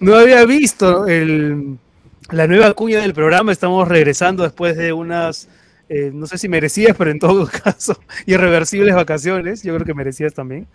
No 0.00 0.14
había 0.14 0.46
visto 0.46 1.04
la 1.06 2.46
nueva 2.46 2.72
cuña 2.72 3.00
del 3.00 3.12
programa. 3.12 3.52
Estamos 3.52 3.86
regresando 3.86 4.42
después 4.42 4.74
de 4.74 4.94
unas, 4.94 5.46
eh, 5.90 6.10
no 6.12 6.26
sé 6.26 6.38
si 6.38 6.48
merecidas, 6.48 6.96
pero 6.96 7.10
en 7.10 7.18
todo 7.18 7.46
caso, 7.64 8.00
irreversibles 8.24 8.94
vacaciones. 8.94 9.62
Yo 9.62 9.74
creo 9.74 9.84
que 9.84 9.92
merecidas 9.92 10.32
también. 10.32 10.66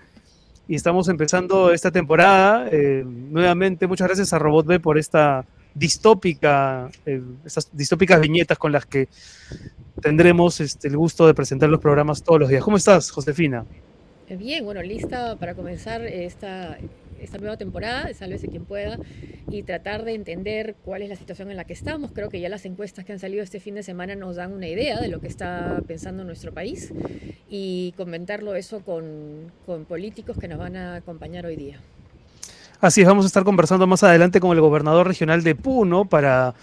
Y 0.68 0.76
estamos 0.76 1.08
empezando 1.10 1.72
esta 1.72 1.90
temporada. 1.90 2.70
eh, 2.72 3.04
nuevamente, 3.04 3.88
muchas 3.88 4.08
gracias 4.08 4.32
a 4.32 4.38
Robot 4.38 4.68
B 4.68 4.80
por 4.80 5.00
esta 5.00 5.44
distópica, 5.74 6.90
eh, 7.08 7.22
estas 7.44 7.76
distópicas 7.76 8.22
viñetas 8.22 8.60
con 8.60 8.72
las 8.72 8.86
que 8.86 9.08
tendremos 10.02 10.60
este, 10.62 10.88
el 10.88 10.98
gusto 10.98 11.26
de 11.26 11.34
presentar 11.34 11.70
los 11.70 11.82
programas 11.82 12.22
todos 12.22 12.42
los 12.42 12.50
días. 12.50 12.64
¿Cómo 12.64 12.78
estás, 12.78 13.10
Josefina? 13.10 13.66
Bien, 14.30 14.64
bueno, 14.64 14.82
lista 14.84 15.36
para 15.36 15.56
comenzar 15.56 16.02
esta, 16.04 16.78
esta 17.26 17.38
nueva 17.38 17.58
temporada, 17.58 18.14
Sálvese 18.14 18.48
quien 18.48 18.66
pueda, 18.66 18.98
y 19.50 19.64
tratar 19.64 20.04
de 20.04 20.14
entender 20.14 20.76
cuál 20.84 21.02
es 21.02 21.10
la 21.10 21.16
situación 21.16 21.52
en 21.52 21.58
la 21.58 21.66
que 21.66 21.74
estamos. 21.74 22.12
Creo 22.12 22.30
que 22.30 22.40
ya 22.40 22.50
las 22.50 22.66
encuestas 22.66 23.06
que 23.06 23.14
han 23.14 23.20
salido 23.20 23.44
este 23.44 23.60
fin 23.60 23.76
de 23.76 23.84
semana 23.84 24.16
nos 24.16 24.38
dan 24.38 24.54
una 24.54 24.68
idea 24.68 25.00
de 25.00 25.08
lo 25.08 25.20
que 25.20 25.28
está 25.28 25.82
pensando 25.88 26.24
nuestro 26.24 26.54
país 26.54 26.92
y 27.50 27.94
comentarlo 27.98 28.56
eso 28.56 28.82
con, 28.82 29.52
políticos 29.88 30.38
que 30.40 30.48
nos 30.48 30.58
van 30.58 30.76
a 30.76 30.96
acompañar 30.96 31.46
hoy 31.46 31.56
día. 31.56 31.80
Así 32.82 33.02
es, 33.02 33.08
vamos 33.08 33.26
a 33.26 33.28
estar 33.28 33.44
conversando 33.44 33.88
más 33.88 34.04
adelante 34.04 34.40
con 34.40 34.52
el 34.52 34.62
gobernador 34.62 35.08
regional 35.08 35.44
de 35.44 35.56
Puno 35.56 36.06
para, 36.06 36.54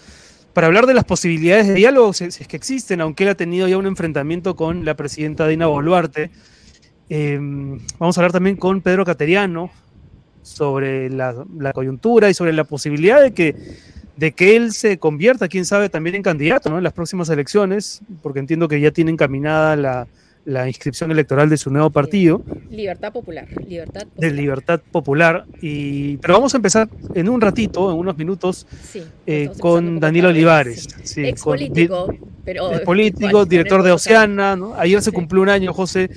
hablar 0.55 0.85
de 0.85 0.93
las 0.93 1.03
posibilidades 1.03 1.67
de 1.67 1.73
diálogo, 1.73 2.13
si, 2.13 2.25
es 2.25 2.47
que 2.47 2.55
existen, 2.55 3.01
aunque 3.01 3.23
él 3.23 3.29
ha 3.29 3.35
tenido 3.35 3.67
ya 3.67 3.77
un 3.77 3.87
enfrentamiento 3.87 4.55
con 4.55 4.85
la 4.85 4.95
presidenta 4.95 5.47
Dina 5.47 5.67
Boluarte. 5.67 6.31
Eh, 7.09 7.37
vamos 7.99 8.17
a 8.17 8.21
hablar 8.21 8.31
también 8.31 8.55
con 8.55 8.81
Pedro 8.81 9.05
Cateriano 9.05 9.71
sobre 10.43 11.09
la, 11.09 11.33
la 11.57 11.73
coyuntura 11.73 12.29
y 12.29 12.33
sobre 12.33 12.53
la 12.53 12.63
posibilidad 12.63 13.21
de 13.21 13.31
que, 13.33 13.55
de 14.17 14.31
que 14.33 14.55
él 14.55 14.71
se 14.73 14.97
convierta, 14.99 15.47
quién 15.47 15.65
sabe, 15.65 15.89
también 15.89 16.15
en 16.15 16.21
candidato 16.23 16.69
¿no? 16.69 16.77
en 16.77 16.83
las 16.83 16.93
próximas 16.93 17.29
elecciones, 17.29 18.01
porque 18.21 18.39
entiendo 18.39 18.67
que 18.67 18.79
ya 18.79 18.91
tiene 18.91 19.11
encaminada 19.11 19.75
la, 19.75 20.07
la 20.45 20.67
inscripción 20.67 21.09
electoral 21.11 21.49
de 21.49 21.57
su 21.57 21.69
nuevo 21.71 21.89
partido 21.89 22.41
Libertad 22.69 23.13
Popular, 23.13 23.47
Libertad 23.67 24.01
de 24.01 24.05
Popular. 24.07 24.31
Libertad 24.33 24.81
Popular. 24.91 25.45
Y, 25.61 26.17
pero 26.17 26.33
vamos 26.35 26.53
a 26.53 26.57
empezar 26.57 26.89
en 27.15 27.29
un 27.29 27.39
ratito, 27.39 27.91
en 27.91 27.97
unos 27.97 28.17
minutos, 28.17 28.67
Sí, 28.91 29.03
eh, 29.25 29.49
con 29.59 29.99
vez, 29.99 30.23
Olivares. 30.25 30.83
sí. 30.83 31.01
sí, 31.03 31.25
Ex 31.25 31.41
con 31.41 31.53
político, 31.53 32.13
pero 32.43 32.71
es 32.71 32.81
político, 32.81 33.45
director 33.45 33.83
de 33.83 33.91
Oceana. 33.93 34.55
¿no? 34.55 34.73
Ayer 34.75 35.01
se 35.01 35.11
cumplió 35.11 35.41
un 35.41 35.49
año, 35.49 35.71
José, 35.73 36.09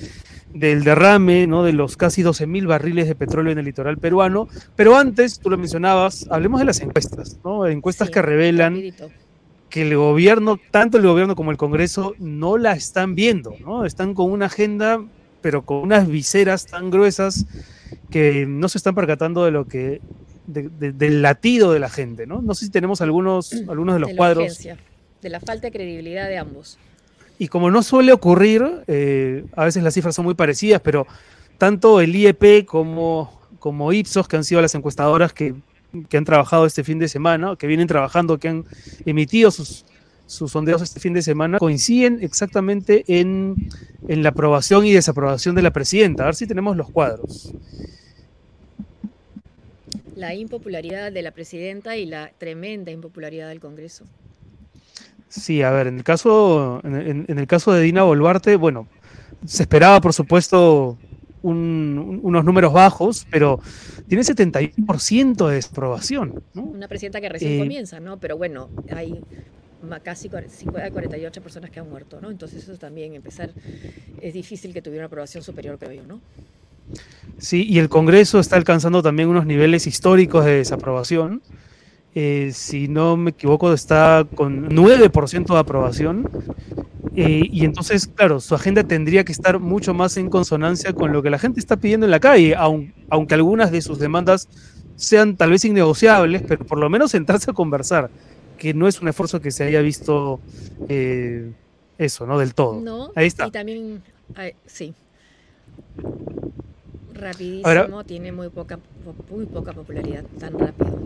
del 0.53 0.83
derrame 0.83 1.45
¿no? 1.47 1.63
de 1.63 1.73
los 1.73 1.97
casi 1.97 2.23
12.000 2.23 2.65
barriles 2.67 3.07
de 3.07 3.15
petróleo 3.15 3.51
en 3.51 3.59
el 3.59 3.65
litoral 3.65 3.97
peruano. 3.97 4.47
Pero 4.75 4.97
antes, 4.97 5.39
tú 5.39 5.49
lo 5.49 5.57
mencionabas, 5.57 6.27
hablemos 6.31 6.59
de 6.59 6.65
las 6.65 6.79
encuestas, 6.81 7.37
¿no? 7.43 7.67
encuestas 7.67 8.07
Sí, 8.07 8.13
que 8.13 8.21
revelan 8.21 8.73
rapidito. 8.73 9.09
que 9.69 9.81
el 9.83 9.95
gobierno, 9.97 10.59
tanto 10.71 10.97
el 10.97 11.05
gobierno 11.05 11.35
como 11.35 11.51
el 11.51 11.57
Congreso, 11.57 12.15
no 12.17 12.57
la 12.57 12.73
están 12.73 13.13
viendo, 13.15 13.53
¿no? 13.59 13.85
Están 13.85 14.13
con 14.13 14.31
una 14.31 14.45
agenda, 14.47 15.03
pero 15.41 15.63
con 15.63 15.77
unas 15.77 16.07
viseras 16.07 16.65
tan 16.65 16.89
gruesas 16.89 17.45
que 18.09 18.45
no 18.47 18.69
se 18.69 18.77
están 18.77 18.95
percatando 18.95 19.43
de 19.45 19.51
lo 19.51 19.67
que, 19.67 20.01
de- 20.47 20.69
de- 20.69 20.93
del 20.93 21.21
latido 21.21 21.71
de 21.73 21.79
la 21.79 21.89
gente, 21.89 22.25
¿no? 22.25 22.41
No 22.41 22.55
sé 22.55 22.65
si 22.65 22.71
tenemos 22.71 23.01
algunos, 23.01 23.51
algunos 23.67 23.95
de 23.95 23.99
los 23.99 24.07
de 24.09 24.13
la 24.13 24.17
cuadros. 24.17 24.43
urgencia, 24.45 24.77
de 25.21 25.29
la 25.29 25.39
falta 25.41 25.67
de 25.67 25.71
credibilidad 25.73 26.27
de 26.29 26.37
ambos. 26.37 26.77
Y 27.39 27.47
como 27.49 27.69
no 27.69 27.83
suele 27.83 28.13
ocurrir, 28.13 28.63
eh, 28.87 29.45
a 29.55 29.65
veces 29.65 29.83
las 29.83 29.93
cifras 29.93 30.15
son 30.15 30.25
muy 30.25 30.33
parecidas, 30.33 30.81
pero 30.81 31.05
tanto 31.57 32.01
el 32.01 32.15
IEP 32.15 32.65
como, 32.65 33.41
como 33.59 33.93
Ipsos, 33.93 34.27
que 34.27 34.37
han 34.37 34.43
sido 34.43 34.61
las 34.61 34.73
encuestadoras 34.75 35.33
que, 35.33 35.55
han 36.13 36.25
trabajado 36.25 36.65
este 36.65 36.83
fin 36.83 36.99
de 36.99 37.07
semana, 37.07 37.55
que 37.57 37.67
vienen 37.67 37.87
trabajando, 37.87 38.39
que 38.39 38.49
han 38.49 38.65
emitido 39.05 39.51
sus, 39.51 39.85
sondeos 40.25 40.81
este 40.81 40.99
fin 40.99 41.13
de 41.13 41.21
semana, 41.21 41.59
coinciden 41.59 42.19
exactamente 42.21 43.05
en, 43.07 43.69
en 44.07 44.23
la 44.23 44.29
aprobación 44.29 44.85
y 44.85 44.91
desaprobación 44.91 45.55
de 45.55 45.61
la 45.61 45.71
presidenta. 45.71 46.23
A 46.23 46.25
ver 46.27 46.35
si 46.35 46.47
tenemos 46.47 46.75
los 46.75 46.89
cuadros. 46.89 47.53
La 50.15 50.33
impopularidad 50.33 51.11
de 51.11 51.21
la 51.21 51.31
presidenta 51.31 51.95
y 51.95 52.07
la 52.07 52.31
tremenda 52.37 52.91
impopularidad 52.91 53.49
del 53.49 53.59
Congreso. 53.59 54.05
Sí, 55.29 55.61
a 55.61 55.71
ver, 55.71 55.87
en 55.87 55.97
el 55.97 56.03
caso, 56.03 56.81
en, 56.83 57.25
el 57.27 57.47
caso 57.47 57.73
de 57.73 57.81
Dina 57.81 58.03
Boluarte, 58.03 58.55
bueno, 58.55 58.87
se 59.45 59.63
esperaba, 59.63 59.99
por 60.01 60.13
supuesto, 60.13 60.97
un- 61.43 61.97
un- 61.99 62.19
unos 62.23 62.45
números 62.45 62.73
bajos, 62.73 63.27
pero 63.29 63.59
tiene 64.07 64.23
71% 64.23 65.47
de 65.47 65.55
desaprobación, 65.55 66.41
¿no? 66.53 66.63
Una 66.63 66.87
presidenta 66.87 67.19
que 67.21 67.29
recién 67.29 67.53
Eh, 67.53 67.59
comienza, 67.59 67.99
¿no? 67.99 68.17
Pero 68.19 68.37
bueno, 68.37 68.69
hay 68.95 69.21
casi 70.03 70.29
cuare- 70.29 70.49
50, 70.49 70.89
48 70.91 71.41
personas 71.41 71.69
que 71.69 71.79
han 71.79 71.89
muerto, 71.89 72.19
¿no? 72.21 72.31
Entonces 72.31 72.63
eso 72.63 72.77
también 72.77 73.13
empezar, 73.13 73.51
es 74.21 74.33
difícil 74.33 74.73
que 74.73 74.81
tuviera 74.81 75.03
una 75.03 75.07
aprobación 75.07 75.43
superior, 75.43 75.77
creo 75.77 75.91
yo, 75.91 76.03
¿no? 76.07 76.19
Sí, 77.37 77.65
y 77.69 77.79
el 77.79 77.89
Congreso 77.89 78.39
está 78.39 78.55
alcanzando 78.55 79.03
también 79.03 79.29
unos 79.29 79.45
niveles 79.45 79.85
históricos 79.87 80.45
de 80.45 80.57
desaprobación. 80.57 81.41
Eh, 82.15 82.51
si 82.53 82.87
no 82.87 83.15
me 83.17 83.29
equivoco, 83.31 83.71
está 83.73 84.25
con 84.35 84.69
9% 84.69 85.53
de 85.53 85.59
aprobación. 85.59 86.27
Eh, 87.15 87.47
y 87.51 87.65
entonces, 87.65 88.07
claro, 88.07 88.39
su 88.39 88.53
agenda 88.55 88.83
tendría 88.83 89.23
que 89.23 89.31
estar 89.31 89.59
mucho 89.59 89.93
más 89.93 90.17
en 90.17 90.29
consonancia 90.29 90.93
con 90.93 91.11
lo 91.11 91.21
que 91.23 91.29
la 91.29 91.39
gente 91.39 91.59
está 91.59 91.75
pidiendo 91.77 92.05
en 92.05 92.11
la 92.11 92.19
calle, 92.19 92.55
aun- 92.55 92.93
aunque 93.09 93.33
algunas 93.35 93.71
de 93.71 93.81
sus 93.81 93.97
demandas 93.99 94.47
sean 94.95 95.35
tal 95.35 95.51
vez 95.51 95.63
innegociables, 95.65 96.41
pero 96.47 96.65
por 96.65 96.79
lo 96.79 96.89
menos 96.89 97.11
sentarse 97.11 97.51
a 97.51 97.53
conversar, 97.53 98.09
que 98.57 98.73
no 98.73 98.87
es 98.87 98.99
un 99.01 99.07
esfuerzo 99.07 99.39
que 99.41 99.51
se 99.51 99.63
haya 99.63 99.81
visto 99.81 100.39
eh, 100.89 101.51
eso, 101.97 102.25
¿no? 102.27 102.37
Del 102.39 102.53
todo. 102.55 102.81
No, 102.81 103.11
Ahí 103.15 103.27
está. 103.27 103.47
Y 103.47 103.51
también, 103.51 104.01
sí. 104.65 104.93
Rapidísimo, 107.17 107.67
Ahora- 107.67 108.03
tiene 108.05 108.31
muy 108.31 108.49
poca, 108.49 108.77
po- 108.77 109.15
muy 109.35 109.45
poca 109.45 109.73
popularidad, 109.73 110.23
tan 110.39 110.57
rápido. 110.57 110.97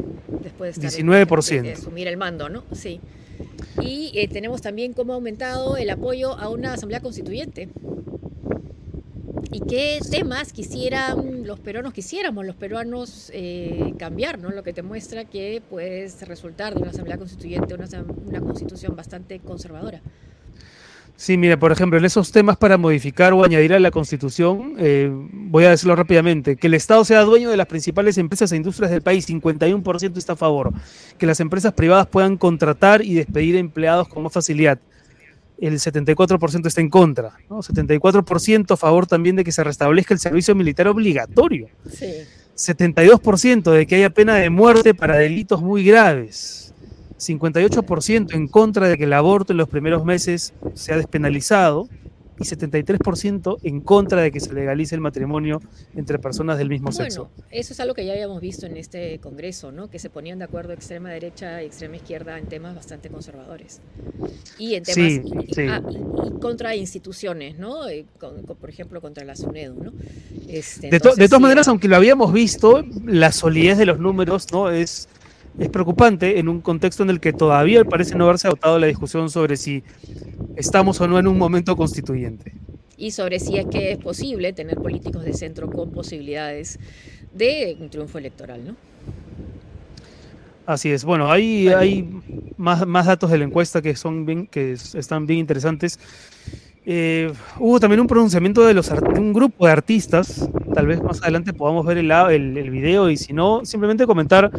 Después 0.44 0.76
de 0.78 0.88
estar 0.88 1.00
19%. 1.00 1.50
De, 1.62 1.62
de 1.62 1.74
asumir 1.74 2.08
el 2.08 2.18
mando, 2.18 2.50
¿no? 2.50 2.64
Sí. 2.72 3.00
Y 3.82 4.12
eh, 4.16 4.28
tenemos 4.28 4.62
también 4.62 4.94
cómo 4.94 5.14
ha 5.14 5.16
aumentado 5.16 5.78
el 5.78 5.90
apoyo 5.90 6.38
a 6.38 6.50
una 6.50 6.74
asamblea 6.74 7.00
constituyente. 7.00 7.70
¿Y 9.54 9.60
qué 9.62 10.00
temas 10.10 10.54
quisieran 10.54 11.46
los 11.46 11.60
peruanos, 11.60 11.92
quisiéramos 11.94 12.46
los 12.46 12.56
peruanos 12.56 13.30
eh, 13.34 13.94
cambiar, 13.98 14.40
¿no? 14.40 14.50
Lo 14.52 14.64
que 14.64 14.72
te 14.72 14.82
muestra 14.82 15.26
que 15.26 15.62
puedes 15.70 16.26
resultar 16.28 16.74
de 16.74 16.82
una 16.82 16.92
asamblea 16.92 17.18
constituyente 17.18 17.74
una, 17.74 17.88
una 18.26 18.40
constitución 18.40 18.96
bastante 18.96 19.40
conservadora. 19.40 20.02
Sí, 21.22 21.38
mira, 21.38 21.56
por 21.60 21.72
ejemplo, 21.72 22.00
en 22.00 22.06
esos 22.06 22.32
temas 22.32 22.58
para 22.58 22.80
modificar 22.80 23.32
o 23.34 23.44
añadir 23.44 23.76
a 23.76 23.80
la 23.80 23.92
Constitución, 23.92 24.74
eh, 24.80 25.08
voy 25.12 25.66
a 25.66 25.70
decirlo 25.70 25.96
rápidamente, 25.96 26.56
que 26.56 26.66
el 26.66 26.74
Estado 26.74 27.06
sea 27.06 27.22
dueño 27.22 27.52
de 27.52 27.58
las 27.58 27.68
principales 27.68 28.18
empresas 28.18 28.52
e 28.52 28.56
industrias 28.56 28.90
del 28.90 29.04
país, 29.04 29.30
51% 29.30 30.18
está 30.18 30.34
a 30.34 30.36
favor, 30.36 30.74
que 31.20 31.28
las 31.28 31.40
empresas 31.40 31.74
privadas 31.74 32.08
puedan 32.08 32.38
contratar 32.38 33.06
y 33.06 33.14
despedir 33.14 33.56
empleados 33.56 34.08
con 34.08 34.24
más 34.24 34.34
facilidad, 34.34 34.80
el 35.60 35.76
74% 35.76 36.66
está 36.66 36.82
en 36.82 36.90
contra, 36.90 37.34
¿no? 37.52 37.60
74% 37.60 38.72
a 38.72 38.78
favor 38.78 39.06
también 39.06 39.36
de 39.36 39.44
que 39.44 39.52
se 39.52 39.64
restablezca 39.64 40.16
el 40.16 40.20
servicio 40.20 40.56
militar 40.56 40.88
obligatorio, 40.88 41.68
Sí. 41.88 42.14
72% 42.56 43.72
de 43.72 43.86
que 43.86 43.96
haya 43.96 44.10
pena 44.10 44.38
de 44.38 44.50
muerte 44.50 44.96
para 44.96 45.18
delitos 45.18 45.62
muy 45.62 45.84
graves. 45.84 46.61
58% 47.22 48.34
en 48.34 48.48
contra 48.48 48.88
de 48.90 48.98
que 48.98 49.04
el 49.04 49.14
aborto 49.14 49.54
en 49.54 49.58
los 49.58 49.70
primeros 49.70 50.04
meses 50.06 50.54
sea 50.74 50.98
despenalizado. 50.98 51.88
y 52.40 52.44
73% 52.44 53.60
en 53.62 53.82
contra 53.82 54.20
de 54.24 54.32
que 54.32 54.40
se 54.40 54.52
legalice 54.52 54.96
el 54.96 55.02
matrimonio 55.02 55.62
entre 55.96 56.18
personas 56.18 56.58
del 56.58 56.70
mismo 56.70 56.92
sexo. 56.92 57.26
Bueno, 57.36 57.48
eso 57.52 57.74
es 57.74 57.80
algo 57.80 57.94
que 57.94 58.04
ya 58.04 58.14
habíamos 58.14 58.42
visto 58.42 58.66
en 58.66 58.78
este 58.78 59.20
Congreso, 59.20 59.72
¿no? 59.72 59.92
Que 59.92 60.00
se 60.00 60.10
ponían 60.10 60.40
de 60.40 60.46
acuerdo 60.46 60.74
extrema 60.74 61.10
derecha 61.12 61.62
y 61.62 61.68
extrema 61.68 61.98
izquierda 61.98 62.40
en 62.40 62.48
temas 62.48 62.74
bastante 62.74 63.10
conservadores. 63.10 63.80
Y 64.58 64.74
en 64.74 64.84
temas 64.84 64.96
Sí, 65.12 65.22
sí. 65.54 65.62
ah, 65.70 65.84
y- 65.88 66.40
contra 66.40 66.76
instituciones, 66.76 67.60
¿no? 67.60 67.88
Eh, 67.88 68.06
con- 68.20 68.42
con- 68.42 68.58
por 68.58 68.72
ejemplo, 68.72 69.02
contra 69.02 69.24
la 69.24 69.36
SUNEDU, 69.36 69.84
¿no? 69.84 69.92
Este, 70.48 70.90
De, 70.90 71.00
to- 71.00 71.10
de 71.14 71.28
todas 71.28 71.38
sí, 71.38 71.42
maneras, 71.44 71.68
era- 71.68 71.72
aunque 71.74 71.88
lo 71.90 71.96
habíamos 71.96 72.34
visto, 72.34 72.84
la 73.06 73.32
solidez 73.32 73.78
de 73.78 73.86
los 73.86 74.00
números 74.00 74.48
no 74.52 74.72
es, 74.72 75.08
es 75.60 75.70
preocupante 75.70 76.40
en 76.40 76.50
un 76.50 76.62
contexto 76.62 77.04
en 77.04 77.10
el 77.10 77.20
que 77.20 77.34
todavía 77.34 77.86
parece 77.86 78.16
no 78.16 78.26
haberse 78.26 78.48
agotado 78.48 78.80
la 78.80 78.88
discusión 78.88 79.30
sobre 79.30 79.58
si 79.58 79.84
estamos 80.56 81.00
o 81.02 81.08
no 81.08 81.20
en 81.20 81.28
un 81.28 81.38
momento 81.38 81.76
constituyente. 81.76 82.54
y 82.98 83.12
sobre 83.12 83.40
si 83.40 83.58
es 83.58 83.66
que 83.68 83.92
es 83.94 83.98
posible 83.98 84.54
tener 84.54 84.78
políticos 84.78 85.24
de 85.24 85.34
centro 85.34 85.70
con 85.70 85.92
posibilidades 85.92 86.80
de 87.34 87.78
un 87.80 87.90
triunfo 87.90 88.18
electoral, 88.20 88.66
¿no? 88.66 88.76
Así 90.66 90.92
es. 90.92 91.04
Bueno, 91.04 91.32
hay, 91.32 91.72
hay 91.72 92.08
más, 92.58 92.86
más 92.88 93.08
datos 93.08 93.32
de 93.32 93.38
la 93.40 93.46
encuesta 93.46 93.82
que 93.82 93.96
son 93.96 94.26
bien, 94.26 94.48
que 94.48 94.74
es- 94.74 94.96
están 94.96 95.26
bien 95.26 95.40
interesantes. 95.40 96.00
Eh, 96.84 97.32
hubo 97.60 97.80
también 97.80 98.00
un 98.00 98.08
pronunciamiento 98.08 98.66
de, 98.66 98.74
los, 98.74 98.90
un 98.90 99.34
grupo 99.34 99.66
de 99.66 99.72
artistas. 99.72 100.50
Tal 100.74 100.88
vez 100.88 101.02
más 101.02 101.22
adelante 101.22 101.54
podamos 101.54 101.86
ver 101.86 101.98
el 101.98 102.70
video 102.72 103.10
y 103.10 103.18
si 103.18 103.34
no, 103.34 103.66
simplemente 103.66 104.08
comentar 104.08 104.52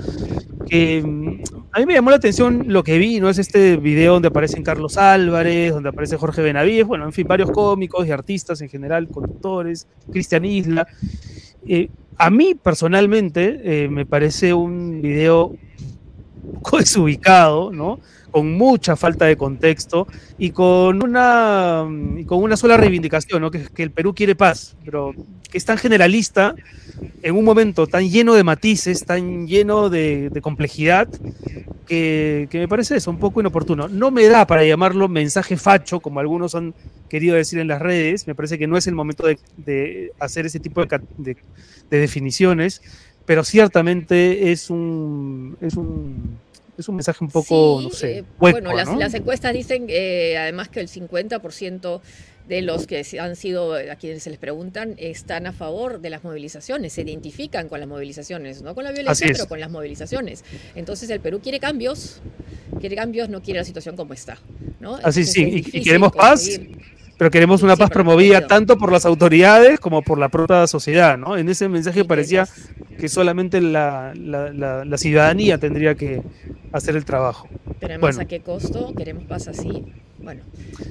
que 0.69 1.03
mm, 1.03 1.43
a 1.73 1.79
mí 1.79 1.87
me 1.87 1.95
llamó 1.95 2.11
la 2.11 2.17
atención 2.17 2.65
lo 2.69 2.83
que 2.83 2.99
vi, 2.99 3.21
¿no? 3.21 3.29
Es 3.29 3.39
este 3.39 3.77
video 3.77 4.15
donde 4.15 4.29
aparecen 4.29 4.63
Carlos 4.63 4.97
Álvarez, 4.97 5.73
donde 5.73 5.89
aparece 5.89 6.17
Jorge 6.17 6.43
Benavides, 6.43 6.87
bueno, 6.87 7.05
en 7.05 7.13
fin, 7.13 7.27
varios 7.27 7.51
cómicos 7.51 8.07
y 8.07 8.11
artistas 8.11 8.61
en 8.61 8.69
general, 8.69 9.09
conductores, 9.09 9.87
Cristian 10.11 10.45
Isla. 10.45 10.87
Eh, 11.67 11.89
a 12.17 12.31
mí 12.31 12.55
personalmente 12.55 13.61
eh, 13.65 13.89
me 13.89 14.07
parece 14.07 14.55
un 14.55 15.01
video 15.03 15.57
un 16.45 16.53
poco 16.63 16.79
desubicado, 16.79 17.73
¿no? 17.73 18.01
Con 18.33 18.53
mucha 18.55 18.97
falta 18.97 19.27
de 19.27 19.37
contexto 19.37 20.09
y 20.39 20.51
con 20.51 21.05
una, 21.05 21.85
mm, 21.89 22.25
con 22.25 22.43
una 22.43 22.57
sola 22.57 22.77
reivindicación, 22.77 23.41
¿no? 23.41 23.51
Que, 23.53 23.67
que 23.73 23.85
el 23.85 23.93
Perú 23.93 24.15
quiere 24.15 24.35
paz, 24.35 24.75
pero 24.85 25.15
que 25.49 25.59
es 25.59 25.65
tan 25.65 25.79
generalista 25.79 26.57
en 27.23 27.37
un 27.37 27.45
momento 27.45 27.87
tan 27.87 28.09
lleno 28.09 28.35
de 28.35 28.43
matices, 28.43 29.05
tan 29.05 29.47
lleno 29.47 29.91
de, 29.91 30.31
complejidad, 30.43 31.09
que, 31.87 32.49
me 32.53 32.69
parece 32.69 32.97
eso 32.97 33.11
un 33.11 33.19
poco 33.19 33.41
inoportuno. 33.41 33.89
No 33.89 34.11
me 34.11 34.25
da 34.27 34.47
para 34.47 34.65
llamarlo 34.65 35.09
mensaje 35.09 35.57
facho, 35.57 36.01
como 36.01 36.21
algunos 36.21 36.55
han 36.55 36.75
querido 37.09 37.37
decir 37.37 37.59
en 37.59 37.69
las 37.69 37.81
redes, 37.81 38.27
me 38.27 38.35
parece 38.35 38.59
que 38.59 38.67
no 38.67 38.77
es 38.77 38.87
el 38.87 38.95
momento 38.95 39.27
de, 39.27 40.13
hacer 40.19 40.47
ese 40.47 40.59
tipo 40.59 40.85
de- 40.85 41.37
de 41.91 41.99
definiciones, 41.99 42.81
pero 43.27 43.45
ciertamente 43.45 44.51
es 44.51 44.71
un, 44.71 45.57
es 45.61 45.77
un, 45.77 46.39
es 46.79 46.89
un 46.89 46.97
mensaje 46.97 47.23
un 47.25 47.31
poco, 47.31 47.81
Sí, 47.81 47.87
no 47.89 47.95
sé, 47.95 48.19
eh, 48.19 48.25
hueco, 48.41 48.61
bueno, 48.61 48.75
las, 48.75 48.89
¿no? 48.89 48.97
las 48.99 49.13
encuestas 49.15 49.53
dicen 49.53 49.87
eh, 49.89 50.37
además 50.39 50.69
que 50.69 50.81
el 50.81 50.89
50% 50.89 52.01
de 52.49 52.61
los 52.63 52.87
que 52.89 53.05
han 53.21 53.37
sido, 53.37 53.75
a 53.75 53.95
quienes 53.97 54.23
se 54.25 54.31
les 54.31 54.39
preguntan, 54.39 54.95
están 54.99 55.47
a 55.47 55.53
favor 55.53 56.01
de 56.01 56.11
las 56.11 56.25
movilizaciones, 56.25 56.93
se 56.93 57.03
identifican 57.03 57.69
con 57.69 57.79
las 57.79 57.89
movilizaciones, 57.89 58.63
no 58.63 58.75
con 58.75 58.83
la 58.85 58.91
violencia, 58.93 59.29
pero 59.33 59.47
con 59.47 59.61
las 59.61 59.71
movilizaciones. 59.71 60.45
Entonces 60.75 61.09
el 61.11 61.21
Perú 61.21 61.41
quiere 61.41 61.61
cambios, 61.61 62.21
quiere 62.81 62.97
cambios, 62.97 63.29
no 63.29 63.43
quiere 63.43 63.61
la 63.61 63.65
situación 63.65 63.95
como 63.97 64.13
está. 64.15 64.39
¿no? 64.81 64.97
Así 64.97 65.21
Entonces, 65.21 65.33
sí, 65.33 65.63
es 65.69 65.75
y- 65.75 65.83
queremos 65.85 66.11
paz, 66.13 66.41
conseguir- 66.49 66.79
Pero 67.23 67.31
queremos 67.31 67.63
una 67.63 67.77
Sí, 67.77 67.79
paz 67.79 67.91
promovida 67.91 68.49
tanto 68.49 68.77
por 68.77 68.91
las 68.91 69.07
autoridades 69.07 69.79
como 69.79 70.03
por 70.03 70.19
la 70.19 70.29
propia 70.29 70.67
sociedad, 70.67 71.17
¿no? 71.17 71.37
En 71.37 71.49
ese 71.49 71.69
mensaje 71.69 72.05
parecía 72.05 72.49
que- 72.99 73.09
solamente 73.09 73.61
la, 73.61 74.13
la- 74.17 74.53
la- 74.53 74.85
la 74.85 74.99
ciudadanía 74.99 75.57
tendría 75.57 75.95
que 75.95 76.21
hacer 76.73 76.97
el 76.97 77.05
trabajo. 77.05 77.47
Pero 77.79 77.93
además, 77.93 78.17
Bueno. 78.17 78.23
¿a 78.23 78.25
qué 78.25 78.41
costo? 78.41 78.93
¿Queremos 78.97 79.23
paz 79.27 79.47
así? 79.47 79.85
Bueno, 80.19 80.43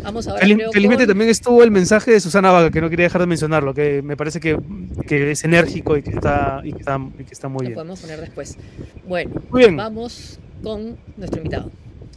vamos 0.04 0.26
ahora 0.30 0.40
creo, 0.40 0.72
felizmente 0.72 1.04
con- 1.04 1.10
también 1.10 1.30
estuvo 1.32 1.64
el 1.64 1.72
mensaje 1.72 2.12
de 2.12 2.22
Susana 2.22 2.50
Vaga, 2.50 2.72
que 2.72 2.80
no 2.80 2.90
quería 2.90 3.08
dejar 3.08 3.20
de 3.20 3.28
mencionarlo, 3.28 3.74
que 3.74 4.02
me 4.02 4.16
parece 4.16 4.40
que, 4.40 4.58
que 5.06 5.32
es 5.32 5.44
enérgico 5.44 5.98
y 5.98 6.02
que 6.02 6.12
está, 6.12 6.62
y 6.64 6.72
que 6.72 6.80
está, 6.80 6.98
y 7.20 7.24
que 7.26 7.34
está 7.34 7.50
muy 7.50 7.64
Lo 7.64 7.68
bien. 7.72 7.74
podemos 7.76 8.00
poner 8.00 8.22
después. 8.22 8.58
Bueno, 9.06 9.32
Muy 9.50 9.60
bien. 9.64 9.76
vamos 9.76 10.40
con 10.64 10.96
nuestro 11.18 11.40
invitado. 11.42 11.70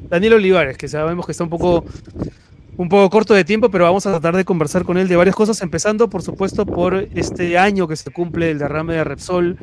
Daniel 0.09 0.35
Olivares, 0.35 0.77
que 0.79 0.87
sabemos 0.87 1.27
que 1.27 1.33
está 1.33 1.43
un 1.43 1.51
poco, 1.51 1.85
un 2.77 2.89
poco 2.89 3.09
corto 3.11 3.35
de 3.35 3.45
tiempo, 3.45 3.71
pero 3.71 3.85
vamos 3.85 4.07
a 4.07 4.11
tratar 4.11 4.37
de 4.37 4.45
conversar 4.45 4.85
con 4.85 4.99
él 4.99 5.07
de 5.09 5.17
varias 5.17 5.37
cosas, 5.37 5.61
empezando 5.63 6.09
por 6.11 6.23
supuesto 6.23 6.67
por 6.67 7.09
este 7.15 7.57
año 7.57 7.87
que 7.87 7.97
se 7.97 8.11
cumple 8.11 8.51
el 8.51 8.59
derrame 8.59 8.95
de 8.95 9.05
Repsol, 9.05 9.57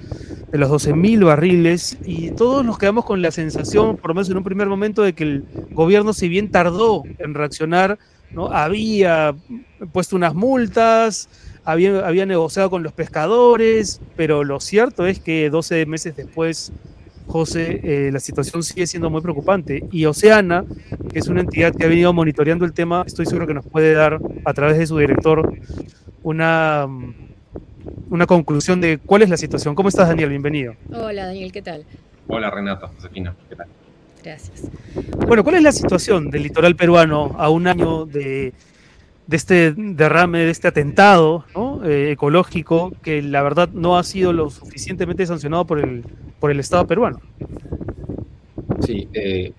de 0.51 0.57
los 0.57 0.69
12.000 0.69 1.25
barriles, 1.25 1.97
y 2.05 2.31
todos 2.31 2.65
nos 2.65 2.77
quedamos 2.77 3.05
con 3.05 3.21
la 3.21 3.31
sensación, 3.31 3.97
por 3.97 4.09
lo 4.09 4.15
menos 4.15 4.29
en 4.29 4.37
un 4.37 4.43
primer 4.43 4.67
momento, 4.67 5.01
de 5.01 5.13
que 5.13 5.23
el 5.23 5.45
gobierno, 5.71 6.13
si 6.13 6.29
bien 6.29 6.51
tardó 6.51 7.03
en 7.19 7.33
reaccionar, 7.33 7.99
¿no? 8.31 8.47
había 8.47 9.35
puesto 9.91 10.15
unas 10.15 10.33
multas, 10.33 11.27
había, 11.65 12.07
había 12.07 12.25
negociado 12.25 12.69
con 12.69 12.81
los 12.81 12.93
pescadores, 12.93 13.99
pero 14.15 14.43
lo 14.43 14.59
cierto 14.59 15.05
es 15.05 15.19
que 15.19 15.49
12 15.49 15.85
meses 15.85 16.15
después 16.15 16.71
José, 17.27 17.79
eh, 17.83 18.11
la 18.11 18.19
situación 18.19 18.63
sigue 18.63 18.87
siendo 18.87 19.09
muy 19.09 19.21
preocupante. 19.21 19.83
Y 19.91 20.05
Oceana, 20.05 20.65
que 21.11 21.19
es 21.19 21.27
una 21.27 21.41
entidad 21.41 21.73
que 21.73 21.85
ha 21.85 21.87
venido 21.87 22.13
monitoreando 22.13 22.65
el 22.65 22.73
tema, 22.73 23.03
estoy 23.05 23.25
seguro 23.25 23.47
que 23.47 23.53
nos 23.53 23.65
puede 23.65 23.93
dar, 23.93 24.19
a 24.45 24.53
través 24.53 24.77
de 24.77 24.87
su 24.87 24.97
director, 24.97 25.53
una, 26.23 26.85
mm, 26.87 27.13
una 28.09 28.25
conclusión 28.25 28.81
de 28.81 28.97
cuál 28.97 29.21
es 29.21 29.29
la 29.29 29.37
situación. 29.37 29.75
¿Cómo 29.75 29.89
estás, 29.89 30.07
Daniel? 30.07 30.29
Bienvenido. 30.29 30.75
Hola 30.91 31.25
Daniel, 31.27 31.51
¿qué 31.51 31.61
tal? 31.61 31.85
Hola 32.27 32.49
Renata, 32.49 32.87
Josefina, 32.87 33.35
¿qué 33.49 33.55
tal? 33.55 33.67
Gracias. 34.23 34.69
Bueno, 35.27 35.43
¿cuál 35.43 35.55
es 35.55 35.63
la 35.63 35.71
situación 35.71 36.29
del 36.29 36.43
litoral 36.43 36.75
peruano 36.75 37.35
a 37.37 37.49
un 37.49 37.67
año 37.67 38.05
de, 38.05 38.53
de 39.27 39.37
este 39.37 39.73
derrame, 39.75 40.39
de 40.39 40.51
este 40.51 40.67
atentado 40.67 41.45
¿no? 41.55 41.83
eh, 41.85 42.11
ecológico 42.11 42.91
que 43.01 43.21
la 43.21 43.41
verdad 43.41 43.69
no 43.73 43.97
ha 43.97 44.03
sido 44.03 44.33
lo 44.33 44.49
suficientemente 44.49 45.25
sancionado 45.25 45.65
por 45.65 45.79
el, 45.79 46.03
por 46.41 46.51
el 46.51 46.59
Estado 46.59 46.85
peruano? 46.87 47.19
Sí, 48.81 49.07
eh, 49.13 49.53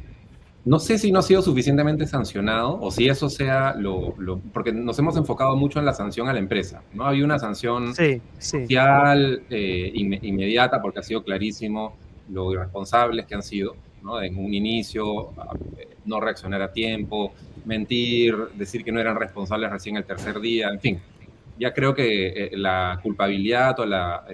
no 0.65 0.79
sé 0.81 0.99
si 0.99 1.11
no 1.13 1.21
ha 1.21 1.23
sido 1.23 1.41
suficientemente 1.43 2.07
sancionado 2.07 2.79
o 2.81 2.91
si 2.91 3.09
eso 3.09 3.29
sea 3.31 3.75
lo, 3.75 4.15
lo- 4.19 4.39
porque 4.53 4.73
nos 4.73 4.99
hemos 4.99 5.17
enfocado 5.17 5.57
mucho 5.57 5.79
en 5.79 5.85
la 5.87 5.95
sanción 5.95 6.29
a 6.29 6.33
la 6.33 6.41
empresa, 6.41 6.83
¿no? 6.93 7.07
Había 7.07 7.25
una 7.25 7.39
sanción 7.39 7.95
Sí, 7.95 8.21
sí. 8.39 8.63
social 8.63 9.43
eh, 9.49 9.93
inme- 9.95 10.19
inmediata 10.23 10.83
porque 10.83 10.99
ha 11.01 11.03
sido 11.03 11.23
clarísimo 11.23 11.95
lo 12.31 12.53
irresponsables 12.53 13.27
que 13.27 13.35
han 13.37 13.43
sido, 13.45 13.77
¿no? 14.03 14.21
En 14.21 14.37
un 14.37 14.53
inicio, 14.53 15.31
eh, 15.79 15.97
no 16.05 16.21
reaccionar 16.21 16.63
a 16.63 16.73
tiempo, 16.73 17.33
mentir, 17.65 18.35
decir 18.55 18.83
que 18.85 18.91
no 18.91 18.99
eran 19.01 19.17
responsables 19.17 19.71
recién 19.71 19.97
el 19.97 20.05
tercer 20.05 20.41
día, 20.41 20.69
en 20.69 20.81
fin. 20.81 21.01
Ya 21.59 21.73
creo 21.73 21.95
que 21.95 22.29
eh, 22.29 22.51
la 22.57 22.99
culpabilidad 23.03 23.79
o 23.79 23.87
la 23.87 24.25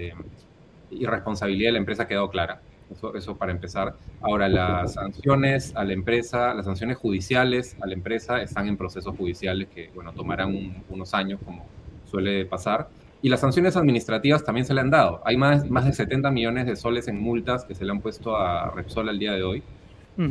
eh, 0.90 0.96
irresponsabilidad 1.00 1.68
de 1.68 1.72
la 1.72 1.78
empresa 1.78 2.06
quedado 2.06 2.28
clara. 2.30 2.60
Eso, 2.90 3.14
eso 3.14 3.36
para 3.36 3.52
empezar. 3.52 3.94
Ahora, 4.22 4.48
las 4.48 4.94
sanciones 4.94 5.74
a 5.76 5.84
la 5.84 5.92
empresa, 5.92 6.54
las 6.54 6.64
sanciones 6.64 6.96
judiciales 6.96 7.76
a 7.82 7.86
la 7.86 7.92
empresa 7.92 8.40
están 8.40 8.66
en 8.66 8.76
procesos 8.78 9.14
judiciales 9.16 9.68
que, 9.74 9.90
bueno, 9.94 10.12
tomarán 10.12 10.48
un- 10.54 10.82
unos 10.88 11.12
años, 11.12 11.38
como 11.44 11.66
suele 12.10 12.46
pasar. 12.46 12.88
Y 13.20 13.28
las 13.28 13.40
sanciones 13.40 13.76
administrativas 13.76 14.42
también 14.44 14.64
se 14.64 14.72
le 14.72 14.80
han 14.80 14.88
dado. 14.90 15.20
Hay 15.24 15.36
más, 15.36 15.68
más 15.68 15.84
de 15.84 15.92
70 15.92 16.30
millones 16.30 16.66
de 16.66 16.76
soles 16.76 17.08
en 17.08 17.20
multas 17.20 17.64
que 17.64 17.74
se 17.74 17.84
le 17.84 17.90
han 17.90 18.00
puesto 18.00 18.36
a 18.36 18.70
Repsol 18.70 19.08
al 19.08 19.18
día 19.18 19.32
de 19.32 19.42
hoy, 19.42 19.62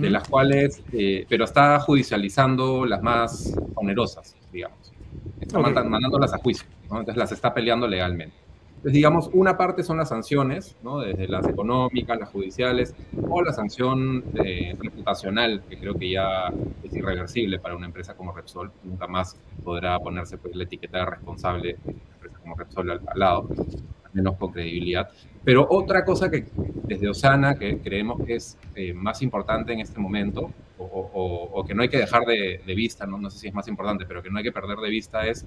de 0.01 0.09
las 0.09 0.27
cuales, 0.27 0.81
eh, 0.93 1.25
pero 1.29 1.43
está 1.45 1.79
judicializando 1.79 2.85
las 2.85 3.01
más 3.03 3.53
onerosas, 3.75 4.35
digamos. 4.51 4.91
Está 5.39 5.59
mandándolas 5.91 6.33
a 6.33 6.37
juicio, 6.39 6.67
¿no? 6.89 6.99
entonces 6.99 7.17
las 7.17 7.31
está 7.31 7.53
peleando 7.53 7.87
legalmente. 7.87 8.35
Entonces, 8.77 8.93
digamos, 8.93 9.29
una 9.33 9.57
parte 9.57 9.81
son 9.81 9.97
las 9.97 10.09
sanciones, 10.09 10.75
¿no? 10.83 10.99
desde 10.99 11.27
las 11.27 11.47
económicas, 11.47 12.19
las 12.19 12.29
judiciales, 12.29 12.93
o 13.27 13.41
la 13.41 13.51
sanción 13.51 14.23
eh, 14.35 14.75
reputacional, 14.79 15.63
que 15.67 15.79
creo 15.79 15.95
que 15.95 16.11
ya 16.11 16.53
es 16.83 16.95
irreversible 16.95 17.57
para 17.57 17.75
una 17.75 17.87
empresa 17.87 18.13
como 18.13 18.33
Repsol. 18.33 18.71
Nunca 18.83 19.07
más 19.07 19.35
podrá 19.63 19.97
ponerse 19.97 20.37
pues, 20.37 20.55
la 20.55 20.65
etiqueta 20.65 21.05
responsable 21.05 21.77
de 21.83 21.91
una 21.91 22.13
empresa 22.13 22.37
como 22.39 22.55
Repsol 22.55 22.91
al, 22.91 23.01
lado, 23.15 23.47
al 23.49 24.11
menos 24.13 24.35
con 24.37 24.51
credibilidad. 24.51 25.09
Pero 25.43 25.65
otra 25.67 26.05
cosa 26.05 26.29
que 26.29 26.45
desde 26.83 27.09
Osana, 27.09 27.57
que 27.57 27.79
creemos 27.79 28.23
que 28.23 28.35
es 28.35 28.59
eh, 28.75 28.93
más 28.93 29.23
importante 29.23 29.73
en 29.73 29.79
este 29.79 29.99
momento, 29.99 30.51
o 30.79 31.65
que 31.67 31.73
no 31.73 31.81
hay 31.81 31.89
que 31.89 31.97
dejar 31.97 32.23
de, 32.25 32.61
de 32.65 32.75
vista, 32.75 33.07
¿no? 33.07 33.17
no 33.17 33.31
sé 33.31 33.39
si 33.39 33.47
es 33.47 33.53
más 33.53 33.67
importante, 33.67 34.05
pero 34.05 34.21
que 34.21 34.29
no 34.29 34.37
hay 34.37 34.43
que 34.43 34.51
perder 34.51 34.77
de 34.77 34.89
vista 34.89 35.25
es 35.25 35.45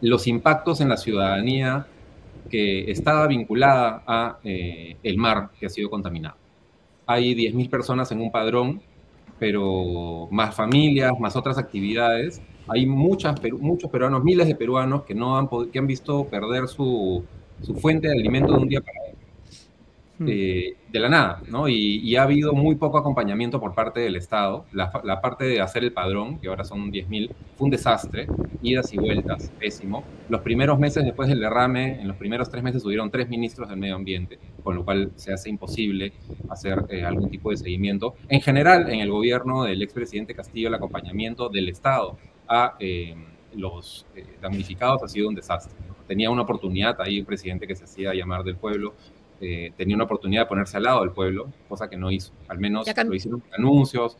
los 0.00 0.26
impactos 0.26 0.80
en 0.80 0.88
la 0.88 0.96
ciudadanía 0.96 1.86
que 2.48 2.90
estaba 2.90 3.26
vinculada 3.26 4.02
a 4.06 4.38
eh, 4.44 4.96
el 5.02 5.16
mar 5.16 5.50
que 5.58 5.66
ha 5.66 5.68
sido 5.68 5.90
contaminado. 5.90 6.36
Hay 7.06 7.34
10.000 7.34 7.70
personas 7.70 8.10
en 8.12 8.20
un 8.20 8.30
padrón, 8.30 8.82
pero 9.38 10.28
más 10.30 10.54
familias, 10.54 11.12
más 11.18 11.36
otras 11.36 11.58
actividades, 11.58 12.42
hay 12.68 12.86
muchas, 12.86 13.40
muchos 13.58 13.90
peruanos, 13.90 14.22
miles 14.22 14.46
de 14.46 14.54
peruanos 14.54 15.04
que, 15.04 15.14
no 15.14 15.38
han, 15.38 15.48
que 15.70 15.78
han 15.78 15.86
visto 15.86 16.24
perder 16.26 16.68
su, 16.68 17.24
su 17.62 17.74
fuente 17.74 18.08
de 18.08 18.14
alimento 18.14 18.52
de 18.52 18.58
un 18.58 18.68
día 18.68 18.80
para 18.80 19.00
otro. 19.00 19.07
Hmm. 20.18 20.26
Eh, 20.28 20.74
de 20.90 20.98
la 20.98 21.08
nada, 21.08 21.42
¿no? 21.48 21.68
Y, 21.68 22.16
ha 22.16 22.22
habido 22.22 22.52
muy 22.52 22.74
poco 22.74 22.98
acompañamiento 22.98 23.60
por 23.60 23.74
parte 23.74 24.00
del 24.00 24.16
Estado. 24.16 24.64
La, 24.72 25.20
parte 25.20 25.44
de 25.44 25.60
hacer 25.60 25.84
el 25.84 25.92
padrón, 25.92 26.40
que 26.40 26.48
ahora 26.48 26.64
son 26.64 26.90
10.000, 26.90 27.30
fue 27.56 27.64
un 27.66 27.70
desastre, 27.70 28.26
idas 28.62 28.92
y 28.92 28.96
vueltas, 28.96 29.52
pésimo. 29.60 30.02
Los 30.28 30.40
primeros 30.40 30.78
meses 30.78 31.04
después 31.04 31.28
del 31.28 31.40
derrame, 31.40 32.00
en 32.00 32.08
los 32.08 32.16
primeros 32.16 32.50
tres 32.50 32.64
meses 32.64 32.82
subieron 32.82 33.10
tres 33.10 33.28
ministros 33.28 33.68
del 33.68 33.78
medio 33.78 33.94
ambiente, 33.94 34.38
con 34.64 34.74
lo 34.74 34.84
cual 34.84 35.12
se 35.14 35.32
hace 35.32 35.50
imposible 35.50 36.12
hacer 36.48 36.84
eh, 36.88 37.04
algún 37.04 37.30
tipo 37.30 37.50
de 37.50 37.58
seguimiento. 37.58 38.14
En 38.28 38.40
general, 38.40 38.90
en 38.90 39.00
el 39.00 39.10
gobierno 39.10 39.62
del 39.64 39.82
expresidente 39.82 40.34
Castillo, 40.34 40.68
el 40.68 40.74
acompañamiento 40.74 41.48
del 41.48 41.68
Estado 41.68 42.18
a 42.48 42.74
eh, 42.80 43.14
los 43.54 44.06
damnificados 44.40 45.02
ha 45.02 45.08
sido 45.08 45.28
un 45.28 45.34
desastre. 45.34 45.76
Tenía 46.06 46.30
una 46.30 46.42
oportunidad 46.42 46.98
ahí 47.00 47.20
un 47.20 47.26
presidente 47.26 47.66
que 47.66 47.76
se 47.76 47.84
hacía 47.84 48.14
llamar 48.14 48.42
del 48.42 48.56
pueblo, 48.56 48.94
eh, 49.40 49.72
tenía 49.76 49.94
una 49.94 50.04
oportunidad 50.04 50.42
de 50.42 50.46
ponerse 50.46 50.76
al 50.76 50.84
lado 50.84 51.00
del 51.00 51.10
pueblo, 51.10 51.52
cosa 51.68 51.88
que 51.88 51.96
no 51.96 52.10
hizo. 52.10 52.32
Al 52.48 52.58
menos 52.58 52.86
lo 52.86 53.14
hicieron 53.14 53.42
anuncios. 53.56 54.16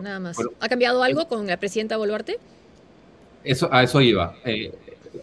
Nada 0.00 0.20
más. 0.20 0.36
¿Ha 0.60 0.68
cambiado 0.68 1.02
algo 1.02 1.26
con 1.28 1.46
la 1.46 1.56
presidenta 1.56 1.96
Boluarte? 1.96 2.38
Eso, 3.44 3.68
a 3.72 3.82
eso 3.82 4.00
iba. 4.00 4.34
Eh, 4.44 4.72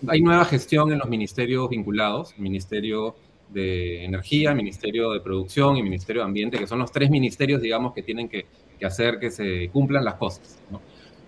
hay 0.07 0.21
nueva 0.21 0.45
gestión 0.45 0.91
en 0.91 0.99
los 0.99 1.09
ministerios 1.09 1.69
vinculados, 1.69 2.37
Ministerio 2.37 3.15
de 3.49 4.05
Energía, 4.05 4.55
Ministerio 4.55 5.11
de 5.11 5.19
Producción 5.19 5.77
y 5.77 5.83
Ministerio 5.83 6.21
de 6.21 6.27
Ambiente, 6.27 6.57
que 6.57 6.65
son 6.65 6.79
los 6.79 6.91
tres 6.91 7.09
ministerios, 7.09 7.61
digamos, 7.61 7.93
que 7.93 8.01
tienen 8.01 8.29
que, 8.29 8.45
que 8.79 8.85
hacer 8.85 9.19
que 9.19 9.29
se 9.29 9.69
cumplan 9.71 10.05
las 10.05 10.15
cosas. 10.15 10.57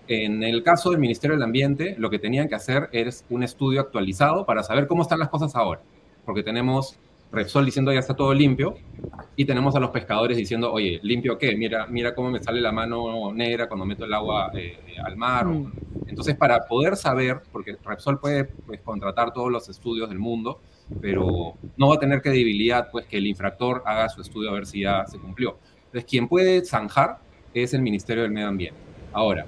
En 0.08 0.42
el 0.42 0.62
caso 0.62 0.90
del 0.90 1.00
Ministerio 1.00 1.36
del 1.36 1.42
Ambiente, 1.42 1.96
lo 1.98 2.10
que 2.10 2.18
tenían 2.18 2.48
que 2.48 2.54
hacer 2.54 2.88
es 2.92 3.24
un 3.28 3.42
estudio 3.42 3.80
actualizado 3.80 4.46
para 4.46 4.62
saber 4.62 4.86
cómo 4.86 5.02
están 5.02 5.18
las 5.18 5.28
cosas 5.28 5.54
ahora, 5.54 5.80
porque 6.24 6.42
tenemos 6.42 6.96
Repsol 7.32 7.64
diciendo 7.64 7.92
ya 7.92 8.00
está 8.00 8.14
todo 8.14 8.32
limpio 8.32 8.76
y 9.34 9.44
tenemos 9.44 9.76
a 9.76 9.80
los 9.80 9.90
pescadores 9.90 10.36
diciendo, 10.36 10.72
oye, 10.72 10.98
¿limpio 11.02 11.36
qué? 11.36 11.54
Mira, 11.56 11.86
mira 11.86 12.14
cómo 12.14 12.30
me 12.30 12.42
sale 12.42 12.60
la 12.60 12.72
mano 12.72 13.32
negra 13.34 13.68
cuando 13.68 13.84
meto 13.84 14.04
el 14.04 14.14
agua 14.14 14.50
eh, 14.54 14.78
al 15.04 15.16
mar. 15.16 15.46
Mm. 15.46 15.72
Entonces, 16.06 16.36
para 16.36 16.66
poder 16.66 16.96
saber, 16.96 17.42
porque 17.52 17.76
Repsol 17.84 18.18
puede 18.18 18.44
pues, 18.44 18.80
contratar 18.80 19.32
todos 19.32 19.50
los 19.52 19.68
estudios 19.68 20.08
del 20.08 20.18
mundo, 20.18 20.60
pero 21.00 21.54
no 21.76 21.88
va 21.88 21.96
a 21.96 21.98
tener 21.98 22.22
credibilidad 22.22 22.88
pues 22.90 23.06
que 23.06 23.18
el 23.18 23.26
infractor 23.26 23.82
haga 23.84 24.08
su 24.08 24.22
estudio 24.22 24.50
a 24.50 24.54
ver 24.54 24.66
si 24.66 24.80
ya 24.80 25.04
se 25.06 25.18
cumplió. 25.18 25.58
Entonces, 25.86 26.04
quien 26.08 26.28
puede 26.28 26.64
zanjar 26.64 27.18
es 27.52 27.74
el 27.74 27.82
Ministerio 27.82 28.22
del 28.22 28.32
Medio 28.32 28.48
Ambiente. 28.48 28.78
Ahora, 29.12 29.46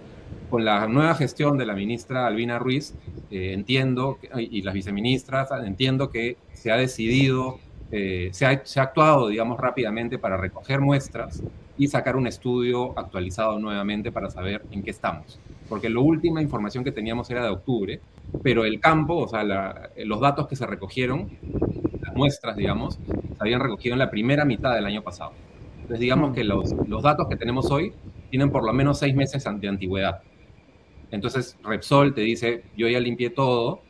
con 0.50 0.64
la 0.64 0.86
nueva 0.86 1.14
gestión 1.14 1.56
de 1.56 1.64
la 1.64 1.74
ministra 1.74 2.26
Albina 2.26 2.58
Ruiz, 2.58 2.94
eh, 3.30 3.52
entiendo, 3.52 4.18
y 4.36 4.62
las 4.62 4.74
viceministras, 4.74 5.50
entiendo 5.64 6.10
que 6.10 6.36
se 6.52 6.70
ha 6.70 6.76
decidido 6.76 7.58
eh, 7.90 8.28
se, 8.32 8.46
ha, 8.46 8.82
actuado, 8.82 9.28
digamos, 9.28 9.58
rápidamente 9.58 10.18
para 10.18 10.36
recoger 10.36 10.80
muestras 10.80 11.42
y 11.76 11.86
sacar 11.86 12.16
un 12.16 12.26
estudio 12.26 12.98
actualizado 12.98 13.58
nuevamente 13.58 14.12
para 14.12 14.30
saber 14.30 14.62
en 14.70 14.82
qué 14.82 14.90
estamos. 14.90 15.38
Porque 15.68 15.88
la 15.88 16.00
última 16.00 16.42
información 16.42 16.84
que 16.84 16.92
teníamos 16.92 17.30
era 17.30 17.42
de 17.42 17.50
octubre, 17.50 18.00
pero 18.42 18.64
el 18.64 18.80
campo, 18.80 19.16
o 19.16 19.28
sea, 19.28 19.44
los 19.96 20.20
datos 20.20 20.48
que 20.48 20.56
se 20.56 20.66
recogieron, 20.66 21.30
las 22.02 22.14
muestras, 22.14 22.56
digamos, 22.56 22.94
se 22.96 23.36
habían 23.38 23.60
recogido 23.60 23.94
en 23.94 24.00
la 24.00 24.10
primera 24.10 24.44
mitad 24.44 24.74
del 24.74 24.86
año 24.86 25.02
pasado. 25.02 25.32
Entonces, 25.76 26.00
digamos 26.00 26.34
que 26.34 26.44
los, 26.44 26.74
los 26.86 27.02
datos 27.02 27.28
que 27.28 27.36
tenemos 27.36 27.70
hoy 27.70 27.92
tienen 28.30 28.50
por 28.50 28.64
lo 28.64 28.72
menos 28.72 28.98
seis 28.98 29.14
meses 29.14 29.44
de 29.44 29.68
antigüedad. 29.68 30.20
Entonces, 31.10 31.56
Repsol 31.62 32.14
te 32.14 32.20
dice, 32.20 32.64
yo 32.76 32.88
ya 32.88 33.00
limpié 33.00 33.30
todo, 33.30 33.80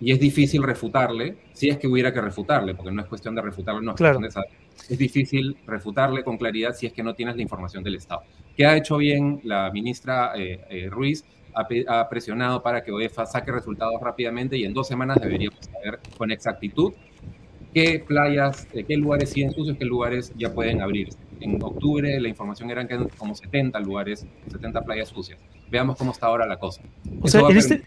y 0.00 0.12
es 0.12 0.18
difícil 0.18 0.62
refutarle, 0.62 1.36
si 1.52 1.68
es 1.68 1.76
que 1.76 1.86
hubiera 1.86 2.12
que 2.12 2.20
refutarle, 2.22 2.74
porque 2.74 2.90
no 2.90 3.02
es 3.02 3.06
cuestión 3.06 3.34
de 3.34 3.42
refutarle, 3.42 3.82
no 3.82 3.92
es 3.92 3.98
cuestión 3.98 4.22
de 4.22 4.30
saber. 4.30 4.50
Es 4.88 4.98
difícil 4.98 5.56
refutarle 5.66 6.24
con 6.24 6.38
claridad 6.38 6.72
si 6.72 6.86
es 6.86 6.92
que 6.92 7.02
no 7.02 7.14
tienes 7.14 7.36
la 7.36 7.42
información 7.42 7.84
del 7.84 7.96
Estado. 7.96 8.22
¿Qué 8.56 8.64
ha 8.64 8.76
hecho 8.76 8.96
bien 8.96 9.40
la 9.44 9.70
ministra 9.70 10.32
eh, 10.36 10.60
eh, 10.70 10.88
Ruiz? 10.90 11.24
Ha, 11.52 12.08
presionado 12.08 12.62
para 12.62 12.84
que 12.84 12.92
OEFA 12.92 13.26
saque 13.26 13.50
resultados 13.50 14.00
rápidamente 14.00 14.56
y 14.56 14.64
en 14.64 14.72
dos 14.72 14.86
semanas 14.86 15.20
deberíamos 15.20 15.58
saber 15.66 15.98
con 16.16 16.30
exactitud 16.30 16.94
qué 17.74 18.04
playas, 18.06 18.68
eh, 18.72 18.84
qué 18.84 18.96
lugares 18.96 19.30
siguen 19.30 19.52
sucios, 19.52 19.76
qué 19.76 19.84
lugares 19.84 20.32
ya 20.36 20.54
pueden 20.54 20.80
abrirse. 20.80 21.18
En 21.40 21.60
octubre 21.60 22.20
la 22.20 22.28
información 22.28 22.70
era 22.70 22.86
que 22.86 22.96
como 23.18 23.34
70 23.34 23.80
lugares, 23.80 24.24
70 24.50 24.82
playas 24.82 25.08
sucias. 25.08 25.40
Veamos 25.68 25.96
cómo 25.96 26.12
está 26.12 26.26
ahora 26.26 26.46
la 26.46 26.56
cosa. 26.56 26.82
O 27.20 27.26
sea, 27.26 27.40
en 27.40 27.56
este, 27.56 27.82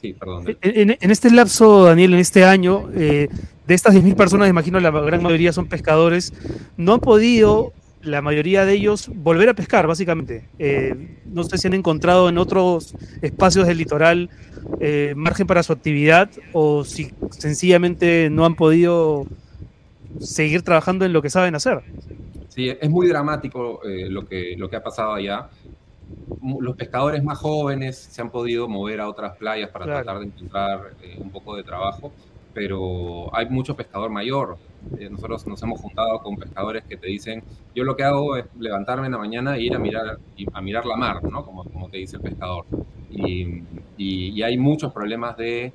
Sí, 0.00 0.14
perdón. 0.14 0.56
En, 0.62 1.10
este 1.10 1.30
lapso, 1.30 1.84
Daniel, 1.84 2.14
en 2.14 2.20
este 2.20 2.44
año, 2.44 2.88
eh, 2.94 3.28
de 3.66 3.74
estas 3.74 3.94
10.000 3.94 4.16
personas, 4.16 4.48
imagino 4.48 4.80
la 4.80 4.90
gran 4.90 5.22
mayoría 5.22 5.52
son 5.52 5.66
pescadores, 5.66 6.32
no 6.76 6.94
han 6.94 7.00
podido, 7.00 7.72
la 8.02 8.22
mayoría 8.22 8.64
de 8.64 8.72
ellos, 8.72 9.10
volver 9.14 9.50
a 9.50 9.54
pescar, 9.54 9.86
básicamente. 9.86 10.48
Eh, 10.58 11.18
no 11.26 11.44
sé 11.44 11.58
si 11.58 11.66
han 11.66 11.74
encontrado 11.74 12.30
en 12.30 12.38
otros 12.38 12.94
espacios 13.20 13.66
del 13.66 13.76
litoral 13.76 14.30
eh, 14.80 15.12
margen 15.16 15.46
para 15.46 15.62
su 15.62 15.72
actividad 15.72 16.30
o 16.52 16.84
si 16.84 17.12
sencillamente 17.30 18.28
no 18.30 18.46
han 18.46 18.54
podido 18.54 19.26
seguir 20.18 20.62
trabajando 20.62 21.04
en 21.04 21.12
lo 21.12 21.20
que 21.20 21.28
saben 21.28 21.54
hacer. 21.54 21.82
Sí, 22.48 22.68
es 22.68 22.90
muy 22.90 23.06
dramático 23.06 23.80
lo, 23.84 24.26
que, 24.26 24.56
lo 24.56 24.68
que 24.68 24.76
ha 24.76 24.82
pasado 24.82 25.12
allá 25.12 25.48
los 26.60 26.76
pescadores 26.76 27.22
más 27.22 27.38
jóvenes 27.38 27.96
se 27.96 28.22
han 28.22 28.30
podido 28.30 28.68
mover 28.68 29.00
a 29.00 29.08
otras 29.08 29.36
playas 29.36 29.70
para 29.70 29.86
tratar 29.86 30.18
de 30.20 30.26
encontrar 30.26 30.92
eh, 31.02 31.16
un 31.18 31.30
poco 31.30 31.56
de 31.56 31.62
trabajo, 31.62 32.12
pero 32.54 33.34
hay 33.34 33.48
mucho 33.48 33.76
pescador 33.76 34.10
mayor. 34.10 34.56
Eh, 34.98 35.08
nosotros 35.10 35.46
nos 35.46 35.62
hemos 35.62 35.80
juntado 35.80 36.20
con 36.22 36.36
pescadores 36.36 36.84
que 36.84 36.96
te 36.96 37.06
dicen, 37.06 37.42
yo 37.74 37.84
lo 37.84 37.96
que 37.96 38.04
hago 38.04 38.36
es 38.36 38.46
levantarme 38.58 39.06
en 39.06 39.12
la 39.12 39.18
mañana 39.18 39.56
e 39.56 39.62
ir 39.62 39.74
a 39.74 39.78
mirar, 39.78 40.18
a 40.52 40.60
mirar 40.60 40.86
la 40.86 40.96
mar, 40.96 41.22
¿no? 41.22 41.44
Como, 41.44 41.64
como 41.64 41.88
te 41.88 41.98
dice 41.98 42.16
el 42.16 42.22
pescador. 42.22 42.64
Y, 43.10 43.62
y, 43.96 44.42
hay 44.42 44.56
muchos 44.56 44.92
problemas 44.92 45.36
de 45.36 45.72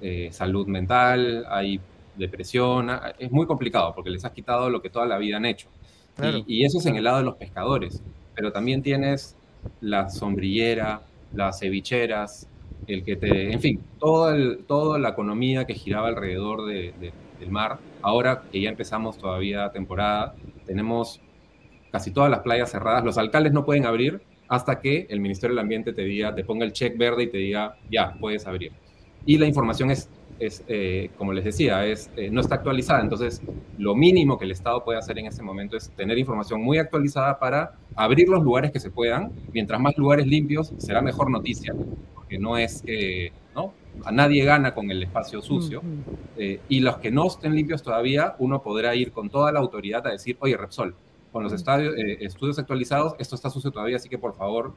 eh, 0.00 0.28
salud 0.32 0.66
mental, 0.66 1.46
hay 1.48 1.80
depresión, 2.16 2.90
es 3.18 3.30
muy 3.30 3.46
complicado 3.46 3.94
porque 3.94 4.10
les 4.10 4.24
has 4.24 4.32
quitado 4.32 4.68
lo 4.68 4.82
que 4.82 4.90
toda 4.90 5.06
la 5.06 5.16
vida 5.16 5.38
han 5.38 5.46
hecho. 5.46 5.68
Y, 6.46 6.58
y, 6.58 6.64
eso 6.64 6.78
es 6.78 6.86
en 6.86 6.96
el 6.96 7.04
lado 7.04 7.18
de 7.18 7.24
los 7.24 7.36
pescadores, 7.36 8.02
pero 8.34 8.52
también 8.52 8.82
tienes 8.82 9.36
la 9.80 10.08
sombrillera, 10.08 11.02
las 11.32 11.60
cevicheras, 11.60 12.48
el 12.86 13.04
que 13.04 13.16
te, 13.16 13.52
en 13.52 13.60
fin, 13.60 13.80
todo 13.98 14.56
toda 14.66 14.98
la 14.98 15.10
economía 15.10 15.64
que 15.66 15.74
giraba 15.74 16.08
alrededor 16.08 16.66
del 16.66 17.50
mar. 17.50 17.78
Ahora 18.02 18.42
que 18.50 18.60
ya 18.60 18.70
empezamos 18.70 19.18
todavía 19.18 19.70
temporada, 19.70 20.34
tenemos 20.66 21.20
casi 21.90 22.10
todas 22.10 22.30
las 22.30 22.40
playas 22.40 22.70
cerradas. 22.70 23.04
Los 23.04 23.18
alcaldes 23.18 23.52
no 23.52 23.64
pueden 23.64 23.86
abrir 23.86 24.22
hasta 24.48 24.80
que 24.80 25.06
el 25.08 25.20
Ministerio 25.20 25.54
del 25.54 25.62
Ambiente 25.62 25.92
te 25.92 26.02
diga, 26.02 26.34
te 26.34 26.44
ponga 26.44 26.64
el 26.64 26.72
check 26.72 26.98
verde 26.98 27.24
y 27.24 27.26
te 27.28 27.38
diga, 27.38 27.76
ya, 27.90 28.14
puedes 28.20 28.46
abrir. 28.46 28.72
Y 29.24 29.38
la 29.38 29.46
información 29.46 29.90
es 29.90 30.10
es, 30.46 30.64
eh, 30.66 31.10
como 31.16 31.32
les 31.32 31.44
decía, 31.44 31.86
es, 31.86 32.10
eh, 32.16 32.28
no 32.30 32.40
está 32.40 32.56
actualizada. 32.56 33.00
Entonces, 33.00 33.40
lo 33.78 33.94
mínimo 33.94 34.38
que 34.38 34.44
el 34.44 34.50
Estado 34.50 34.82
puede 34.82 34.98
hacer 34.98 35.18
en 35.18 35.26
este 35.26 35.42
momento 35.42 35.76
es 35.76 35.90
tener 35.90 36.18
información 36.18 36.60
muy 36.60 36.78
actualizada 36.78 37.38
para 37.38 37.74
abrir 37.94 38.28
los 38.28 38.42
lugares 38.42 38.72
que 38.72 38.80
se 38.80 38.90
puedan. 38.90 39.30
Mientras 39.52 39.80
más 39.80 39.96
lugares 39.96 40.26
limpios, 40.26 40.72
será 40.78 41.00
mejor 41.00 41.30
noticia, 41.30 41.72
porque 42.14 42.38
no 42.38 42.58
es 42.58 42.82
que, 42.82 43.32
¿no? 43.54 43.72
A 44.04 44.10
nadie 44.10 44.44
gana 44.44 44.74
con 44.74 44.90
el 44.90 45.02
espacio 45.04 45.42
sucio. 45.42 45.80
Eh, 46.36 46.58
y 46.68 46.80
los 46.80 46.96
que 46.96 47.12
no 47.12 47.28
estén 47.28 47.54
limpios 47.54 47.82
todavía, 47.82 48.34
uno 48.38 48.62
podrá 48.62 48.96
ir 48.96 49.12
con 49.12 49.30
toda 49.30 49.52
la 49.52 49.60
autoridad 49.60 50.04
a 50.08 50.10
decir, 50.10 50.36
oye, 50.40 50.56
Repsol, 50.56 50.96
con 51.30 51.44
los 51.44 51.52
estadios, 51.52 51.94
estudios 51.96 52.58
actualizados, 52.58 53.14
esto 53.18 53.36
está 53.36 53.48
sucio 53.48 53.70
todavía, 53.70 53.96
así 53.96 54.08
que 54.08 54.18
por 54.18 54.34
favor, 54.34 54.74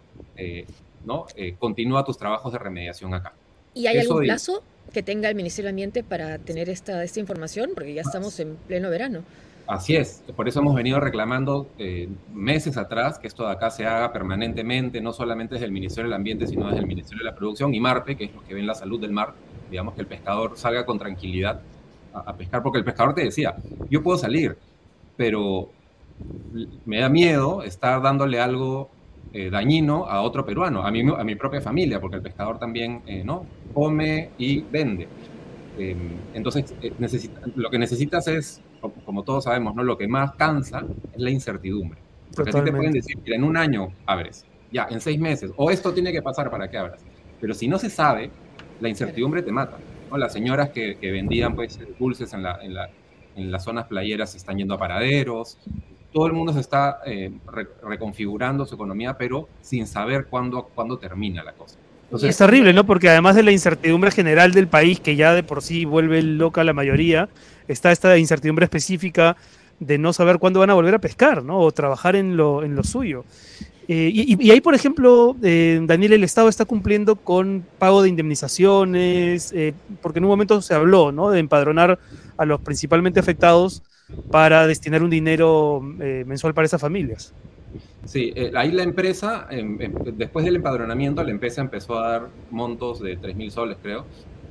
¿no? 1.04 1.26
continúa 1.60 2.06
tus 2.06 2.18
trabajos 2.18 2.54
de 2.54 2.60
remediación 2.60 3.14
acá. 3.14 3.34
¿Y 3.74 3.88
hay 3.88 3.98
algún 3.98 4.24
plazo 4.24 4.64
que 4.94 5.04
tenga 5.04 5.30
el 5.30 5.36
Ministerio 5.36 5.68
de 5.68 5.72
Ambiente 5.72 6.04
para 6.04 6.38
tener 6.40 6.70
esta, 6.70 7.04
esta 7.04 7.20
información? 7.20 7.72
Porque 7.74 7.94
ya 7.94 8.02
estamos 8.02 8.40
en 8.40 8.56
pleno 8.68 8.90
verano. 8.90 9.24
Así 9.68 9.96
es, 9.96 10.24
por 10.36 10.48
eso 10.48 10.60
hemos 10.60 10.76
venido 10.76 11.00
reclamando 11.00 11.68
eh, 11.80 12.08
meses 12.32 12.78
atrás 12.78 13.18
que 13.18 13.26
esto 13.26 13.48
de 13.48 13.52
acá 13.52 13.72
se 13.72 13.84
haga 13.84 14.14
permanentemente, 14.14 15.02
no 15.02 15.12
solamente 15.12 15.56
desde 15.56 15.66
el 15.66 15.72
Ministerio 15.72 16.06
del 16.06 16.14
Ambiente, 16.14 16.46
sino 16.46 16.68
desde 16.68 16.82
el 16.82 16.86
Ministerio 16.86 17.24
de 17.24 17.32
la 17.32 17.36
Producción 17.36 17.74
y 17.74 17.80
MARPE, 17.80 18.16
que 18.16 18.26
es 18.26 18.36
lo 18.36 18.44
que 18.44 18.54
ven 18.54 18.68
la 18.68 18.76
salud 18.76 19.02
del 19.02 19.12
mar, 19.12 19.34
digamos 19.72 19.96
que 19.96 20.02
el 20.02 20.08
pescador 20.08 20.56
salga 20.56 20.86
con 20.86 21.00
tranquilidad 21.00 21.62
a, 22.14 22.20
a 22.20 22.38
pescar, 22.38 22.62
porque 22.62 22.78
el 22.78 22.86
pescador 22.86 23.16
te 23.16 23.24
decía, 23.24 23.56
yo 23.90 24.04
puedo 24.04 24.20
salir, 24.20 24.56
pero 25.18 25.72
me 26.86 27.00
da 27.00 27.10
miedo 27.10 27.64
estar 27.64 28.02
dándole 28.04 28.40
algo 28.40 28.92
eh, 29.38 29.50
dañino 29.50 30.06
a 30.06 30.22
otro 30.22 30.46
peruano, 30.46 30.82
a 30.88 30.92
mi, 30.92 31.02
a 31.02 31.22
mi 31.26 31.36
propia 31.36 31.60
familia, 31.60 32.00
porque 32.00 32.16
el 32.16 32.22
pescador 32.22 32.58
también 32.58 33.02
eh, 33.06 33.22
¿no? 33.22 33.46
come 33.74 34.30
y 34.38 34.62
vende. 34.62 35.10
Em, 35.78 35.98
entonces, 36.34 36.74
eh, 36.82 36.94
lo 37.58 37.70
que 37.70 37.78
necesitas 37.78 38.30
es, 38.30 38.62
como 39.04 39.24
todos 39.24 39.44
sabemos, 39.44 39.76
¿no? 39.76 39.84
lo 39.84 39.98
que 39.98 40.08
más 40.08 40.36
cansa 40.36 40.86
es 41.14 41.22
la 41.22 41.30
incertidumbre. 41.30 42.00
Porque 42.34 42.52
a 42.52 42.54
ti 42.54 42.62
te 42.62 42.72
pueden 42.72 42.94
decir, 42.94 43.18
en 43.26 43.44
un 43.44 43.58
año 43.58 43.90
abres, 44.06 44.46
ya, 44.72 44.88
en 44.90 45.02
seis 45.02 45.20
meses, 45.20 45.52
o 45.58 45.70
esto 45.70 45.94
tiene 45.94 46.14
que 46.14 46.22
pasar 46.22 46.50
para 46.50 46.70
que 46.70 46.78
abras. 46.78 47.02
Pero 47.42 47.54
si 47.54 47.68
no 47.68 47.78
se 47.78 47.90
sabe, 47.90 48.32
la 48.80 48.88
incertidumbre 48.88 49.42
te 49.44 49.52
mata. 49.52 49.78
¿no? 50.10 50.18
Las 50.18 50.32
señoras 50.32 50.70
que, 50.70 50.98
vendían 51.02 51.56
pues, 51.56 51.78
dulces 52.00 52.32
en, 52.32 52.42
la, 52.42 52.58
en, 53.36 53.52
las 53.52 53.66
zonas 53.66 53.88
playeras 53.88 54.32
se 54.32 54.38
están 54.38 54.58
yendo 54.58 54.76
a 54.76 54.78
paraderos. 54.78 55.58
Todo 56.16 56.28
el 56.28 56.32
mundo 56.32 56.54
se 56.54 56.62
está 56.62 57.00
eh, 57.06 57.30
reconfigurando 57.84 58.66
su 58.66 58.76
economía, 58.76 59.18
pero 59.18 59.50
sin 59.60 59.86
saber 59.86 60.28
cuándo, 60.28 60.64
cuándo 60.74 60.98
termina 60.98 61.44
la 61.44 61.52
cosa. 61.52 61.76
es 62.26 62.38
terrible, 62.38 62.72
¿no? 62.72 62.86
Porque 62.86 63.10
además 63.10 63.36
de 63.36 63.44
la 63.44 63.52
incertidumbre 63.52 64.12
general 64.12 64.54
del 64.54 64.70
país, 64.70 65.02
que 65.02 65.18
ya 65.18 65.34
de 65.34 65.44
por 65.44 65.62
sí 65.62 65.84
vuelve 65.84 66.22
loca 66.22 66.64
la 66.64 66.72
mayoría, 66.72 67.28
está 67.68 67.92
esta 67.92 68.18
incertidumbre 68.18 68.64
específica 68.64 69.36
de 69.82 69.98
no 69.98 70.14
saber 70.14 70.40
cuándo 70.40 70.62
van 70.62 70.70
a 70.70 70.74
volver 70.74 70.96
a 70.96 71.00
pescar, 71.00 71.44
¿no? 71.44 71.60
O 71.60 71.74
trabajar 71.74 72.16
en 72.16 72.38
lo, 72.38 72.64
en 72.64 72.78
lo 72.78 72.86
suyo. 72.86 73.26
Eh, 73.90 74.10
y, 74.14 74.52
ahí, 74.52 74.62
por 74.62 74.74
ejemplo, 74.74 75.36
eh, 75.44 75.82
Daniel, 75.84 76.14
el 76.14 76.24
Estado 76.24 76.48
está 76.48 76.64
cumpliendo 76.64 77.18
con 77.18 77.66
pago 77.78 78.02
de 78.02 78.08
indemnizaciones, 78.08 79.54
porque 80.02 80.20
en 80.20 80.24
un 80.24 80.32
momento 80.32 80.62
se 80.62 80.76
habló, 80.76 81.12
¿no? 81.12 81.30
De 81.30 81.40
empadronar 81.40 82.00
a 82.38 82.46
los 82.46 82.62
principalmente 82.62 83.20
afectados 83.20 83.84
para 84.32 84.68
destinar 84.68 85.04
un 85.04 85.10
dinero 85.10 85.82
mensual 85.82 86.54
para 86.54 86.66
esas 86.66 86.82
familias. 86.82 87.34
Sí, 88.06 88.34
ahí 88.56 88.72
la 88.72 88.84
empresa, 88.84 89.48
em, 89.50 89.82
em, 89.82 89.94
después 90.16 90.46
del 90.46 90.58
empadronamiento, 90.58 91.24
la 91.24 91.32
empresa 91.32 91.62
empezó 91.62 91.98
a 91.98 92.10
dar 92.10 92.28
montos 92.52 93.02
de 93.02 93.18
3 93.18 93.36
mil 93.36 93.52
soles, 93.52 93.78
creo. 93.82 94.06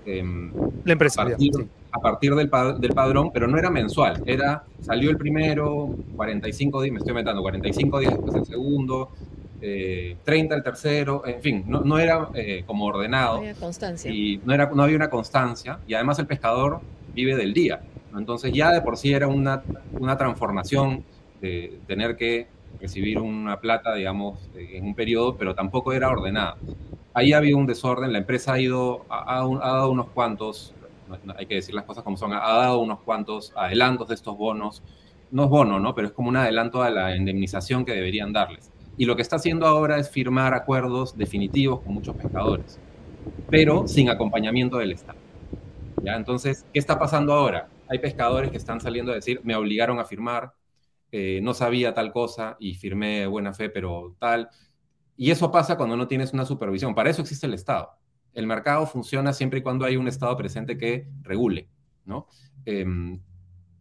Em, 0.06 0.52
la 0.84 0.92
empresa, 0.92 1.22
a 1.22 2.00
partir 2.00 2.34
del, 2.34 2.50
del, 2.78 2.92
padrón, 2.92 3.30
pero 3.32 3.46
no 3.46 3.56
era 3.56 3.70
mensual, 3.70 4.22
era, 4.26 4.64
salió 4.80 5.10
el 5.10 5.16
primero, 5.16 5.96
45 6.16 6.82
días, 6.82 6.92
me 6.92 6.98
estoy 6.98 7.14
metiendo, 7.14 7.40
45 7.40 8.00
días 8.00 8.12
después 8.12 8.34
el 8.34 8.44
segundo, 8.44 9.10
30 9.60 9.62
eh, 9.62 10.56
el 10.58 10.62
tercero, 10.62 11.22
en 11.24 11.40
fin, 11.40 11.64
no, 11.66 11.80
no 11.80 11.98
era 11.98 12.28
eh, 12.34 12.64
como 12.66 12.84
ordenado. 12.84 13.36
No 13.36 13.40
había 13.40 13.54
constancia. 13.54 14.10
Y 14.10 14.40
no, 14.44 14.52
era, 14.52 14.70
no 14.74 14.82
había 14.82 14.96
una 14.96 15.08
constancia, 15.08 15.78
y 15.86 15.94
además 15.94 16.18
el 16.18 16.26
pescador 16.26 16.80
vive 17.14 17.36
del 17.36 17.54
día. 17.54 17.80
Entonces 18.16 18.52
ya 18.52 18.72
de 18.72 18.80
por 18.80 18.96
sí 18.96 19.12
era 19.12 19.28
una, 19.28 19.62
una 19.92 20.16
transformación 20.16 21.04
de 21.40 21.78
tener 21.86 22.16
que 22.16 22.46
recibir 22.80 23.18
una 23.18 23.60
plata, 23.60 23.94
digamos, 23.94 24.38
en 24.56 24.84
un 24.84 24.94
periodo, 24.94 25.36
pero 25.36 25.54
tampoco 25.54 25.92
era 25.92 26.08
ordenada. 26.10 26.56
Ahí 27.12 27.32
había 27.32 27.56
un 27.56 27.66
desorden, 27.66 28.12
la 28.12 28.18
empresa 28.18 28.54
ha 28.54 28.60
ido, 28.60 29.04
ha, 29.08 29.40
ha 29.40 29.72
dado 29.72 29.90
unos 29.90 30.08
cuantos 30.08 30.74
hay 31.36 31.46
que 31.46 31.56
decir 31.56 31.74
las 31.74 31.84
cosas 31.84 32.04
como 32.04 32.16
son, 32.16 32.32
ha 32.32 32.38
dado 32.38 32.80
unos 32.80 33.00
cuantos 33.00 33.52
adelantos 33.56 34.08
de 34.08 34.14
estos 34.14 34.36
bonos. 34.36 34.82
No 35.30 35.44
es 35.44 35.50
bono, 35.50 35.80
¿no? 35.80 35.94
Pero 35.94 36.08
es 36.08 36.14
como 36.14 36.28
un 36.28 36.36
adelanto 36.36 36.82
a 36.82 36.90
la 36.90 37.16
indemnización 37.16 37.84
que 37.84 37.92
deberían 37.92 38.32
darles. 38.32 38.70
Y 38.96 39.06
lo 39.06 39.16
que 39.16 39.22
está 39.22 39.36
haciendo 39.36 39.66
ahora 39.66 39.98
es 39.98 40.08
firmar 40.08 40.54
acuerdos 40.54 41.16
definitivos 41.16 41.80
con 41.80 41.94
muchos 41.94 42.14
pescadores, 42.14 42.78
pero 43.50 43.88
sin 43.88 44.08
acompañamiento 44.08 44.78
del 44.78 44.92
Estado. 44.92 45.18
¿Ya? 46.04 46.14
Entonces, 46.14 46.64
¿qué 46.72 46.78
está 46.78 46.98
pasando 46.98 47.32
ahora? 47.32 47.68
Hay 47.94 48.00
pescadores 48.00 48.50
que 48.50 48.56
están 48.56 48.80
saliendo 48.80 49.12
a 49.12 49.14
decir, 49.14 49.40
me 49.44 49.54
obligaron 49.54 50.00
a 50.00 50.04
firmar, 50.04 50.52
eh, 51.12 51.38
no 51.42 51.54
sabía 51.54 51.94
tal 51.94 52.12
cosa 52.12 52.56
y 52.58 52.74
firmé 52.74 53.26
buena 53.28 53.54
fe, 53.54 53.70
pero 53.70 54.16
tal. 54.18 54.48
Y 55.16 55.30
eso 55.30 55.52
pasa 55.52 55.76
cuando 55.76 55.96
no 55.96 56.08
tienes 56.08 56.32
una 56.32 56.44
supervisión. 56.44 56.92
Para 56.94 57.10
eso 57.10 57.22
existe 57.22 57.46
el 57.46 57.54
Estado 57.54 57.90
el 58.34 58.48
mercado 58.48 58.84
funciona 58.86 59.32
siempre 59.32 59.60
y 59.60 59.62
cuando 59.62 59.84
hay 59.84 59.96
un 59.96 60.08
Estado 60.08 60.36
presente 60.36 60.76
que 60.76 61.08
regule, 61.22 61.68
¿no? 62.04 62.26
Em, 62.64 63.22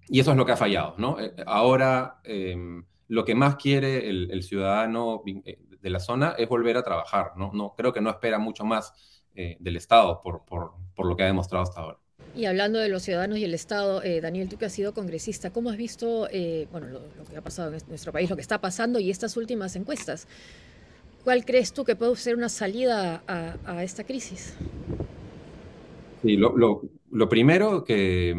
y 0.07 0.19
eso 0.19 0.29
es 0.31 0.37
lo 0.37 0.45
que 0.45 0.51
ha 0.51 0.57
fallado, 0.57 0.93
¿no? 0.99 1.19
Eh, 1.19 1.33
ahora, 1.47 2.19
em, 2.23 2.85
lo 3.07 3.25
que 3.25 3.33
más 3.33 3.55
quiere 3.55 4.07
el, 4.09 4.43
ciudadano 4.43 5.23
eh, 5.25 5.59
de 5.81 5.89
la 5.89 5.99
zona 5.99 6.35
es 6.37 6.47
volver 6.47 6.77
a 6.77 6.83
trabajar, 6.83 7.33
¿no? 7.35 7.51
no 7.51 7.73
creo 7.75 7.91
que 7.91 8.01
no 8.01 8.11
espera 8.11 8.37
mucho 8.37 8.63
más 8.63 8.93
del 9.33 9.75
Estado 9.77 10.21
por, 10.21 10.45
por, 10.45 10.73
por, 10.95 11.07
lo 11.07 11.15
que 11.17 11.23
ha 11.23 11.25
demostrado 11.25 11.63
hasta 11.63 11.81
ahora. 11.81 11.97
Y 12.35 12.45
hablando 12.45 12.79
de 12.79 12.89
los 12.89 13.03
ciudadanos 13.03 13.37
y 13.37 13.43
el 13.43 13.53
Estado, 13.53 14.01
Daniel, 14.21 14.49
tú 14.49 14.57
que 14.57 14.65
has 14.65 14.73
sido 14.73 14.93
congresista, 14.93 15.51
¿cómo 15.51 15.69
has 15.69 15.77
visto 15.77 16.27
bueno, 16.71 16.87
lo, 16.87 17.01
lo, 17.15 17.25
que 17.29 17.37
ha 17.37 17.41
pasado 17.41 17.73
en 17.73 17.81
nuestro 17.87 18.11
país, 18.11 18.29
lo 18.29 18.35
que 18.35 18.41
está 18.41 18.59
pasando 18.59 18.99
y 18.99 19.11
estas 19.11 19.37
últimas 19.37 19.75
encuestas? 19.75 20.27
¿Cuál 21.23 21.45
crees 21.45 21.71
tú 21.71 21.85
que 21.85 21.95
puede 21.95 22.15
ser 22.17 22.35
una 22.35 22.49
salida 22.49 23.23
a, 23.27 23.83
esta 23.83 24.03
crisis? 24.03 24.55
Sí, 26.21 26.35
lo, 26.35 27.29
primero 27.29 27.83
que, 27.85 28.35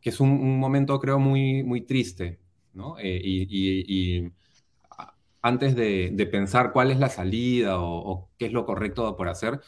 es 0.00 0.20
un, 0.20 0.58
momento 0.58 1.00
creo 1.00 1.18
muy, 1.18 1.64
muy 1.64 1.80
triste, 1.80 2.38
¿no? 2.72 2.96
Eh, 3.00 3.20
y, 3.22 4.30
antes 5.42 5.74
de, 5.74 6.28
pensar 6.30 6.72
cuál 6.72 6.92
es 6.92 6.98
la 6.98 7.08
salida 7.08 7.80
o, 7.80 8.30
qué 8.38 8.46
es 8.46 8.52
lo 8.52 8.64
correcto 8.64 9.16
por 9.16 9.28
hacer, 9.28 9.60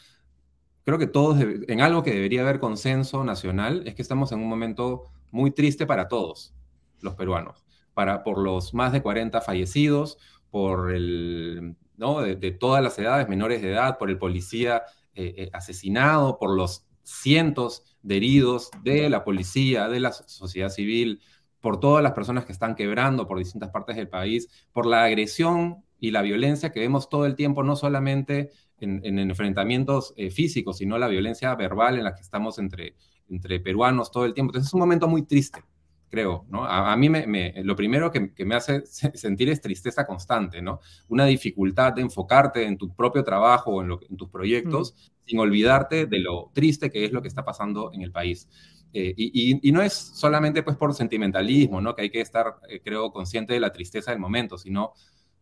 creo 0.87 0.99
que 0.99 1.07
todos, 1.07 1.37
en 1.41 1.81
algo 1.81 2.01
que 2.01 2.13
debería 2.13 2.43
haber 2.43 2.61
consenso 2.61 3.25
nacional, 3.25 3.83
es 3.85 3.93
que 3.93 4.01
estamos 4.01 4.31
en 4.31 4.39
un 4.39 4.47
momento 4.47 5.11
muy 5.31 5.51
triste 5.51 5.85
para 5.85 6.07
todos 6.07 6.55
los 7.01 7.13
peruanos, 7.15 7.65
para, 7.93 8.23
por 8.23 8.37
los 8.37 8.73
más 8.73 8.93
de 8.93 9.01
40 9.01 9.41
fallecidos, 9.41 10.17
por 10.49 10.93
el 10.93 11.75
de, 11.97 12.51
todas 12.57 12.81
las 12.81 12.97
edades, 12.99 13.27
menores 13.27 13.61
de 13.61 13.73
edad, 13.73 13.97
por 13.97 14.09
el 14.09 14.17
policía 14.17 14.83
eh, 15.13 15.33
eh, 15.35 15.49
asesinado, 15.51 16.39
por 16.39 16.55
los 16.55 16.85
cientos 17.03 17.83
de 18.01 18.15
heridos 18.15 18.71
de 18.81 19.09
la 19.09 19.25
policía, 19.25 19.89
de 19.89 19.99
la 19.99 20.13
sociedad 20.13 20.69
civil, 20.69 21.19
por 21.59 21.81
todas 21.81 22.01
las 22.01 22.13
personas 22.13 22.45
que 22.45 22.53
están 22.53 22.75
quebrando 22.75 23.27
por 23.27 23.39
distintas 23.39 23.71
partes 23.71 23.97
del 23.97 24.07
país, 24.07 24.47
por 24.71 24.85
la 24.85 25.03
agresión 25.03 25.83
y 25.99 26.11
la 26.11 26.21
violencia 26.21 26.71
que 26.71 26.79
vemos 26.79 27.09
todo 27.09 27.25
el 27.25 27.35
tiempo, 27.35 27.61
no 27.61 27.75
solamente 27.75 28.51
en, 28.79 29.19
enfrentamientos 29.19 30.13
eh, 30.17 30.29
físicos, 30.29 30.77
sino 30.77 30.97
la 30.97 31.07
violencia 31.07 31.53
verbal 31.55 31.97
en 31.97 32.03
la 32.03 32.15
que 32.15 32.21
estamos 32.21 32.59
entre, 32.59 32.95
entre 33.29 33.59
peruanos 33.59 34.11
todo 34.11 34.25
el 34.25 34.33
tiempo. 34.33 34.51
Entonces 34.51 34.69
es 34.69 34.73
un 34.73 34.81
momento 34.81 35.07
muy 35.07 35.23
triste 35.23 35.63
creo, 36.09 36.45
¿no? 36.49 36.63
A, 36.65 36.95
mí 36.95 37.09
me, 37.09 37.53
lo 37.63 37.75
primero 37.75 38.11
que, 38.11 38.31
me 38.45 38.55
hace 38.55 38.85
sentir 38.85 39.49
es 39.49 39.61
tristeza 39.61 40.05
constante, 40.05 40.61
¿no? 40.61 40.79
Una 41.09 41.25
dificultad 41.25 41.93
de 41.93 42.01
enfocarte 42.01 42.63
en 42.65 42.77
tu 42.77 42.93
propio 42.95 43.23
trabajo 43.23 43.71
o 43.71 43.81
en, 43.83 44.17
tus 44.17 44.29
proyectos 44.29 44.95
sin 45.25 45.39
olvidarte 45.39 46.05
de 46.05 46.19
lo 46.19 46.51
triste 46.53 46.89
que 46.89 47.05
es 47.05 47.11
lo 47.11 47.21
que 47.21 47.27
está 47.27 47.43
pasando 47.43 47.91
en 47.93 48.01
el 48.01 48.11
país. 48.11 48.47
Eh, 48.93 49.13
y, 49.17 49.71
no 49.71 49.81
es 49.81 49.93
solamente 49.93 50.63
pues 50.63 50.77
por 50.77 50.93
sentimentalismo, 50.93 51.81
¿no? 51.81 51.93
Que 51.93 52.03
hay 52.03 52.09
que 52.09 52.21
estar, 52.21 52.55
eh, 52.69 52.79
creo, 52.83 53.11
consciente 53.11 53.53
de 53.53 53.59
la 53.59 53.71
tristeza 53.71 54.11
del 54.11 54.19
momento, 54.19 54.57
sino 54.57 54.93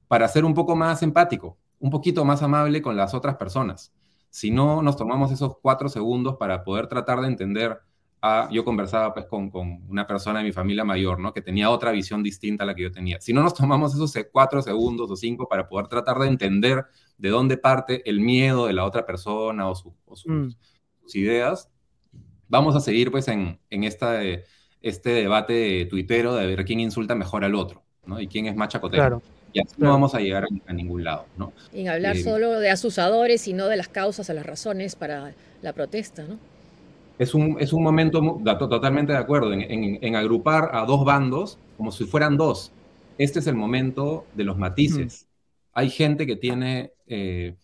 para 0.07 0.27
ser 0.27 0.45
un 0.45 0.53
poco 0.53 0.75
más 0.75 1.03
empático, 1.03 1.57
un 1.85 1.91
poquito 1.91 2.25
más 2.25 2.41
amable 2.41 2.81
con 2.81 2.97
las 2.97 3.13
otras 3.13 3.35
personas. 3.35 3.93
Si 4.31 4.49
no 4.49 4.81
nos 4.81 4.97
tomamos 4.97 5.31
esos 5.31 5.57
cuatro 5.61 5.87
segundos 5.87 6.35
para 6.37 6.63
poder 6.63 6.87
tratar 6.87 7.21
de 7.21 7.27
entender 7.27 7.79
yo 8.49 8.65
conversaba 8.65 9.13
pues 9.13 9.27
con, 9.27 9.51
con, 9.51 9.83
una 9.87 10.07
persona 10.07 10.39
de 10.39 10.45
mi 10.45 10.51
familia 10.51 10.83
mayor, 10.83 11.19
¿no? 11.19 11.31
Que 11.31 11.43
tenía 11.43 11.69
otra 11.69 11.91
visión 11.91 12.23
distinta 12.23 12.63
a 12.63 12.67
la 12.67 12.73
que 12.73 12.81
yo 12.81 12.91
tenía. 12.91 13.21
Si 13.21 13.33
no 13.33 13.43
nos 13.43 13.53
tomamos 13.53 13.93
esos 13.93 14.11
cuatro 14.31 14.63
segundos 14.63 15.11
o 15.11 15.15
cinco 15.15 15.47
para 15.47 15.67
poder 15.67 15.87
tratar 15.87 16.17
de 16.17 16.27
entender 16.27 16.85
de 17.19 17.29
dónde 17.29 17.55
parte 17.55 18.01
el 18.09 18.19
miedo 18.19 18.65
de 18.65 18.73
la 18.73 18.83
otra 18.83 19.05
persona 19.05 19.69
o, 19.69 19.73
mm. 19.73 20.49
sus, 21.03 21.15
ideas, 21.15 21.69
vamos 22.47 22.75
a 22.75 22.79
seguir 22.79 23.11
pues 23.11 23.27
en, 23.27 23.59
en 23.69 23.83
esta, 23.83 24.21
este 24.81 25.09
debate 25.11 25.85
tuitero 25.85 26.33
de 26.33 26.47
ver 26.47 26.65
quién 26.65 26.79
insulta 26.79 27.13
mejor 27.13 27.43
al 27.45 27.53
otro, 27.53 27.83
¿no? 28.07 28.19
Y 28.19 28.27
quién 28.27 28.47
es 28.47 28.55
más 28.55 28.69
chacotero. 28.69 29.03
Claro. 29.03 29.34
Y 29.55 29.61
así 29.61 29.73
no 29.77 29.89
vamos 29.89 30.13
a 30.13 30.19
llegar 30.19 30.45
a, 30.67 30.73
ningún 30.73 31.05
lado, 31.05 31.27
¿no? 31.37 31.53
En 31.73 31.87
hablar 31.87 32.17
eh, 32.17 32.23
solo 32.23 32.59
de 32.59 32.69
asusadores 32.69 33.47
y 33.47 33.53
no 33.53 33.67
de 33.67 33.77
las 33.77 33.87
causas 33.87 34.29
o 34.29 34.33
las 34.33 34.45
razones 34.45 34.97
para 34.97 35.33
la 35.61 35.71
protesta, 35.71 36.25
¿no? 36.25 36.37
es 37.17 37.33
un, 37.33 37.55
es 37.61 37.71
un 37.71 37.81
momento, 37.81 38.41
totalmente 38.59 39.13
de 39.13 39.17
acuerdo, 39.17 39.53
en, 39.53 40.15
agrupar 40.17 40.71
a 40.73 40.83
dos 40.85 41.05
bandos 41.05 41.57
como 41.77 41.93
si 41.93 42.03
fueran 42.03 42.35
dos. 42.35 42.73
Este 43.17 43.39
es 43.39 43.47
el 43.47 43.55
momento 43.55 44.25
de 44.33 44.43
los 44.43 44.57
matices. 44.57 45.25
Hay 45.71 45.89
gente 45.89 46.27
que 46.27 46.35
tiene 46.35 46.91
eh, 47.07 47.55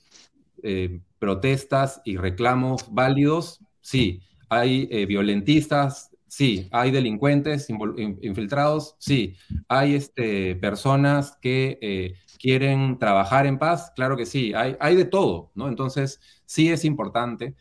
eh, 0.63 1.01
protestas 1.19 2.01
y 2.05 2.15
reclamos 2.15 2.85
válidos, 2.89 3.59
sí. 3.81 4.21
Hay 4.47 4.85
violentistas, 5.07 6.10
sí. 6.31 6.69
Hay 6.71 6.91
delincuentes 6.91 7.67
infiltrados, 7.69 8.95
sí. 8.99 9.35
Hay 9.67 9.95
este, 9.95 10.55
personas 10.55 11.37
que 11.41 12.15
quieren 12.39 12.97
trabajar 12.97 13.45
en 13.45 13.59
paz, 13.59 13.91
claro 13.95 14.15
que 14.15 14.25
sí. 14.25 14.53
Hay, 14.53 14.77
hay 14.79 14.95
de 14.95 15.03
todo, 15.05 15.51
¿no? 15.55 15.67
Entonces, 15.67 16.21
sí 16.45 16.69
es 16.69 16.85
importante 16.85 17.55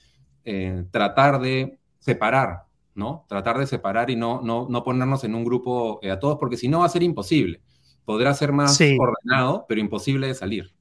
tratar 0.93 1.41
de 1.41 1.81
separar, 1.99 2.67
¿no? 2.95 3.27
Tratar 3.29 3.59
de 3.59 3.67
separar 3.67 4.11
y 4.11 4.17
no, 4.17 4.41
no, 4.43 4.67
no 4.69 4.85
ponernos 4.85 5.25
en 5.25 5.35
un 5.35 5.45
grupo 5.45 6.01
eh, 6.03 6.11
a 6.11 6.19
todos, 6.19 6.39
porque 6.39 6.57
si 6.57 6.69
no 6.69 6.81
va 6.81 6.87
a 6.87 6.91
ser 6.91 7.03
imposible. 7.03 7.61
Podrá 8.05 8.35
ser 8.35 8.53
más 8.53 8.81
ordenado, 8.99 9.67
pero 9.69 9.81
imposible 9.81 10.27
de 10.27 10.35
salir. 10.35 10.73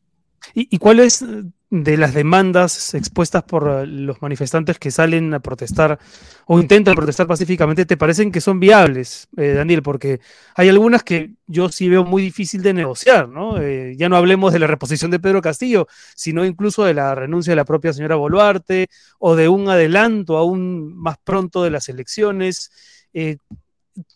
¿Y, 0.54 0.78
cuál 0.78 1.00
es 1.00 1.24
de 1.70 1.98
las 1.98 2.14
demandas 2.14 2.94
expuestas 2.96 3.44
por 3.44 3.88
los 3.88 4.22
manifestantes 4.22 4.80
que 4.80 4.90
salen 4.90 5.34
a 5.34 5.40
protestar 5.40 6.00
o 6.48 6.60
intentan 6.60 6.96
protestar 6.96 7.28
pacíficamente, 7.28 7.86
te 7.86 7.98
parecen 7.98 8.32
que 8.32 8.42
son 8.42 8.60
viables, 8.60 9.28
eh, 9.38 9.54
Daniel? 9.54 9.84
Porque 9.84 10.20
hay 10.56 10.70
algunas 10.70 11.04
que 11.04 11.32
yo 11.48 11.70
sí 11.70 11.90
veo 11.90 12.04
muy 12.04 12.22
difícil 12.22 12.64
de 12.64 12.74
negociar, 12.74 13.30
¿no? 13.30 13.62
Eh, 13.62 13.96
ya 13.98 14.10
no 14.10 14.16
hablemos 14.18 14.54
de 14.54 14.60
la 14.60 14.68
reposición 14.68 15.12
de 15.12 15.20
Pedro 15.20 15.42
Castillo, 15.42 15.88
sino 16.16 16.46
incluso 16.46 16.84
de 16.84 16.94
la 16.94 17.14
renuncia 17.16 17.52
de 17.52 17.58
la 17.58 17.66
propia 17.66 17.94
señora 17.94 18.16
Boluarte 18.16 18.88
o 19.20 19.36
de 19.36 19.50
un 19.50 19.70
adelanto 19.70 20.38
aún 20.38 20.96
más 20.98 21.18
pronto 21.24 21.64
de 21.64 21.70
las 21.72 21.90
elecciones. 21.90 22.72
Eh, 23.14 23.38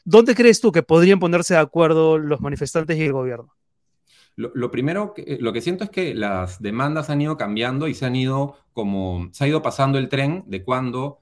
¿Dónde 0.05 0.36
crees 0.36 0.62
tú 0.62 0.71
que 0.71 0.83
podrían 0.83 1.19
ponerse 1.19 1.53
de 1.55 1.59
acuerdo 1.59 2.17
los 2.17 2.41
manifestantes 2.41 2.97
y 2.97 3.03
el 3.03 3.13
gobierno? 3.13 3.53
Lo, 4.35 4.71
primero, 4.71 5.13
que, 5.13 5.21
eh, 5.21 5.37
lo 5.39 5.53
que 5.53 5.61
siento 5.61 5.83
es 5.83 5.89
que 5.91 6.15
las 6.15 6.61
demandas 6.61 7.09
han 7.09 7.21
ido 7.21 7.37
cambiando 7.37 7.87
y 7.87 7.93
se 7.93 8.05
han 8.05 8.15
ido 8.15 8.55
como, 8.73 9.29
se 9.31 9.43
ha 9.43 9.47
ido 9.47 9.61
pasando 9.61 9.99
el 9.99 10.09
tren 10.09 10.43
de 10.47 10.63
cuando, 10.63 11.19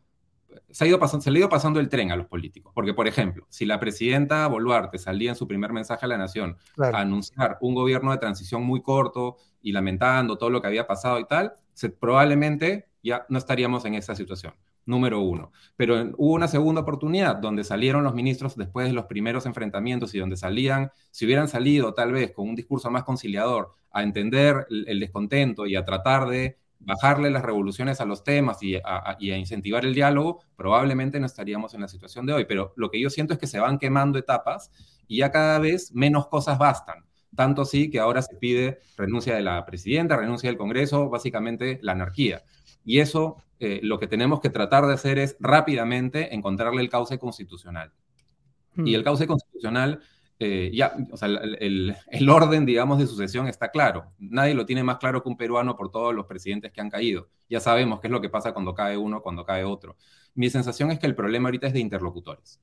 se 0.69 0.85
ha 0.85 0.87
ido 0.87 0.97
pasando, 0.97 1.21
se 1.21 1.31
le 1.31 1.37
ha 1.37 1.41
ido 1.41 1.49
pasando 1.49 1.81
el 1.81 1.89
tren 1.89 2.11
a 2.11 2.15
los 2.15 2.27
políticos. 2.27 2.71
Porque, 2.73 2.93
por 2.93 3.07
ejemplo, 3.07 3.45
si 3.49 3.65
la 3.65 3.79
presidenta 3.79 4.47
Boluarte 4.47 4.97
salía 4.97 5.31
en 5.31 5.35
su 5.35 5.47
primer 5.47 5.73
mensaje 5.73 6.05
a 6.05 6.09
la 6.09 6.17
nación 6.17 6.57
a 6.77 6.99
anunciar 6.99 7.57
un 7.59 7.75
gobierno 7.75 8.11
de 8.11 8.17
transición 8.17 8.63
muy 8.63 8.81
corto 8.81 9.37
y 9.61 9.73
lamentando 9.73 10.37
todo 10.37 10.49
lo 10.49 10.61
que 10.61 10.67
había 10.67 10.87
pasado 10.87 11.19
y 11.19 11.25
tal, 11.25 11.53
probablemente 11.99 12.87
ya 13.03 13.25
no 13.27 13.37
estaríamos 13.37 13.83
en 13.85 13.95
esa 13.95 14.15
situación 14.15 14.53
número 14.85 15.21
uno. 15.21 15.51
Pero 15.75 16.11
hubo 16.17 16.33
una 16.33 16.47
segunda 16.47 16.81
oportunidad 16.81 17.37
donde 17.37 17.63
salieron 17.63 18.03
los 18.03 18.13
ministros 18.13 18.55
después 18.55 18.87
de 18.87 18.93
los 18.93 19.05
primeros 19.05 19.45
enfrentamientos 19.45 20.13
y 20.15 20.19
donde 20.19 20.37
salían, 20.37 20.91
si 21.11 21.25
hubieran 21.25 21.47
salido 21.47 21.93
tal 21.93 22.11
vez 22.11 22.31
con 22.31 22.49
un 22.49 22.55
discurso 22.55 22.89
más 22.89 23.03
conciliador 23.03 23.73
a 23.91 24.03
entender 24.03 24.65
el, 24.69 24.99
descontento 24.99 25.65
y 25.65 25.75
a 25.75 25.85
tratar 25.85 26.27
de 26.27 26.57
bajarle 26.79 27.29
las 27.29 27.43
revoluciones 27.43 28.01
a 28.01 28.05
los 28.05 28.23
temas 28.23 28.63
y 28.63 28.75
a, 28.75 29.17
incentivar 29.19 29.85
el 29.85 29.93
diálogo, 29.93 30.39
probablemente 30.55 31.19
no 31.19 31.25
estaríamos 31.25 31.73
en 31.73 31.81
la 31.81 31.87
situación 31.87 32.25
de 32.25 32.33
hoy. 32.33 32.45
Pero 32.45 32.73
lo 32.75 32.89
que 32.89 32.99
yo 32.99 33.09
siento 33.09 33.33
es 33.33 33.39
que 33.39 33.47
se 33.47 33.59
van 33.59 33.77
quemando 33.77 34.17
etapas 34.17 34.71
y 35.07 35.17
ya 35.17 35.31
cada 35.31 35.59
vez 35.59 35.91
menos 35.93 36.27
cosas 36.27 36.57
bastan. 36.57 37.05
Tanto 37.35 37.61
así 37.61 37.89
que 37.89 37.99
ahora 37.99 38.21
se 38.21 38.35
pide 38.35 38.79
renuncia 38.97 39.35
de 39.35 39.41
la 39.41 39.65
presidenta, 39.65 40.17
renuncia 40.17 40.49
del 40.49 40.57
Congreso, 40.57 41.09
básicamente 41.09 41.79
la 41.81 41.93
anarquía. 41.93 42.43
Y 42.83 42.99
eso 42.99 43.37
eh, 43.63 43.79
lo 43.83 43.99
que 43.99 44.07
tenemos 44.07 44.39
que 44.41 44.49
tratar 44.49 44.87
de 44.87 44.95
hacer 44.95 45.19
es 45.19 45.37
rápidamente 45.39 46.33
encontrarle 46.33 46.81
el 46.81 46.89
cauce 46.89 47.19
constitucional. 47.19 47.93
Y 48.75 48.81
hmm. 48.81 48.95
el 48.95 49.03
cauce 49.03 49.27
constitucional, 49.27 50.01
eh, 50.39 50.71
ya, 50.73 50.95
o 51.11 51.15
sea, 51.15 51.27
el, 51.27 51.95
el, 52.07 52.29
orden, 52.29 52.65
digamos, 52.65 52.97
de 52.97 53.05
sucesión 53.05 53.47
está 53.47 53.69
claro. 53.69 54.13
Nadie 54.17 54.55
lo 54.55 54.65
tiene 54.65 54.83
más 54.83 54.97
claro 54.97 55.21
que 55.21 55.29
un 55.29 55.37
peruano 55.37 55.75
por 55.75 55.91
todos 55.91 56.15
los 56.15 56.25
presidentes 56.25 56.71
que 56.71 56.81
han 56.81 56.89
caído. 56.89 57.29
Ya 57.49 57.59
sabemos 57.59 57.99
qué 57.99 58.07
es 58.07 58.11
lo 58.11 58.19
que 58.19 58.29
pasa 58.29 58.51
cuando 58.51 58.73
cae 58.73 58.97
uno, 58.97 59.21
cuando 59.21 59.45
cae 59.45 59.63
otro. 59.63 59.95
Mi 60.33 60.49
sensación 60.49 60.89
es 60.89 60.97
que 60.97 61.05
el 61.05 61.13
problema 61.13 61.49
ahorita 61.49 61.67
es 61.67 61.73
de 61.73 61.81
interlocutores. 61.81 62.59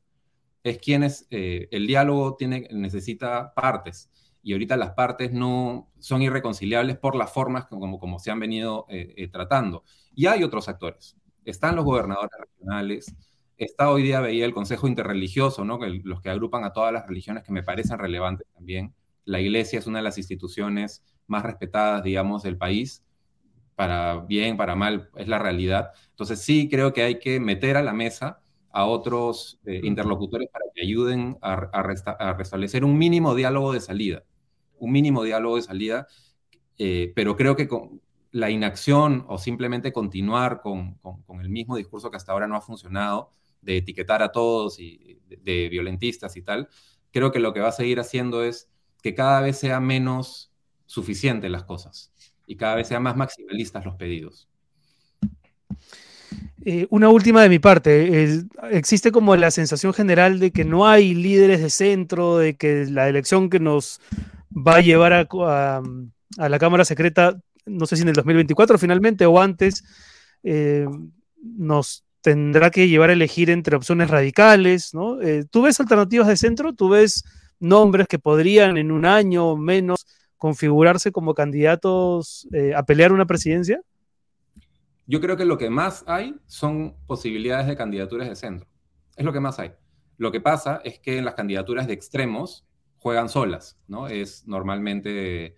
Es 0.64 0.78
quienes 0.78 1.28
eh, 1.30 1.68
el 1.70 1.86
diálogo 1.86 2.34
tiene, 2.34 2.66
necesita 2.72 3.54
partes 3.54 4.10
y 4.42 4.52
ahorita 4.52 4.76
las 4.76 4.94
partes 4.94 5.32
no 5.32 5.92
son 6.00 6.22
irreconciliables 6.22 6.96
por 6.96 7.14
las 7.14 7.32
formas 7.32 7.66
como, 7.66 8.00
como 8.00 8.18
se 8.18 8.32
han 8.32 8.40
venido 8.40 8.86
tratando. 9.30 9.84
Y 10.18 10.26
hay 10.26 10.42
otros 10.42 10.68
actores. 10.68 11.16
Están 11.44 11.76
los 11.76 11.84
gobernadores 11.84 12.32
regionales, 12.40 13.14
está 13.56 13.88
hoy 13.88 14.02
día, 14.02 14.20
veía 14.20 14.46
el 14.46 14.52
Consejo 14.52 14.88
Interreligioso, 14.88 15.64
¿no? 15.64 15.78
los 15.78 16.20
que 16.20 16.28
agrupan 16.28 16.64
a 16.64 16.72
todas 16.72 16.92
las 16.92 17.06
religiones 17.06 17.44
que 17.44 17.52
me 17.52 17.62
parecen 17.62 18.00
relevantes 18.00 18.44
también. 18.52 18.92
La 19.24 19.40
iglesia 19.40 19.78
es 19.78 19.86
una 19.86 19.98
de 19.98 20.02
las 20.02 20.18
instituciones 20.18 21.04
más 21.28 21.44
respetadas, 21.44 22.02
digamos, 22.02 22.42
del 22.42 22.56
país. 22.56 23.04
Para 23.76 24.16
bien, 24.16 24.56
para 24.56 24.74
mal, 24.74 25.08
es 25.14 25.28
la 25.28 25.38
realidad. 25.38 25.92
Entonces 26.10 26.40
sí 26.40 26.68
creo 26.68 26.92
que 26.92 27.02
hay 27.02 27.20
que 27.20 27.38
meter 27.38 27.76
a 27.76 27.84
la 27.84 27.92
mesa 27.92 28.40
a 28.72 28.86
otros 28.86 29.60
eh, 29.66 29.82
interlocutores 29.84 30.48
para 30.50 30.64
que 30.74 30.82
ayuden 30.82 31.38
a, 31.42 31.52
a, 31.52 32.32
restablecer 32.32 32.84
un 32.84 32.98
mínimo 32.98 33.36
diálogo 33.36 33.72
de 33.72 33.80
salida. 33.80 34.24
Un 34.80 34.90
mínimo 34.90 35.22
diálogo 35.22 35.54
de 35.54 35.62
salida, 35.62 36.08
eh, 36.76 37.12
pero 37.14 37.36
creo 37.36 37.54
que 37.54 37.68
con, 37.68 38.00
la 38.30 38.50
inacción 38.50 39.24
o 39.28 39.38
simplemente 39.38 39.92
continuar 39.92 40.60
con, 40.60 40.98
el 41.40 41.48
mismo 41.48 41.76
discurso 41.76 42.10
que 42.10 42.16
hasta 42.16 42.32
ahora 42.32 42.46
no 42.46 42.56
ha 42.56 42.60
funcionado, 42.60 43.30
de 43.62 43.78
etiquetar 43.78 44.22
a 44.22 44.30
todos 44.30 44.78
y 44.78 45.20
de, 45.28 45.68
violentistas 45.68 46.36
y 46.36 46.42
tal, 46.42 46.68
creo 47.10 47.32
que 47.32 47.40
lo 47.40 47.52
que 47.52 47.60
va 47.60 47.68
a 47.68 47.72
seguir 47.72 48.00
haciendo 48.00 48.44
es 48.44 48.68
que 49.02 49.14
cada 49.14 49.40
vez 49.40 49.58
sea 49.58 49.80
menos 49.80 50.52
suficiente 50.86 51.48
las 51.48 51.64
cosas 51.64 52.12
y 52.46 52.56
cada 52.56 52.76
vez 52.76 52.88
sean 52.88 53.02
más 53.02 53.16
maximalistas 53.16 53.84
los 53.84 53.96
pedidos. 53.96 54.48
Eh, 56.64 56.86
una 56.90 57.08
última 57.08 57.42
de 57.42 57.48
mi 57.48 57.58
parte. 57.58 58.40
existe 58.70 59.12
como 59.12 59.36
la 59.36 59.50
sensación 59.50 59.94
general 59.94 60.38
de 60.38 60.50
que 60.50 60.64
no 60.64 60.86
hay 60.86 61.14
líderes 61.14 61.62
de 61.62 61.70
centro, 61.70 62.36
de 62.36 62.56
que 62.56 62.86
la 62.86 63.08
elección 63.08 63.48
que 63.48 63.60
nos 63.60 64.00
va 64.52 64.76
a 64.76 64.80
llevar 64.80 65.12
a 65.12 65.82
la 66.48 66.58
Cámara 66.58 66.84
Secreta 66.84 67.40
no 67.68 67.86
sé 67.86 67.96
si 67.96 68.02
en 68.02 68.08
el 68.08 68.14
2024 68.14 68.78
finalmente 68.78 69.26
o 69.26 69.40
antes, 69.40 69.84
eh, 70.42 70.86
nos 71.40 72.04
tendrá 72.20 72.70
que 72.70 72.88
llevar 72.88 73.10
a 73.10 73.12
elegir 73.12 73.50
entre 73.50 73.76
opciones 73.76 74.10
radicales, 74.10 74.92
¿no? 74.92 75.20
Eh, 75.20 75.44
¿Tú 75.50 75.62
ves 75.62 75.80
alternativas 75.80 76.28
de 76.28 76.36
centro? 76.36 76.72
¿Tú 76.72 76.88
ves 76.88 77.24
nombres 77.60 78.06
que 78.08 78.18
podrían 78.18 78.76
en 78.76 78.90
un 78.90 79.04
año 79.04 79.46
o 79.46 79.56
menos 79.56 80.06
configurarse 80.36 81.12
como 81.12 81.34
candidatos 81.34 82.46
eh, 82.52 82.74
a 82.74 82.82
pelear 82.84 83.12
una 83.12 83.26
presidencia? 83.26 83.80
Yo 85.06 85.20
creo 85.20 85.36
que 85.36 85.44
lo 85.44 85.56
que 85.56 85.70
más 85.70 86.04
hay 86.06 86.34
son 86.46 86.94
posibilidades 87.06 87.66
de 87.66 87.76
candidaturas 87.76 88.28
de 88.28 88.36
centro. 88.36 88.68
Es 89.16 89.24
lo 89.24 89.32
que 89.32 89.40
más 89.40 89.58
hay. 89.58 89.72
Lo 90.18 90.30
que 90.30 90.40
pasa 90.40 90.80
es 90.84 90.98
que 90.98 91.18
en 91.18 91.24
las 91.24 91.34
candidaturas 91.34 91.86
de 91.86 91.94
extremos 91.94 92.66
juegan 92.98 93.28
solas, 93.28 93.78
¿no? 93.86 94.08
Es 94.08 94.46
normalmente 94.46 95.56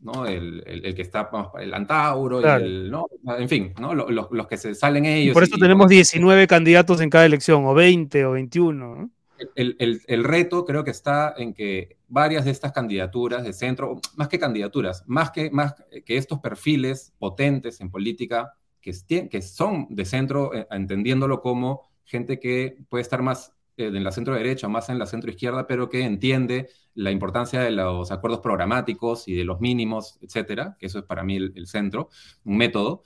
¿no? 0.00 0.26
El, 0.26 0.62
el, 0.66 0.94
que 0.94 1.02
está 1.02 1.30
el 1.60 1.74
Antauro, 1.74 2.40
el, 2.56 2.90
¿no? 2.90 3.06
en 3.38 3.48
fin, 3.48 3.74
¿no? 3.80 3.94
Los, 3.94 4.30
los, 4.30 4.46
que 4.46 4.56
se 4.56 4.74
salen 4.74 5.04
ellos. 5.06 5.34
por 5.34 5.42
eso 5.42 5.56
tenemos 5.58 5.88
19 5.88 6.46
candidatos 6.46 7.00
en 7.00 7.10
cada 7.10 7.26
elección, 7.26 7.64
o 7.66 7.74
20 7.74 8.24
o 8.24 8.32
21. 8.32 9.10
El, 9.54 10.02
el, 10.06 10.24
reto 10.24 10.66
creo 10.66 10.84
que 10.84 10.90
está 10.90 11.34
en 11.36 11.54
que 11.54 11.96
varias 12.08 12.44
de 12.44 12.50
estas 12.50 12.72
candidaturas 12.72 13.42
de 13.42 13.54
centro, 13.54 13.98
más 14.16 14.28
que 14.28 14.38
candidaturas, 14.38 15.02
más 15.06 15.30
que, 15.30 15.50
más 15.50 15.74
que 16.04 16.16
estos 16.16 16.40
perfiles 16.40 17.14
potentes 17.18 17.80
en 17.80 17.90
política, 17.90 18.54
que, 18.80 18.92
que 19.30 19.42
son 19.42 19.86
de 19.90 20.04
centro, 20.04 20.54
eh, 20.54 20.66
entendiéndolo 20.70 21.40
como 21.40 21.90
gente 22.04 22.38
que 22.38 22.76
puede 22.88 23.02
estar 23.02 23.22
más 23.22 23.52
en 23.76 24.04
la 24.04 24.12
centro 24.12 24.34
derecha 24.34 24.68
más 24.68 24.88
en 24.88 24.98
la 24.98 25.06
centro 25.06 25.30
izquierda, 25.30 25.66
pero 25.66 25.88
que 25.88 26.04
entiende 26.04 26.68
la 26.94 27.10
importancia 27.10 27.60
de 27.60 27.70
los 27.70 28.10
acuerdos 28.10 28.40
programáticos 28.40 29.28
y 29.28 29.34
de 29.34 29.44
los 29.44 29.60
mínimos, 29.60 30.18
etcétera, 30.22 30.76
que 30.78 30.86
eso 30.86 30.98
es 30.98 31.04
para 31.04 31.22
mí 31.22 31.36
el, 31.36 31.66
centro, 31.66 32.10
un 32.44 32.56
método. 32.56 33.02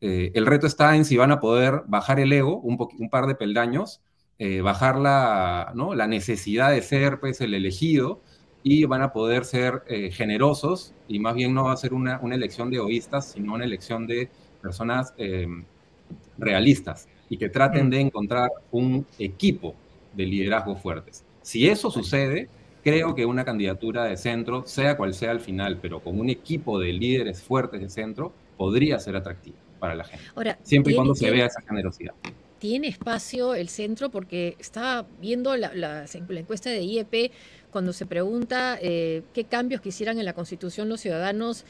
Eh, 0.00 0.32
el 0.34 0.46
reto 0.46 0.66
está 0.66 0.96
en 0.96 1.04
si 1.04 1.16
van 1.16 1.32
a 1.32 1.40
poder 1.40 1.82
bajar 1.86 2.20
el 2.20 2.32
ego 2.32 2.60
un, 2.60 2.78
un 2.98 3.10
par 3.10 3.26
de 3.26 3.34
peldaños, 3.34 4.00
eh, 4.38 4.60
bajar 4.60 4.98
la, 4.98 5.72
¿no? 5.74 5.94
la 5.94 6.06
necesidad 6.06 6.70
de 6.70 6.82
ser 6.82 7.20
pues, 7.20 7.40
el 7.40 7.54
elegido 7.54 8.22
y 8.62 8.84
van 8.84 9.02
a 9.02 9.12
poder 9.12 9.44
ser 9.44 9.82
generosos 10.12 10.92
y 11.06 11.20
más 11.20 11.34
bien 11.34 11.54
no 11.54 11.64
va 11.64 11.72
a 11.72 11.76
ser 11.76 11.94
una, 11.94 12.20
una, 12.20 12.34
elección 12.34 12.70
de 12.70 12.76
egoístas, 12.76 13.32
sino 13.32 13.54
una 13.54 13.64
elección 13.64 14.06
de 14.06 14.28
personas 14.60 15.14
realistas 16.36 17.08
y 17.28 17.36
que 17.36 17.48
traten 17.48 17.86
mm. 17.86 17.90
de 17.90 18.00
encontrar 18.00 18.50
un 18.70 19.06
equipo 19.18 19.74
de 20.18 20.26
liderazgo 20.26 20.74
fuertes. 20.74 21.24
Si 21.42 21.68
eso 21.68 21.90
sucede, 21.90 22.48
creo 22.82 23.14
que 23.14 23.24
una 23.24 23.44
candidatura 23.44 24.04
de 24.04 24.16
centro, 24.16 24.66
sea 24.66 24.96
cual 24.96 25.14
sea 25.14 25.30
al 25.30 25.40
final, 25.40 25.78
pero 25.80 26.00
con 26.00 26.18
un 26.18 26.28
equipo 26.28 26.78
de 26.78 26.92
líderes 26.92 27.40
fuertes 27.40 27.80
de 27.80 27.88
centro, 27.88 28.32
podría 28.56 28.98
ser 28.98 29.14
atractiva 29.14 29.56
para 29.78 29.94
la 29.94 30.04
gente. 30.04 30.26
Ahora, 30.34 30.58
siempre 30.64 30.92
y 30.92 30.96
cuando 30.96 31.14
se 31.14 31.30
vea 31.30 31.46
esa 31.46 31.62
generosidad. 31.62 32.12
¿Tiene 32.58 32.88
espacio 32.88 33.54
el 33.54 33.68
centro? 33.68 34.10
Porque 34.10 34.56
estaba 34.58 35.06
viendo 35.20 35.56
la, 35.56 36.04
encuesta 36.12 36.70
de 36.70 36.82
IEP 36.82 37.30
cuando 37.70 37.92
se 37.92 38.04
pregunta 38.04 38.76
eh, 38.82 39.22
qué 39.32 39.44
cambios 39.44 39.80
quisieran 39.80 40.18
en 40.18 40.24
la 40.24 40.32
Constitución 40.32 40.88
los 40.88 41.00
ciudadanos, 41.00 41.64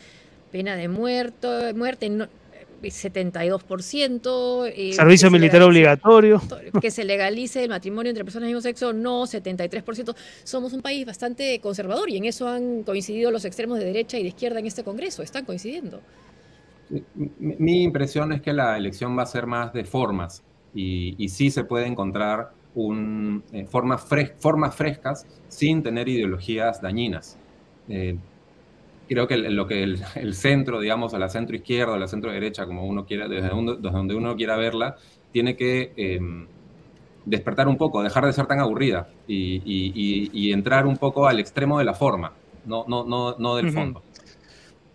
pena 0.51 0.77
de 0.77 0.89
muerto, 0.89 1.75
muerte, 1.75 2.09
no, 2.09 2.29
72%. 2.83 4.73
Eh, 4.75 4.93
Servicio 4.93 5.31
militar 5.31 5.63
obligatorio. 5.63 6.41
Que 6.81 6.91
se 6.91 7.05
legalice 7.05 7.63
el 7.65 7.71
matrimonio 7.71 8.11
entre 8.11 8.25
personas 8.25 8.47
del 8.47 8.55
mismo 8.55 8.63
sexo, 8.63 8.93
no, 8.93 9.23
73%. 9.25 10.15
Somos 10.45 10.73
un 10.73 10.83
país 10.83 11.05
bastante 11.07 11.61
conservador 11.61 12.11
y 12.11 12.17
en 12.17 12.25
eso 12.25 12.49
han 12.49 12.83
coincidido 12.83 13.31
los 13.31 13.45
extremos 13.45 13.79
de 13.79 13.85
derecha 13.85 14.19
y 14.19 14.23
de 14.23 14.29
izquierda 14.29 14.59
en 14.59 14.67
este 14.67 14.85
Congreso, 14.85 15.23
están 15.23 15.45
coincidiendo. 15.45 16.01
Mi, 17.39 17.83
impresión 17.83 18.33
es 18.33 18.41
que 18.41 18.53
la 18.53 18.77
elección 18.77 19.17
va 19.19 19.23
a 19.23 19.27
ser 19.27 19.47
más 19.47 19.73
de 19.75 19.85
formas 19.85 20.43
y, 20.75 21.29
sí 21.29 21.51
se 21.51 21.65
puede 21.65 21.87
encontrar 21.87 22.53
un, 22.75 23.43
eh, 23.53 23.67
formas, 23.67 24.07
formas 24.39 24.75
frescas 24.75 25.27
sin 25.49 25.83
tener 25.83 26.09
ideologías 26.09 26.81
dañinas. 26.81 27.37
Eh, 27.89 28.17
creo 29.09 29.27
que 29.27 29.37
lo 29.37 29.67
que 29.67 29.83
el, 29.83 30.35
centro, 30.35 30.81
digamos, 30.81 31.15
a 31.15 31.19
la 31.19 31.29
centro 31.29 31.57
izquierda, 31.57 31.95
a 31.95 31.99
la 31.99 32.07
centro 32.07 32.31
derecha, 32.31 32.67
como 32.67 32.87
uno 32.87 33.07
quiera, 33.07 33.27
desde, 33.27 33.49
donde 33.49 34.15
uno 34.15 34.37
quiera 34.37 34.57
verla, 34.57 34.97
tiene 35.33 35.57
que 35.57 35.93
em, 35.97 36.47
despertar 37.25 37.69
un 37.69 37.77
poco, 37.77 38.03
dejar 38.03 38.27
de 38.27 38.33
ser 38.33 38.47
tan 38.47 38.61
aburrida 38.61 39.09
y, 39.27 40.53
entrar 40.53 40.87
un 40.87 40.97
poco 40.97 41.27
al 41.27 41.41
extremo 41.41 41.79
de 41.79 41.85
la 41.85 41.95
forma, 41.95 42.33
no, 42.67 42.85
no, 42.87 43.05
no, 43.05 43.37
no 43.39 43.57
del 43.57 43.73
fondo. 43.73 44.03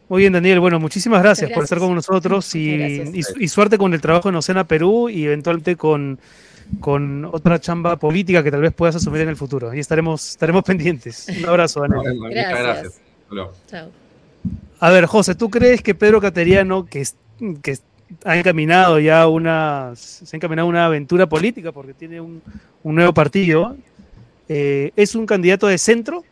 Muy 0.09 0.21
bien, 0.21 0.33
Daniel. 0.33 0.59
Bueno, 0.59 0.79
muchísimas 0.79 1.23
gracias, 1.23 1.49
por 1.51 1.63
estar 1.63 1.79
con 1.79 1.95
nosotros 1.95 2.53
y, 2.55 3.23
suerte 3.47 3.77
con 3.77 3.93
el 3.93 4.01
trabajo 4.01 4.29
en 4.29 4.35
Ocena 4.35 4.63
Perú 4.65 5.09
y 5.09 5.25
eventualmente 5.25 5.75
con, 5.75 6.19
con 6.79 7.25
otra 7.25 7.59
chamba 7.59 7.95
política 7.95 8.43
que 8.43 8.51
tal 8.51 8.61
vez 8.61 8.73
puedas 8.73 8.95
asumir 8.95 9.21
en 9.21 9.29
el 9.29 9.35
futuro. 9.35 9.73
Y 9.73 9.79
estaremos, 9.79 10.31
estaremos 10.31 10.63
pendientes. 10.63 11.27
Un 11.39 11.45
abrazo, 11.49 11.81
Daniel. 11.81 12.19
gracias. 12.31 13.01
Chao. 13.67 14.02
A 14.79 14.89
ver, 14.89 15.05
José, 15.05 15.35
¿tú 15.35 15.49
crees 15.49 15.81
que 15.81 15.95
Pedro 15.95 16.19
Cateriano, 16.19 16.85
que, 16.85 17.05
que 17.61 17.77
ha 18.25 18.37
encaminado 18.37 18.99
ya 18.99 19.27
una, 19.27 19.93
se 19.95 20.35
ha 20.35 20.37
encaminado 20.37 20.67
una 20.67 20.85
aventura 20.85 21.27
política 21.27 21.71
porque 21.71 21.93
tiene 21.93 22.21
un, 22.21 22.41
nuevo 22.83 23.13
partido, 23.13 23.77
eh, 24.49 24.91
es 24.95 25.15
un 25.15 25.25
candidato 25.25 25.67
de 25.67 25.77
centro? 25.77 26.23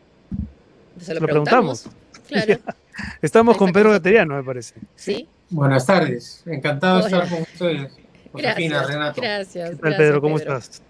Se 1.00 1.14
lo, 1.14 1.20
preguntamos. 1.20 1.86
Claro. 2.28 2.58
Estamos 3.22 3.56
con 3.56 3.72
Pedro 3.72 3.90
Cateriano, 3.90 4.36
me 4.36 4.42
parece. 4.42 4.74
Sí. 4.94 5.26
Buenas 5.48 5.84
tardes, 5.84 6.42
encantado 6.46 6.98
de 6.98 7.04
estar 7.04 7.28
con 7.28 7.42
ustedes. 7.42 7.92
Gracias, 8.32 8.86
Renato. 8.86 9.20
Gracias. 9.20 9.70
¿Qué 9.70 9.76
tal, 9.76 9.96
Pedro? 9.96 10.20
¿Cómo 10.20 10.38
estás? 10.38 10.82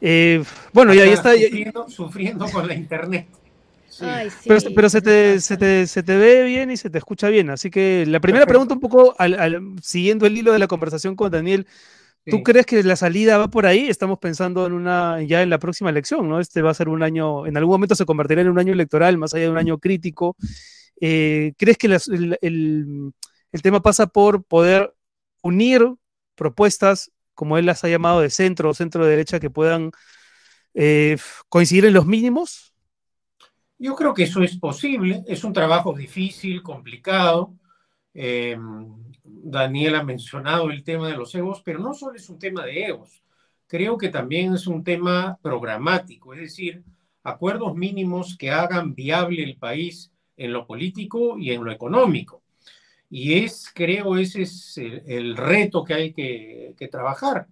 Eh, 0.00 0.42
bueno, 0.72 0.94
ya, 0.94 1.04
está. 1.04 1.32
sufriendo 1.88 2.46
con 2.50 2.66
la 2.66 2.74
internet. 2.74 3.26
Pero, 4.44 4.90
se, 4.90 5.02
te, 5.02 5.40
se, 5.40 5.56
te, 5.56 5.86
se, 5.86 6.02
te, 6.02 6.16
ve 6.16 6.44
bien 6.44 6.70
y 6.70 6.76
se 6.76 6.90
te 6.90 6.98
escucha 6.98 7.28
bien. 7.28 7.50
Así 7.50 7.70
que 7.70 8.04
la 8.06 8.20
primera 8.20 8.46
pregunta, 8.46 8.74
un 8.74 8.80
poco 8.80 9.14
al, 9.18 9.76
siguiendo 9.82 10.26
el 10.26 10.36
hilo 10.36 10.52
de 10.52 10.58
la 10.58 10.66
conversación 10.66 11.16
con 11.16 11.30
Daniel, 11.30 11.66
¿tú 12.26 12.42
crees 12.42 12.66
que 12.66 12.82
la 12.82 12.96
salida 12.96 13.38
va 13.38 13.48
por 13.48 13.66
ahí? 13.66 13.88
Estamos 13.88 14.18
pensando 14.18 14.66
en 14.66 14.72
una 14.72 15.22
ya 15.22 15.42
en 15.42 15.50
la 15.50 15.58
próxima 15.58 15.90
elección, 15.90 16.28
¿no? 16.28 16.40
Este 16.40 16.62
va 16.62 16.70
a 16.70 16.74
ser 16.74 16.88
un 16.88 17.02
año, 17.02 17.46
en 17.46 17.56
algún 17.56 17.74
momento 17.74 17.94
se 17.94 18.06
convertirá 18.06 18.42
en 18.42 18.48
un 18.48 18.58
año 18.58 18.72
electoral, 18.72 19.18
más 19.18 19.34
allá 19.34 19.44
de 19.44 19.50
un 19.50 19.58
año 19.58 19.78
crítico. 19.78 20.36
Eh, 21.00 21.52
¿Crees 21.56 21.78
que 21.78 21.86
el, 21.86 22.38
el, 22.40 23.62
tema 23.62 23.80
pasa 23.80 24.06
por 24.06 24.44
poder 24.44 24.94
unir 25.42 25.86
propuestas, 26.34 27.10
como 27.34 27.58
él 27.58 27.66
las 27.66 27.84
ha 27.84 27.88
llamado, 27.88 28.20
de 28.20 28.30
centro 28.30 28.70
o 28.70 28.74
centro 28.74 29.06
derecha, 29.06 29.40
que 29.40 29.50
puedan 29.50 29.92
eh, 30.74 31.16
coincidir 31.48 31.84
en 31.84 31.94
los 31.94 32.06
mínimos? 32.06 32.67
Yo 33.78 33.94
creo 33.94 34.12
que 34.12 34.24
eso 34.24 34.42
es 34.42 34.56
posible, 34.56 35.22
es 35.26 35.44
un 35.44 35.52
trabajo 35.52 35.92
difícil, 35.92 36.62
complicado. 36.62 37.54
Eh, 38.12 38.58
Daniel 39.22 39.94
ha 39.94 40.02
mencionado 40.02 40.70
el 40.70 40.82
tema 40.82 41.08
de 41.08 41.16
los 41.16 41.34
egos, 41.34 41.62
pero 41.64 41.78
no 41.78 41.94
solo 41.94 42.16
es 42.16 42.28
un 42.28 42.38
tema 42.38 42.64
de 42.64 42.86
egos, 42.86 43.22
creo 43.68 43.96
que 43.96 44.08
también 44.08 44.54
es 44.54 44.66
un 44.66 44.82
tema 44.82 45.38
programático, 45.40 46.34
es 46.34 46.40
decir, 46.40 46.82
acuerdos 47.22 47.76
mínimos 47.76 48.36
que 48.36 48.50
hagan 48.50 48.94
viable 48.94 49.44
el 49.44 49.56
país 49.56 50.10
en 50.36 50.52
lo 50.52 50.66
político 50.66 51.38
y 51.38 51.52
en 51.52 51.62
lo 51.62 51.70
económico. 51.70 52.42
Y 53.10 53.34
es, 53.44 53.70
creo, 53.74 54.16
ese 54.16 54.42
es 54.42 54.76
el, 54.78 55.36
reto 55.36 55.84
que 55.84 55.94
hay 55.94 56.12
que, 56.12 56.74
que 56.76 56.88
trabajar. 56.88 57.46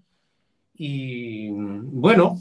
Y 0.78 1.48
bueno, 1.50 2.38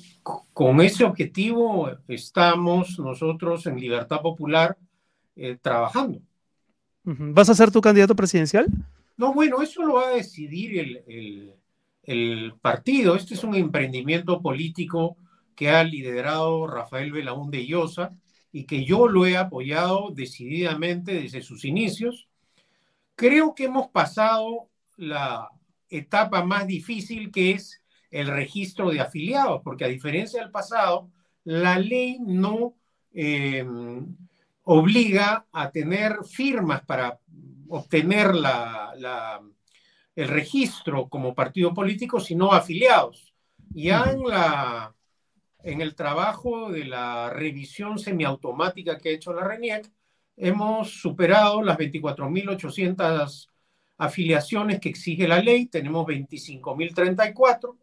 con 0.53 0.81
ese 0.81 1.05
objetivo 1.05 1.89
estamos 2.07 2.99
nosotros 2.99 3.65
en 3.65 3.79
Libertad 3.79 4.21
Popular 4.21 4.77
eh, 5.35 5.57
trabajando. 5.61 6.19
¿Vas 7.03 7.49
a 7.49 7.55
ser 7.55 7.71
tu 7.71 7.79
candidato 7.79 8.15
presidencial? 8.15 8.67
No, 9.15 9.33
bueno, 9.33 9.61
eso 9.61 9.83
lo 9.83 9.95
va 9.95 10.09
a 10.09 10.15
decidir 10.15 10.79
el, 10.79 11.53
el, 12.03 12.53
partido. 12.61 13.15
Este 13.15 13.35
es 13.35 13.43
un 13.43 13.55
emprendimiento 13.55 14.41
político 14.41 15.15
que 15.55 15.69
ha 15.69 15.83
liderado 15.83 16.67
Rafael 16.67 17.13
Belaúnde 17.13 17.65
Llosa 17.65 18.13
y 18.51 18.65
que 18.65 18.83
yo 18.83 19.07
lo 19.07 19.25
he 19.25 19.37
apoyado 19.37 20.11
decididamente 20.13 21.13
desde 21.13 21.41
sus 21.41 21.63
inicios. 21.63 22.27
Creo 23.15 23.55
que 23.55 23.65
hemos 23.65 23.87
pasado 23.87 24.67
la 24.97 25.49
etapa 25.89 26.43
más 26.43 26.67
difícil 26.67 27.31
que 27.31 27.51
es 27.51 27.81
el 28.15 28.27
registro 28.27 28.91
de 28.91 29.01
afiliados, 29.01 29.61
porque 29.61 29.83
a 29.83 29.89
diferencia 29.89 30.39
del 30.39 30.49
pasado, 30.49 31.09
la 31.43 31.77
ley 31.77 32.17
no 32.21 32.73
em, 33.13 34.15
obliga 34.63 35.45
a 35.51 35.69
tener 35.69 36.23
firmas 36.23 36.85
para 36.85 37.19
obtener 37.67 38.33
la, 38.33 39.41
el 40.15 40.27
registro 40.29 41.09
como 41.09 41.35
partido 41.35 41.73
político, 41.73 42.21
sino 42.21 42.53
afiliados. 42.53 43.33
Ya 43.71 44.05
en, 44.05 44.23
la, 44.23 44.95
en 45.61 45.81
el 45.81 45.93
trabajo 45.93 46.71
de 46.71 46.85
la 46.85 47.29
revisión 47.29 47.99
semiautomática 47.99 48.97
que 48.97 49.09
ha 49.09 49.13
hecho 49.13 49.33
la 49.33 49.45
RENIEC, 49.45 49.91
hemos 50.37 51.01
superado 51.01 51.61
las 51.61 51.77
24.800 51.77 53.49
afiliaciones 53.97 54.79
que 54.79 54.87
exige 54.87 55.27
la 55.27 55.41
ley, 55.41 55.65
tenemos 55.65 56.07
25.034 56.07 57.75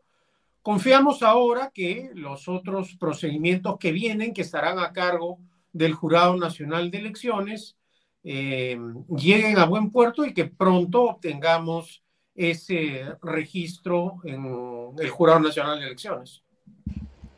Confiamos 0.63 1.25
ahora 1.25 1.73
que 1.75 2.11
los 2.15 2.49
otros 2.49 2.95
procedimientos 2.97 3.79
que 3.79 3.91
vienen, 3.91 4.33
que 4.33 4.43
estarán 4.43 4.79
a 4.79 4.93
cargo 4.93 5.39
del 5.73 5.93
Jurado 5.93 6.37
Nacional 6.37 6.91
de 6.91 6.99
Elecciones, 6.99 7.77
eh, 8.23 8.79
lleguen 9.17 9.59
a 9.59 9.65
buen 9.65 9.91
puerto 9.91 10.25
y 10.25 10.33
que 10.33 10.45
pronto 10.45 11.03
obtengamos 11.03 12.05
ese 12.37 13.07
registro 13.21 14.21
en 14.25 14.95
el 15.01 15.11
Jurado 15.11 15.41
Nacional 15.41 15.81
de 15.81 15.87
Elecciones. 15.87 16.45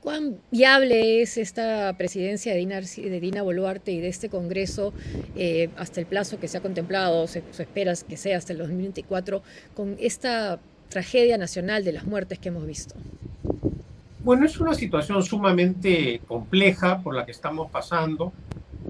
¿Cuán 0.01 0.39
viable 0.51 1.23
es 1.23 1.39
esta 1.39 1.97
presidencia 1.97 2.53
de 2.53 3.21
Dina, 3.21 3.41
Boluarte 3.41 3.91
y 3.91 4.01
de 4.01 4.09
este 4.09 4.29
Congreso 4.29 4.93
eh, 5.35 5.71
hasta 5.79 5.99
el 6.01 6.07
plazo 6.07 6.39
que 6.39 6.47
se 6.47 6.59
ha 6.59 6.61
contemplado, 6.61 7.27
se, 7.27 7.43
se 7.53 7.63
espera 7.63 7.95
que 8.07 8.19
sea 8.19 8.37
hasta 8.37 8.53
el 8.53 8.59
2024, 8.59 9.43
con 9.75 9.97
esta 9.99 10.61
tragedia 10.95 11.37
nacional 11.37 11.83
de 11.83 11.91
las 11.91 12.05
muertes 12.07 12.39
que 12.39 12.51
hemos 12.51 12.65
visto? 12.65 12.95
Bueno, 14.21 14.47
es 14.47 14.61
una 14.61 14.75
situación 14.75 15.25
sumamente 15.25 16.21
compleja 16.29 17.01
por 17.03 17.17
la 17.17 17.27
que 17.27 17.33
estamos 17.33 17.69
pasando 17.69 18.33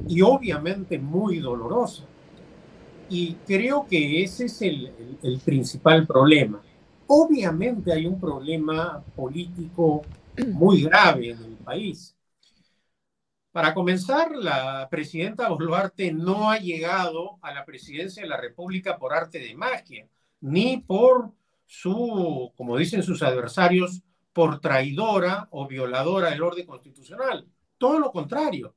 y 0.06 0.20
obviamente 0.20 0.98
muy 0.98 1.38
dolorosa. 1.38 2.04
Y 3.08 3.36
creo 3.46 3.86
que 3.88 4.22
ese 4.22 4.44
es 4.44 4.60
el, 4.60 4.92
el, 5.22 5.38
principal 5.40 6.06
problema. 6.06 6.60
Obviamente 7.06 7.90
hay 7.90 8.04
un 8.06 8.20
problema 8.20 9.02
político 9.16 10.02
muy 10.48 10.82
grave 10.82 11.30
en 11.30 11.42
el 11.42 11.56
país. 11.64 12.14
Para 13.50 13.72
comenzar, 13.72 14.36
la 14.36 14.88
presidenta 14.90 15.48
Boluarte 15.48 16.12
no 16.12 16.50
ha 16.50 16.58
llegado 16.58 17.38
a 17.40 17.54
la 17.54 17.64
presidencia 17.64 18.22
de 18.22 18.28
la 18.28 18.36
República 18.36 18.98
por 18.98 19.14
arte 19.14 19.38
de 19.38 19.54
magia, 19.54 20.06
ni 20.42 20.76
por 20.76 21.32
su, 21.80 22.52
como 22.56 22.76
dicen 22.76 23.02
sus 23.02 23.22
adversarios, 23.22 24.02
por 24.32 24.60
traidora 24.60 25.48
o 25.50 25.66
violadora 25.66 26.30
del 26.30 26.42
orden 26.42 26.66
constitucional. 26.66 27.46
Todo 27.78 27.98
lo 27.98 28.10
contrario. 28.10 28.74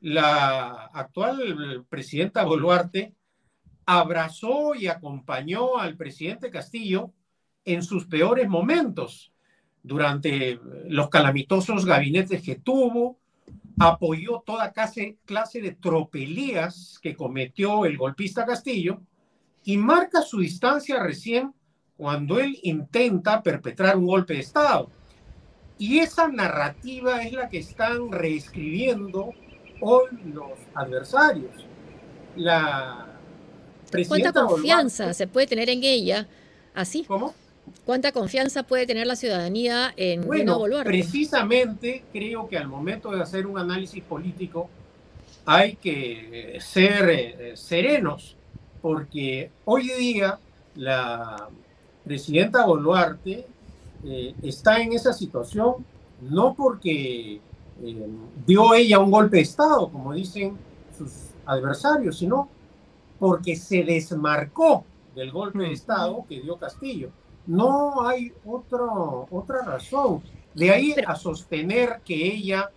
La 0.00 0.86
actual 0.92 1.86
presidenta 1.88 2.44
Boluarte 2.44 3.14
abrazó 3.86 4.74
y 4.74 4.86
acompañó 4.86 5.78
al 5.78 5.96
presidente 5.96 6.50
Castillo 6.50 7.12
en 7.64 7.82
sus 7.82 8.06
peores 8.06 8.48
momentos, 8.48 9.32
durante 9.82 10.60
los 10.88 11.08
calamitosos 11.08 11.86
gabinetes 11.86 12.42
que 12.42 12.56
tuvo, 12.56 13.18
apoyó 13.78 14.42
toda 14.44 14.72
clase, 14.72 15.18
clase 15.24 15.60
de 15.62 15.72
tropelías 15.72 16.98
que 17.00 17.16
cometió 17.16 17.84
el 17.84 17.96
golpista 17.96 18.44
Castillo 18.44 19.00
y 19.64 19.76
marca 19.76 20.22
su 20.22 20.40
distancia 20.40 21.02
recién 21.02 21.54
cuando 21.98 22.38
él 22.38 22.58
intenta 22.62 23.42
perpetrar 23.42 23.96
un 23.96 24.06
golpe 24.06 24.34
de 24.34 24.40
Estado. 24.40 24.88
Y 25.78 25.98
esa 25.98 26.28
narrativa 26.28 27.22
es 27.22 27.32
la 27.32 27.48
que 27.48 27.58
están 27.58 28.10
reescribiendo 28.10 29.32
hoy 29.80 30.08
los 30.32 30.52
adversarios. 30.74 31.66
La 32.36 33.08
¿Cuánta 34.06 34.32
confianza 34.32 35.12
se 35.12 35.26
puede 35.26 35.46
tener 35.46 35.68
en 35.70 35.82
ella 35.82 36.28
así? 36.74 37.04
¿Cómo? 37.04 37.34
¿Cuánta 37.84 38.12
confianza 38.12 38.62
puede 38.62 38.86
tener 38.86 39.06
la 39.06 39.16
ciudadanía 39.16 39.92
en 39.96 40.26
bueno, 40.26 40.62
Precisamente 40.84 42.04
creo 42.12 42.48
que 42.48 42.56
al 42.56 42.68
momento 42.68 43.10
de 43.10 43.20
hacer 43.20 43.46
un 43.46 43.58
análisis 43.58 44.02
político 44.04 44.70
hay 45.44 45.76
que 45.76 46.58
ser 46.60 47.10
eh, 47.10 47.52
serenos, 47.56 48.36
porque 48.80 49.50
hoy 49.64 49.88
día 49.98 50.38
la 50.76 51.48
presidenta 52.08 52.64
Boluarte 52.66 53.46
eh, 54.04 54.34
está 54.42 54.80
en 54.80 54.94
esa 54.94 55.12
situación 55.12 55.84
no 56.22 56.54
porque 56.54 57.40
eh, 57.82 58.08
dio 58.46 58.74
ella 58.74 58.98
un 58.98 59.10
golpe 59.10 59.36
de 59.36 59.42
Estado, 59.42 59.88
como 59.88 60.12
dicen 60.12 60.56
sus 60.96 61.28
adversario, 61.46 62.12
sino 62.12 62.48
porque 63.18 63.56
se 63.56 63.84
desmarcó 63.84 64.84
del 65.14 65.30
golpe 65.30 65.60
de 65.60 65.72
Estado 65.72 66.24
que 66.28 66.40
dio 66.40 66.56
Castillo. 66.56 67.10
No 67.46 68.06
hay 68.06 68.32
otro, 68.44 69.26
otra 69.30 69.62
razón. 69.62 70.22
De 70.54 70.70
ahí 70.70 70.94
a 71.06 71.14
sostener 71.14 72.00
que 72.04 72.14
ella 72.14 72.70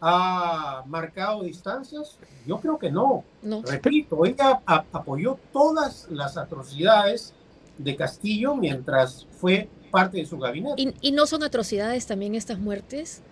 ha 0.00 0.82
marcado 0.86 1.42
distancias, 1.42 2.18
yo 2.46 2.58
creo 2.58 2.78
que 2.78 2.90
no. 2.90 3.24
Repito, 3.66 4.24
ella 4.24 4.60
apoyó 4.66 5.38
todas 5.52 6.08
las 6.10 6.36
atrocidades 6.36 7.34
de 7.82 7.96
Castillo 7.96 8.54
mientras 8.54 9.26
fue 9.38 9.68
parte 9.90 10.18
de 10.18 10.26
su 10.26 10.38
gabinete. 10.38 10.94
¿Y, 11.00 11.12
no 11.12 11.26
son 11.26 11.42
atrocidades 11.42 12.06
también 12.06 12.34
estas 12.34 12.58
muertes? 12.58 13.22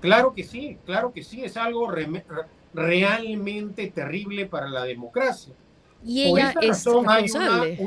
Claro 0.00 0.32
que 0.32 0.44
sí, 0.44 0.78
claro 0.84 1.12
que 1.12 1.24
sí, 1.24 1.42
es 1.42 1.56
algo 1.56 1.90
realmente 1.90 3.86
terrible 3.88 4.46
para 4.46 4.68
la 4.68 4.84
democracia. 4.84 5.54
Y 6.04 6.22
ella 6.22 6.50
es 6.50 6.68
responsable. 6.68 7.78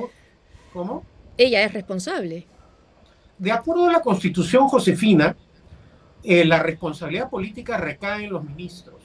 ¿Cómo? 0.74 1.06
Ella 1.38 1.64
es 1.64 1.74
responsable. 1.74 2.46
De 3.38 3.52
acuerdo 3.52 3.88
a 3.88 3.94
la 3.94 4.02
Constitución 4.02 4.68
Josefina, 4.68 5.36
eh, 6.24 6.46
la 6.46 6.62
responsabilidad 6.62 7.30
política 7.30 7.78
recae 7.78 8.26
en 8.26 8.34
los 8.34 8.44
ministros. 8.44 8.96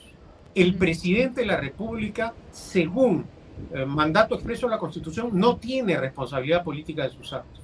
El 0.53 0.75
presidente 0.75 1.41
de 1.41 1.47
la 1.47 1.57
República, 1.57 2.33
según 2.51 3.25
eh, 3.73 3.85
mandato 3.85 4.35
expreso 4.35 4.67
de 4.67 4.71
la 4.71 4.79
Constitución, 4.79 5.29
no 5.33 5.57
tiene 5.57 5.97
responsabilidad 5.97 6.63
política 6.63 7.03
de 7.03 7.09
sus 7.09 7.33
actos. 7.33 7.61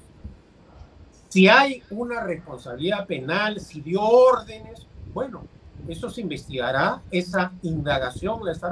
Si 1.29 1.47
hay 1.47 1.81
una 1.89 2.23
responsabilidad 2.23 3.07
penal, 3.07 3.59
si 3.59 3.81
dio 3.81 4.01
órdenes, 4.01 4.85
bueno, 5.13 5.43
eso 5.87 6.09
se 6.09 6.21
investigará, 6.21 7.01
esa 7.11 7.51
indagación 7.63 8.45
la 8.45 8.51
está 8.51 8.71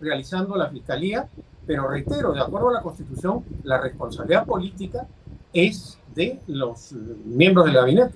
realizando 0.00 0.56
la 0.56 0.68
Fiscalía, 0.68 1.28
pero 1.66 1.88
reitero, 1.88 2.32
de 2.32 2.40
acuerdo 2.40 2.70
a 2.70 2.74
la 2.74 2.82
Constitución, 2.82 3.44
la 3.64 3.80
responsabilidad 3.80 4.46
política 4.46 5.06
es 5.52 5.98
de 6.14 6.38
los 6.46 6.92
miembros 7.24 7.66
del 7.66 7.74
gabinete. 7.74 8.14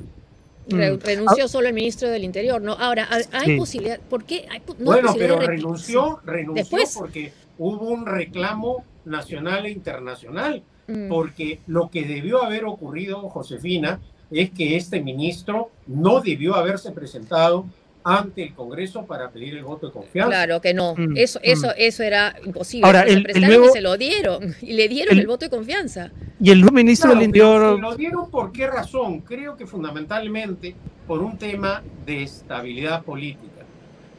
Mm. 0.69 1.01
renunció 1.03 1.49
solo 1.49 1.69
el 1.69 1.75
ministro 1.75 2.09
del 2.09 2.23
Interior, 2.23 2.63
¿no? 2.63 2.75
Ahora, 2.75 3.09
hay 3.33 3.59
posibilidad, 3.59 3.99
¿por 3.99 4.25
qué? 4.25 4.47
bueno, 4.79 5.13
pero 5.19 5.41
renunció, 5.41 6.21
renunció 6.25 6.79
porque 6.95 7.33
hubo 7.63 7.91
un 7.91 8.07
reclamo 8.07 8.85
nacional 9.05 9.67
e 9.67 9.71
internacional, 9.71 10.63
mm. 10.89 11.09
porque 11.09 11.61
lo 11.67 11.91
que 11.91 12.05
debió 12.05 12.43
haber 12.43 12.65
ocurrido, 12.65 13.29
Josefina, 13.29 14.01
es 14.31 14.51
que 14.51 14.77
este 14.77 15.01
ministro 15.01 15.71
no 15.87 16.21
debió 16.21 16.57
haberse 16.57 16.91
presentado 16.91 17.67
ante 18.05 18.43
el 18.43 18.55
Congreso 18.55 19.07
para 19.07 19.31
pedir 19.31 19.55
el 19.55 19.63
voto 19.63 19.87
de 19.87 19.93
confianza. 19.93 20.31
Claro 20.31 20.61
que 20.61 20.75
no, 20.75 20.95
mm, 20.97 21.17
eso, 21.17 21.39
eso, 21.43 21.69
mm. 21.69 21.75
eso 21.77 22.03
era 22.03 22.35
imposible. 22.45 22.87
Ahora, 22.87 23.03
el, 23.03 23.25
el 23.29 23.71
se 23.71 23.81
lo 23.81 23.97
dieron 23.97 24.57
y 24.61 24.73
le 24.73 24.89
dieron 24.89 25.17
el, 25.17 25.27
voto 25.27 25.47
de 25.47 25.51
confianza. 25.51 26.11
Y 26.41 26.51
el 26.51 26.61
nuevo 26.61 26.75
ministro 26.75 27.11
del 27.11 27.23
Interior. 27.23 27.79
¿Lo 27.79 27.95
dieron 27.95 28.29
por 28.29 28.51
qué 28.51 28.67
razón? 28.67 29.21
Creo 29.21 29.57
que 29.57 29.67
fundamentalmente 29.67 30.75
por 31.07 31.23
un 31.23 31.39
tema 31.39 31.83
de 32.05 32.25
estabilidad 32.25 33.05
política. 33.05 33.63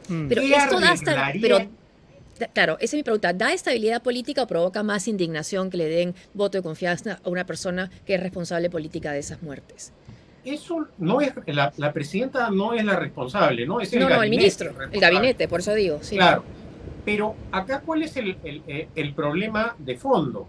Mm. 0.08 0.28
Pero 0.28 0.40
esto 0.40 0.80
da 0.80 0.92
hasta, 0.92 1.32
pero 1.40 1.58
Claro, 2.52 2.76
esa 2.80 2.84
es 2.84 2.94
mi 2.94 3.02
pregunta. 3.02 3.32
¿Da 3.32 3.52
estabilidad 3.52 4.02
política 4.02 4.42
o 4.42 4.46
provoca 4.46 4.82
más 4.82 5.08
indignación 5.08 5.70
que 5.70 5.76
le 5.76 5.88
den 5.88 6.14
voto 6.34 6.58
de 6.58 6.62
confianza 6.62 7.20
a 7.24 7.28
una 7.28 7.46
persona 7.46 7.90
que 8.04 8.14
es 8.14 8.20
responsable 8.20 8.70
política 8.70 9.12
de 9.12 9.20
esas 9.20 9.42
muertes? 9.42 9.92
eso 10.44 10.86
no 10.98 11.20
es, 11.20 11.32
la, 11.46 11.92
presidenta 11.92 12.50
no 12.50 12.74
es 12.74 12.84
la 12.84 12.96
responsable, 12.96 13.66
¿no? 13.66 13.80
Es 13.80 13.92
el 13.92 14.00
no, 14.00 14.10
no, 14.10 14.22
el 14.22 14.30
ministro, 14.30 14.72
el 14.90 15.00
gabinete, 15.00 15.48
por 15.48 15.60
eso 15.60 15.72
digo. 15.74 15.98
Sí. 16.02 16.16
Claro, 16.16 16.44
pero 17.04 17.34
acá 17.50 17.80
cuál 17.80 18.02
es 18.02 18.16
el, 18.16 18.36
el, 18.94 19.14
problema 19.14 19.74
de 19.78 19.96
fondo. 19.96 20.46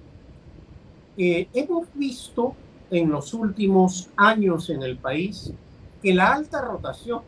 Eh, 1.18 1.48
hemos 1.54 1.88
visto 1.94 2.56
en 2.92 3.10
los 3.10 3.34
últimos 3.34 4.10
años 4.18 4.70
en 4.70 4.84
el 4.84 4.98
país 4.98 5.52
que 6.02 6.14
la 6.14 6.34
alta 6.34 6.62
rotación, 6.62 7.22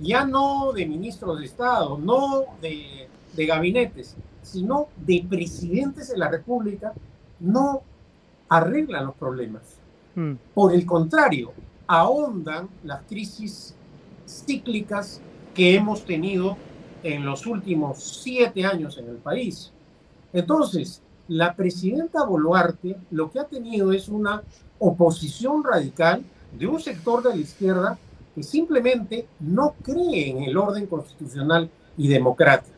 ya 0.00 0.24
no 0.24 0.72
de 0.72 0.86
ministros 0.86 1.40
de 1.40 1.46
Estado, 1.46 1.98
no 1.98 2.44
de, 2.60 3.08
de 3.34 3.46
gabinetes, 3.46 4.16
sino 4.42 4.88
de 4.96 5.24
presidentes 5.28 6.08
de 6.08 6.18
la 6.18 6.28
República, 6.28 6.92
no 7.38 7.82
arreglan 8.48 9.06
los 9.06 9.14
problemas. 9.14 9.62
Mm. 10.14 10.34
Por 10.54 10.74
el 10.74 10.84
contrario, 10.84 11.52
ahondan 11.86 12.68
las 12.84 13.02
crisis 13.02 13.74
cíclicas 14.26 15.20
que 15.54 15.74
hemos 15.74 16.04
tenido 16.04 16.56
en 17.02 17.24
los 17.24 17.46
últimos 17.46 18.22
siete 18.22 18.64
años 18.64 18.98
en 18.98 19.08
el 19.08 19.16
país. 19.16 19.72
Entonces, 20.32 21.02
la 21.28 21.54
presidenta 21.54 22.24
Boluarte 22.24 22.96
lo 23.10 23.30
que 23.30 23.40
ha 23.40 23.44
tenido 23.44 23.92
es 23.92 24.08
una 24.08 24.42
oposición 24.78 25.62
radical 25.64 26.24
de 26.58 26.66
un 26.66 26.80
sector 26.80 27.22
de 27.22 27.30
la 27.30 27.36
izquierda 27.36 27.98
que 28.34 28.42
simplemente 28.42 29.26
no 29.38 29.74
cree 29.82 30.30
en 30.30 30.42
el 30.42 30.56
orden 30.56 30.86
constitucional 30.86 31.70
y 31.96 32.08
democrático. 32.08 32.74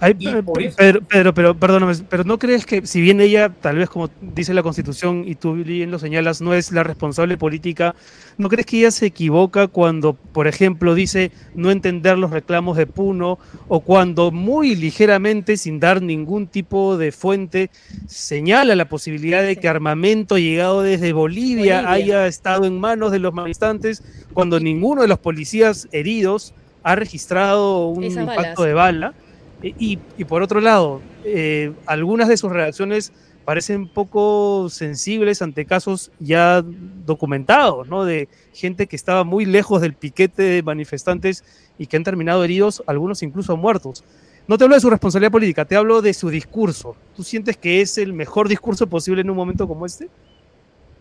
Pedro, 0.00 1.34
pero 1.34 1.54
perdóname, 1.54 1.92
pero 2.08 2.24
¿no 2.24 2.38
crees 2.38 2.64
que 2.64 2.86
si 2.86 3.02
bien 3.02 3.20
ella, 3.20 3.50
tal 3.50 3.76
vez 3.76 3.90
como 3.90 4.08
dice 4.20 4.54
la 4.54 4.62
Constitución 4.62 5.24
y 5.26 5.34
tú 5.34 5.54
bien 5.54 5.90
lo 5.90 5.98
señalas, 5.98 6.40
no 6.40 6.54
es 6.54 6.72
la 6.72 6.82
responsable 6.82 7.36
política, 7.36 7.94
¿no 8.38 8.48
crees 8.48 8.64
que 8.64 8.78
ella 8.78 8.90
se 8.90 9.06
equivoca 9.06 9.68
cuando, 9.68 10.14
por 10.14 10.46
ejemplo, 10.46 10.94
dice 10.94 11.32
no 11.54 11.70
entender 11.70 12.16
los 12.16 12.30
reclamos 12.30 12.78
de 12.78 12.86
Puno 12.86 13.38
o 13.68 13.80
cuando 13.80 14.30
muy 14.30 14.74
ligeramente, 14.74 15.58
sin 15.58 15.80
dar 15.80 16.00
ningún 16.00 16.46
tipo 16.46 16.96
de 16.96 17.12
fuente, 17.12 17.70
señala 18.06 18.74
la 18.76 18.88
posibilidad 18.88 19.42
de 19.42 19.56
que 19.56 19.68
armamento 19.68 20.38
llegado 20.38 20.80
desde 20.80 21.12
Bolivia, 21.12 21.90
haya 21.90 22.26
estado 22.26 22.64
en 22.64 22.80
manos 22.80 23.12
de 23.12 23.18
los 23.18 23.34
manifestantes 23.34 24.02
cuando 24.32 24.60
ninguno 24.60 25.02
de 25.02 25.08
los 25.08 25.18
policías 25.18 25.88
heridos 25.92 26.54
ha 26.82 26.94
registrado 26.96 27.88
un 27.88 28.04
impacto 28.04 28.62
de 28.64 28.72
bala? 28.72 29.14
Y, 29.62 29.96
por 30.24 30.42
otro 30.42 30.60
lado, 30.60 31.02
eh, 31.24 31.72
algunas 31.86 32.28
de 32.28 32.36
sus 32.36 32.50
reacciones 32.50 33.12
parecen 33.44 33.88
poco 33.88 34.68
sensibles 34.70 35.42
ante 35.42 35.64
casos 35.64 36.12
ya 36.18 36.62
documentados, 36.62 37.88
¿no? 37.88 38.04
De 38.04 38.28
gente 38.52 38.86
que 38.86 38.96
estaba 38.96 39.24
muy 39.24 39.44
lejos 39.44 39.80
del 39.80 39.94
piquete 39.94 40.42
de 40.42 40.62
manifestantes 40.62 41.44
y 41.78 41.86
que 41.86 41.96
han 41.96 42.04
terminado 42.04 42.44
heridos, 42.44 42.82
algunos 42.86 43.22
incluso 43.22 43.56
muertos. 43.56 44.04
No 44.46 44.56
te 44.56 44.64
hablo 44.64 44.76
de 44.76 44.80
su 44.80 44.90
responsabilidad 44.90 45.32
política, 45.32 45.64
te 45.64 45.76
hablo 45.76 46.00
de 46.00 46.14
su 46.14 46.30
discurso. 46.30 46.96
¿Tú 47.14 47.22
sientes 47.22 47.56
que 47.56 47.80
es 47.80 47.98
el 47.98 48.12
mejor 48.12 48.48
discurso 48.48 48.86
posible 48.86 49.20
en 49.20 49.30
un 49.30 49.36
momento 49.36 49.66
como 49.66 49.84
este? 49.84 50.08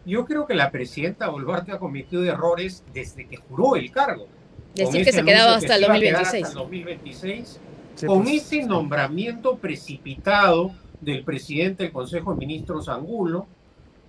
Yo 0.05 0.25
creo 0.25 0.45
que 0.45 0.53
la 0.53 0.71
presidenta 0.71 1.29
Boluarte 1.29 1.71
ha 1.71 1.79
cometido 1.79 2.23
errores 2.23 2.83
desde 2.93 3.27
que 3.27 3.37
juró 3.37 3.75
el 3.75 3.91
cargo. 3.91 4.27
Decir 4.75 5.03
que 5.03 5.11
se 5.11 5.23
quedaba 5.23 5.55
hasta 5.55 5.75
el 5.75 5.81
2026. 5.81 6.45
Hasta 6.45 6.47
el 6.47 6.53
2026 6.55 7.59
con 8.05 8.27
ese 8.27 8.63
nombramiento 8.63 9.57
precipitado 9.57 10.71
del 11.01 11.23
presidente 11.23 11.83
del 11.83 11.91
Consejo 11.91 12.33
de 12.33 12.45
Ministros 12.45 12.89
Angulo, 12.89 13.47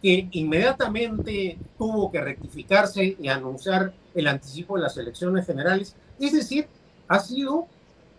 que 0.02 0.28
inmediatamente 0.32 1.58
tuvo 1.76 2.10
que 2.10 2.20
rectificarse 2.20 3.16
y 3.20 3.28
anunciar 3.28 3.92
el 4.14 4.26
anticipo 4.26 4.76
de 4.76 4.82
las 4.82 4.96
elecciones 4.96 5.46
generales. 5.46 5.94
Es 6.18 6.32
decir, 6.32 6.66
ha 7.08 7.18
sido 7.18 7.66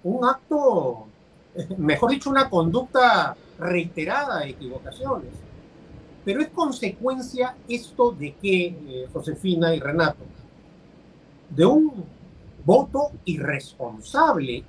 un 0.03 0.25
acto, 0.25 1.07
mejor 1.77 2.11
dicho, 2.11 2.29
una 2.29 2.49
conducta 2.49 3.35
reiterada 3.57 4.39
de 4.39 4.49
equivocaciones. 4.49 5.31
Pero 6.23 6.41
es 6.41 6.49
consecuencia 6.49 7.55
esto 7.67 8.11
de 8.11 8.35
que, 8.35 8.65
eh, 8.65 9.07
Josefina 9.11 9.73
y 9.73 9.79
Renato, 9.79 10.23
de 11.49 11.65
un 11.65 12.05
voto 12.63 13.11
irresponsable 13.25 14.63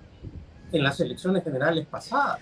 en 0.73 0.83
las 0.83 0.99
elecciones 1.01 1.45
generales 1.45 1.87
pasadas. 1.87 2.41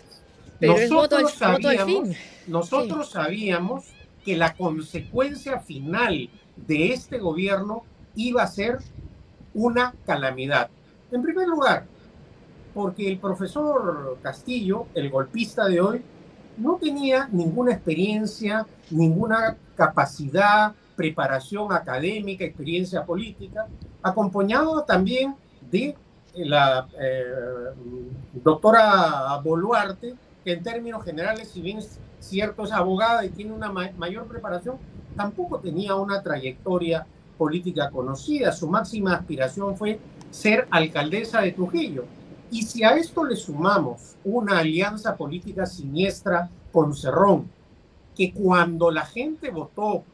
nosotros 0.60 1.34
sabíamos, 1.34 2.08
nosotros 2.46 3.10
sabíamos 3.10 3.84
que 4.24 4.36
la 4.36 4.54
consecuencia 4.54 5.60
final 5.60 6.28
de 6.56 6.92
este 6.92 7.18
gobierno 7.18 7.84
iba 8.14 8.42
a 8.42 8.46
ser 8.46 8.78
una 9.54 9.94
calamidad. 10.06 10.70
En 11.10 11.22
primer 11.22 11.48
lugar, 11.48 11.86
porque 12.74 13.08
el 13.08 13.18
profesor 13.18 14.18
Castillo, 14.22 14.86
el 14.94 15.10
golpista 15.10 15.66
de 15.66 15.80
hoy, 15.80 16.02
no 16.56 16.76
tenía 16.76 17.28
ninguna 17.32 17.72
experiencia, 17.72 18.66
ninguna 18.90 19.56
capacidad, 19.74 20.74
preparación 20.94 21.72
académica, 21.72 22.44
experiencia 22.44 23.04
política, 23.04 23.66
acompañado 24.02 24.84
también 24.84 25.34
de 25.70 25.96
la 26.36 26.88
eh, 26.98 27.24
doctora 28.34 29.40
Boluarte, 29.42 30.14
que 30.44 30.52
en 30.52 30.62
términos 30.62 31.04
generales, 31.04 31.48
si 31.48 31.60
bien 31.60 31.80
cierto, 32.18 32.64
es 32.64 32.72
abogada 32.72 33.24
y 33.24 33.30
tiene 33.30 33.52
una 33.52 33.70
mayor 33.70 34.26
preparación, 34.26 34.76
tampoco 35.16 35.58
tenía 35.58 35.94
una 35.94 36.22
trayectoria 36.22 37.06
política 37.36 37.90
conocida. 37.90 38.52
Su 38.52 38.68
máxima 38.68 39.14
aspiración 39.14 39.76
fue 39.76 39.98
ser 40.30 40.68
alcaldesa 40.70 41.40
de 41.40 41.52
Trujillo. 41.52 42.04
Y 42.50 42.62
si 42.62 42.84
a 42.84 42.90
esto 42.90 43.24
le 43.24 43.36
sumamos 43.36 44.16
una 44.24 44.58
alianza 44.58 45.16
política 45.16 45.66
siniestra 45.66 46.50
con 46.72 46.94
Cerrón, 46.94 47.50
que 48.16 48.32
cuando 48.32 48.90
la 48.90 49.06
gente 49.06 49.50
votó 49.50 50.04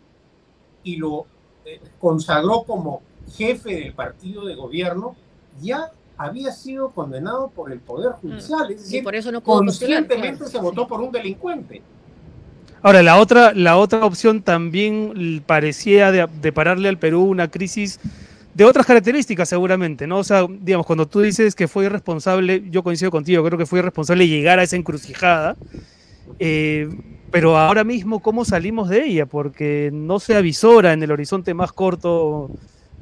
y 0.85 0.97
lo 0.97 1.27
eh, 1.65 1.81
consagró 1.99 2.63
como 2.63 3.03
jefe 3.33 3.75
del 3.75 3.95
partido 3.95 4.45
de 4.45 4.55
gobierno, 4.55 5.17
ya 5.61 5.91
había 6.19 6.53
sido 6.53 6.91
condenado 6.91 7.51
por 7.51 7.73
el 7.73 7.81
Poder 7.81 8.13
mm. 8.13 8.21
Judicial. 8.21 8.71
Es 8.71 8.83
decir, 8.83 9.05
por 9.05 9.15
eso 9.15 9.31
no 9.33 9.43
conscientemente 9.43 10.47
se 10.47 10.59
votó 10.59 10.87
por 10.87 11.01
un 11.01 11.13
delincuente. 11.13 11.83
Ahora, 12.83 13.03
la 13.03 13.19
otra, 13.19 13.53
la 13.53 13.77
otra 13.79 14.05
opción 14.05 14.43
también 14.43 15.43
parecía 15.47 16.13
de, 16.13 16.29
de, 16.41 16.53
pararle 16.53 16.89
al 16.89 16.99
Perú 16.99 17.25
una 17.25 17.51
crisis 17.51 17.99
de 18.55 18.65
otras 18.65 18.87
características 18.87 19.49
seguramente, 19.49 20.07
¿no? 20.07 20.19
O 20.19 20.25
sea, 20.25 20.47
digamos, 20.49 20.87
cuando 20.87 21.07
tú 21.07 21.21
dices 21.21 21.55
que 21.55 21.69
fue 21.69 21.87
irresponsable, 21.87 22.65
yo 22.71 22.83
coincido 22.83 23.11
contigo, 23.11 23.45
creo 23.45 23.59
que 23.59 23.67
fue 23.67 23.81
irresponsable 23.81 24.29
llegar 24.29 24.59
a 24.59 24.63
esa 24.63 24.77
encrucijada, 24.77 25.57
eh, 26.39 26.89
pero 27.31 27.59
ahora 27.59 27.85
mismo, 27.85 28.21
¿cómo 28.21 28.45
salimos 28.45 28.89
de 28.89 29.05
ella? 29.05 29.27
Porque 29.27 29.91
no 29.93 30.21
se 30.21 30.37
avisora 30.37 30.93
en 30.93 31.03
el 31.03 31.11
horizonte 31.11 31.53
más 31.55 31.73
corto, 31.73 32.51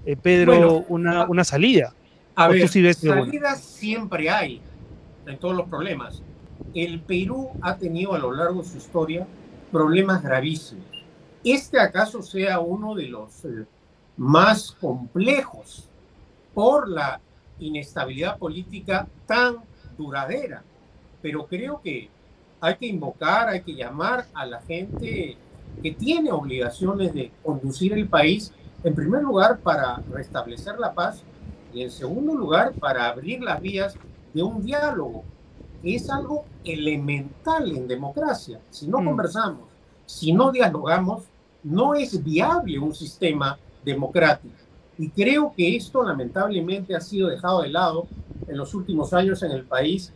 eh, 0.07 0.17
Pedro, 0.21 0.85
una, 0.89 1.27
una 1.27 1.45
salida. 1.45 1.93
A 2.37 2.49
ver, 2.49 2.69
salidas 2.69 3.61
siempre 3.61 4.29
hay 4.29 4.61
en 5.27 5.39
todos 5.39 5.55
los 5.55 5.69
problemas. 5.69 6.23
El 6.75 7.01
Perú 7.01 7.51
ha 7.61 7.77
tenido 7.77 8.15
a 8.15 8.19
lo 8.19 8.33
largo 8.33 8.63
de 8.63 8.69
su 8.69 8.79
historia 8.79 9.27
problemas 9.71 10.23
gravísimos. 10.23 10.85
Este 11.45 11.79
acaso 11.79 12.23
sea 12.23 12.59
uno 12.59 12.95
de 12.95 13.09
los 13.09 13.45
eh, 13.45 13.67
más 14.17 14.73
complejos 14.73 15.89
por 16.55 16.89
la 16.89 17.21
inestabilidad 17.59 18.39
política 18.39 19.07
tan 19.27 19.59
duradera. 19.97 20.63
Pero 21.23 21.47
creo 21.47 21.81
que 21.83 22.09
hay 22.61 22.77
que 22.77 22.87
invocar, 22.87 23.49
hay 23.49 23.63
que 23.63 23.75
llamar 23.75 24.27
a 24.35 24.47
la 24.47 24.61
gente 24.63 25.37
que 25.83 25.91
tiene 25.93 26.33
obligaciones 26.33 27.13
de 27.15 27.31
conducir 27.43 27.93
el 27.93 28.09
país, 28.09 28.53
en 28.83 28.95
primer 28.95 29.23
lugar, 29.23 29.59
para 29.59 29.97
restablecer 30.11 30.79
la 30.79 30.95
paz 30.95 31.23
y 31.75 31.83
en 31.83 31.91
segundo 31.91 32.35
lugar, 32.35 32.73
para 32.75 33.09
abrir 33.09 33.43
las 33.43 33.61
vías 33.61 33.95
de 34.33 34.43
un 34.43 34.65
diálogo, 34.65 35.25
que 35.83 35.97
es 35.97 36.09
algo 36.09 36.45
elemental 36.65 37.71
en 37.71 37.89
democracia. 37.89 38.61
Si 38.71 38.87
no 38.87 39.01
mm. 39.01 39.05
conversamos, 39.05 39.65
si 40.07 40.33
no 40.33 40.53
dialogamos, 40.53 41.25
no 41.65 41.95
es 41.95 42.23
viable 42.23 42.79
un 42.79 42.95
sistema 42.95 43.59
democrático. 43.85 44.55
Y 44.97 45.09
creo 45.11 45.53
que 45.57 45.75
esto 45.75 46.05
lamentablemente 46.05 46.95
ha 46.95 47.01
sido 47.01 47.29
dejado 47.29 47.63
de 47.63 47.71
lado 47.71 48.07
en 48.47 48.57
los 48.57 48.73
últimos 48.75 49.13
años 49.13 49.43
en 49.43 49.51
el 49.51 49.65
país 49.65 50.13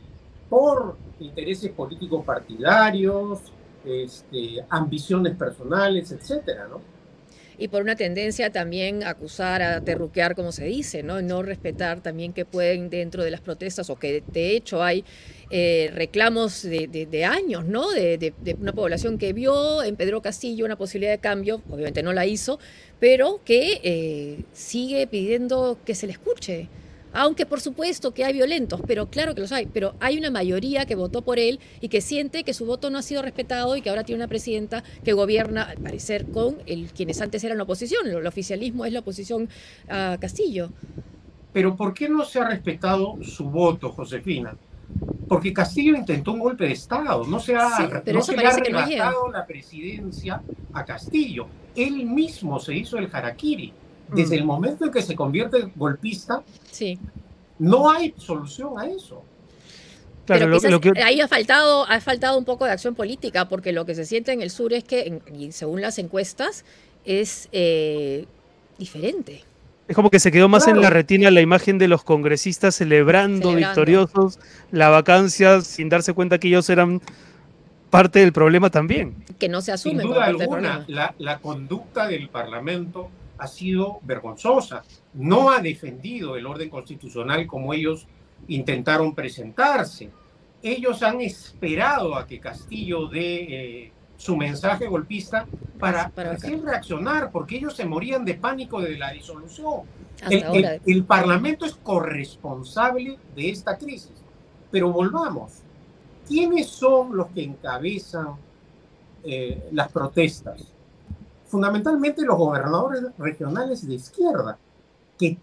por 0.49 0.97
intereses 1.19 1.73
políticos 1.73 2.25
partidarios, 2.25 3.41
este, 3.85 4.65
ambiciones 4.69 5.37
personales, 5.37 6.13
etcétera, 6.13 6.69
¿no? 6.69 6.81
Y 7.59 7.69
por 7.69 7.83
una 7.83 7.97
tendencia 7.97 8.51
también 8.51 9.03
a 9.03 9.11
acusar, 9.11 9.63
a 9.63 9.81
terruquear, 9.81 10.37
como 10.37 10.53
se 10.53 10.65
dice, 10.65 11.03
¿no? 11.03 11.21
No 11.21 11.43
respetar 11.43 12.01
también 12.01 12.33
que 12.33 12.45
pueden 12.45 12.89
dentro 12.89 13.25
de 13.25 13.33
las 13.33 13.41
protestas 13.41 13.91
o 13.91 13.97
que 13.97 14.23
de 14.27 14.55
hecho 14.55 14.83
hay 14.83 15.05
eh, 15.51 15.91
reclamos 15.93 16.63
de, 16.63 17.25
años, 17.25 17.65
¿no? 17.65 17.91
De, 17.91 18.33
una 18.61 18.73
población 18.73 19.19
que 19.19 19.33
vio 19.33 19.83
en 19.83 19.97
Pedro 19.97 20.23
Castillo 20.23 20.65
una 20.65 20.77
posibilidad 20.77 21.13
de 21.13 21.19
cambio, 21.19 21.61
obviamente 21.69 22.03
no 22.03 22.13
la 22.13 22.27
hizo, 22.27 22.61
pero 23.01 23.41
que 23.45 23.81
eh, 23.83 24.45
sigue 24.53 25.07
pidiendo 25.09 25.79
que 25.85 25.97
se 25.97 26.07
le 26.07 26.13
escuche. 26.13 26.69
Aunque 27.13 27.47
por 27.47 27.61
supuesto 27.61 28.13
que 28.13 28.25
hay 28.25 28.33
violentos, 28.33 28.81
pero 28.87 29.07
claro 29.07 29.35
que 29.35 29.41
los 29.41 29.53
hay, 29.53 29.67
pero 29.67 29.95
hay 30.01 30.19
una 30.19 30.31
mayoría 30.31 30.87
que 30.87 30.95
votó 30.95 31.23
por 31.23 31.39
él 31.39 31.61
y 31.81 31.89
que 31.89 32.01
siente 32.01 32.45
que 32.45 32.55
su 32.55 32.67
voto 32.67 32.91
no 32.91 32.99
ha 32.99 33.03
sido 33.03 33.23
respetado 33.23 33.77
y 33.77 33.83
que 33.83 33.91
ahora 33.91 34.05
tiene 34.05 34.21
una 34.21 34.29
presidenta 34.29 34.85
que 35.05 35.13
gobierna, 35.13 35.63
al 35.63 35.79
parecer, 35.79 36.27
con 36.27 36.59
el, 36.67 36.93
quienes 36.93 37.21
antes 37.21 37.43
eran 37.45 37.59
la 37.59 37.65
oposición. 37.65 38.07
El 38.07 38.27
oficialismo 38.27 38.85
es 38.85 38.93
la 38.93 39.01
oposición 39.01 39.49
a 39.89 40.19
Castillo. 40.21 40.71
Pero 41.53 41.77
¿por 41.77 41.95
qué 41.95 42.09
no 42.09 42.25
se 42.25 42.41
ha 42.41 42.49
respetado 42.49 43.19
su 43.23 43.49
voto, 43.51 43.91
Josefina? 43.91 44.55
Porque 45.29 45.53
Castillo 45.53 45.95
intentó 45.95 46.33
un 46.33 46.39
golpe 46.39 46.65
de 46.65 46.73
Estado, 46.73 47.25
no 47.25 47.41
se 47.41 47.55
ha, 47.55 47.69
no 48.13 48.23
se 48.23 48.37
le 48.37 48.47
ha 48.47 49.13
la 49.33 49.47
presidencia 49.47 50.43
a 50.73 50.85
Castillo. 50.85 51.47
Él 51.77 52.07
mismo 52.07 52.59
se 52.59 52.75
hizo 52.75 52.97
el 52.99 53.09
harakiri 53.13 53.73
desde 54.13 54.37
el 54.37 54.45
momento 54.45 54.85
en 54.85 54.93
que 54.93 55.03
se 55.03 55.15
convierte 55.15 55.59
en 55.59 55.73
golpista, 55.77 56.43
sí. 56.71 56.99
no 57.59 57.91
hay 57.91 58.15
solución 58.17 58.79
a 58.79 58.87
eso. 58.87 59.23
Claro, 60.27 60.59
Pero 60.61 60.81
que... 60.81 60.93
ahí 61.03 61.21
ha 61.23 61.29
faltado, 61.29 61.87
ha 61.89 62.01
faltado 62.01 62.39
un 62.39 62.45
poco 62.45 62.67
de 62.67 62.73
acción 62.73 62.95
política, 62.95 63.49
porque 63.49 63.73
lo 63.73 63.87
que 63.87 63.95
se 63.95 64.05
siente 64.05 64.33
en 64.33 64.43
el 64.43 64.51
sur 64.51 64.75
es 64.75 64.85
que, 64.85 65.21
según 65.53 65.81
las 65.81 65.99
encuestas, 65.99 66.67
es 67.07 67.49
eh, 67.53 68.27
diferente. 68.79 69.45
Es 69.89 69.97
como 69.97 70.11
que 70.11 70.21
se 70.21 70.31
quedó 70.31 70.51
más 70.51 70.69
en 70.69 70.83
la 70.83 70.91
retina 70.91 71.31
la 71.31 71.41
imagen 71.41 71.79
de 71.79 71.89
los 71.89 72.05
congresistas 72.05 72.75
celebrando, 72.75 73.55
victoriosos 73.55 74.39
la 74.71 74.91
vacancia 74.91 75.63
sin 75.63 75.89
darse 75.89 76.13
cuenta 76.13 76.39
que 76.39 76.49
ellos 76.49 76.69
eran 76.69 77.01
parte 77.89 78.19
del 78.19 78.35
problema 78.35 78.69
también. 78.69 79.15
Que 79.39 79.49
no 79.49 79.63
se 79.63 79.73
asume. 79.73 80.03
Sin 80.03 80.11
duda 80.11 80.27
alguna, 80.27 80.85
la, 80.89 81.15
la, 81.19 81.39
conducta 81.39 82.07
del 82.07 82.29
Parlamento 82.29 83.09
ha 83.39 83.47
sido 83.47 84.01
vergonzosa. 84.03 84.82
No 85.14 85.51
ha 85.51 85.61
defendido 85.61 86.36
el 86.36 86.47
orden 86.47 86.68
constitucional 86.68 87.47
como 87.47 87.72
ellos 87.72 88.07
intentaron 88.49 89.14
presentarse. 89.14 90.11
Ellos 90.62 91.03
han 91.03 91.20
esperado 91.20 92.16
a 92.16 92.26
que 92.26 92.41
Castillo 92.41 93.09
dé 93.09 93.36
eh, 93.84 93.93
su 94.16 94.36
mensaje 94.36 94.86
golpista 94.86 95.47
para, 95.78 96.09
para 96.11 96.36
reaccionar, 96.36 97.30
porque 97.30 97.57
ellos 97.57 97.76
se 97.76 97.86
morían 97.86 98.24
de 98.24 98.34
pánico 98.34 98.80
de 98.80 98.99
la 98.99 99.12
disolución. 99.12 99.82
El, 100.28 101.05
Parlamento 101.05 101.64
es 101.64 101.76
corresponsable 101.76 103.18
de 103.36 103.51
esta 103.51 103.78
crisis. 103.78 104.12
Pero 104.70 104.93
volvamos, 104.93 105.62
¿quiénes 106.26 106.68
son 106.68 107.16
los 107.16 107.28
que 107.28 107.45
encabezan 107.45 108.34
eh, 109.22 109.68
las 109.72 109.91
protestas? 109.93 110.74
Fundamentalmente 111.49 112.22
los 112.22 112.36
gobernadores 112.36 113.03
regionales 113.18 113.86
de 113.86 113.94
izquierda, 113.94 114.59
que 115.18 115.38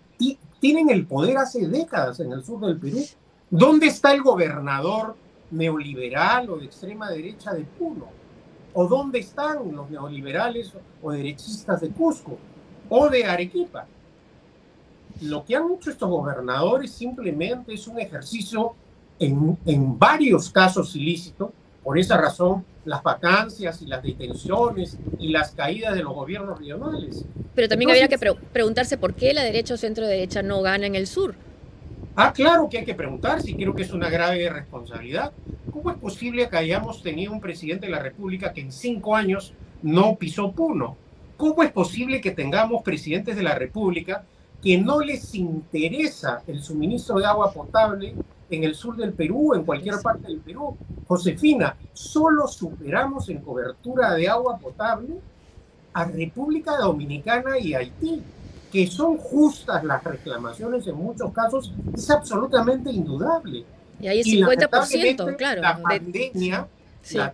tienen 0.59 0.89
el 0.89 1.05
poder 1.05 1.37
hace 1.37 1.67
décadas 1.67 2.19
en 2.19 2.31
el 2.31 2.43
sur 2.43 2.59
del 2.65 2.79
Perú. 2.79 2.99
¿Dónde 3.49 3.87
está 3.87 4.13
el 4.13 4.23
gobernador 4.23 5.15
neoliberal 5.51 6.49
o 6.49 6.57
de 6.57 6.65
extrema 6.65 7.09
derecha 7.09 7.53
de 7.53 7.63
Puno? 7.63 8.07
¿O 8.73 8.87
dónde 8.87 9.19
están 9.19 9.71
los 9.73 9.89
neoliberales 9.89 10.73
o 11.01 11.11
derechistas 11.11 11.81
de 11.81 11.89
Cusco 11.89 12.37
o 12.89 13.09
de 13.09 13.25
Arequipa? 13.25 13.85
Lo 15.21 15.45
que 15.45 15.55
han 15.55 15.71
hecho 15.71 15.91
estos 15.91 16.09
gobernadores 16.09 16.91
simplemente 16.91 17.73
es 17.73 17.87
un 17.87 17.99
ejercicio 17.99 18.73
en, 19.19 19.57
en 19.65 19.97
varios 19.97 20.49
casos 20.49 20.95
ilícito. 20.95 21.53
Por 21.83 21.97
esa 21.97 22.17
razón, 22.17 22.65
las 22.85 23.03
vacancias 23.03 23.81
y 23.81 23.87
las 23.87 24.01
detenciones 24.01 24.97
y 25.19 25.29
las 25.29 25.51
caídas 25.51 25.95
de 25.95 26.03
los 26.03 26.13
gobiernos 26.13 26.57
regionales. 26.57 27.25
Pero 27.53 27.67
también 27.67 27.89
habría 27.91 28.07
que 28.07 28.17
preguntarse 28.17 28.97
por 28.97 29.13
qué 29.13 29.33
la 29.33 29.43
derecha 29.43 29.73
o 29.73 29.77
centro 29.77 30.07
derecha 30.07 30.43
no 30.43 30.61
gana 30.61 30.85
en 30.85 30.95
el 30.95 31.07
sur. 31.07 31.35
Ah, 32.15 32.31
claro 32.31 32.69
que 32.69 32.77
hay 32.77 32.85
que 32.85 32.95
preguntarse 32.95 33.51
y 33.51 33.55
creo 33.55 33.75
que 33.75 33.83
es 33.83 33.91
una 33.91 34.09
grave 34.09 34.49
responsabilidad. 34.49 35.33
¿Cómo 35.71 35.91
es 35.91 35.97
posible 35.97 36.47
que 36.47 36.57
hayamos 36.57 37.03
tenido 37.03 37.33
un 37.33 37.41
presidente 37.41 37.87
de 37.87 37.91
la 37.91 37.99
República 37.99 38.53
que 38.53 38.61
en 38.61 38.71
cinco 38.71 39.15
años 39.15 39.53
no 39.81 40.15
pisó 40.15 40.51
Puno? 40.53 40.95
¿Cómo 41.35 41.63
es 41.63 41.71
posible 41.71 42.21
que 42.21 42.31
tengamos 42.31 42.83
presidentes 42.83 43.35
de 43.35 43.43
la 43.43 43.55
República 43.55 44.23
que 44.63 44.77
no 44.77 45.01
les 45.01 45.35
interesa 45.35 46.41
el 46.47 46.61
suministro 46.61 47.19
de 47.19 47.25
agua 47.25 47.51
potable 47.51 48.15
en 48.49 48.63
el 48.63 48.75
sur 48.75 48.95
del 48.95 49.13
Perú, 49.13 49.53
en 49.53 49.63
cualquier 49.63 49.99
parte 50.01 50.27
del 50.27 50.39
Perú. 50.39 50.77
Josefina, 51.07 51.75
solo 51.93 52.47
superamos 52.47 53.29
en 53.29 53.39
cobertura 53.39 54.13
de 54.13 54.27
agua 54.27 54.57
potable 54.57 55.15
a 55.93 56.05
República 56.05 56.77
Dominicana 56.77 57.57
y 57.57 57.73
Haití, 57.73 58.21
que 58.71 58.87
son 58.87 59.17
justas 59.17 59.83
las 59.83 60.03
reclamaciones 60.03 60.85
en 60.87 60.95
muchos 60.95 61.31
casos, 61.31 61.71
es 61.93 62.09
absolutamente 62.09 62.91
indudable. 62.91 63.63
Y 63.99 64.07
ahí 64.07 64.19
es 64.19 64.27
50%, 64.27 65.35
claro. 65.37 65.61
La 65.61 65.81
pandemia, 65.81 66.67
la 67.13 67.33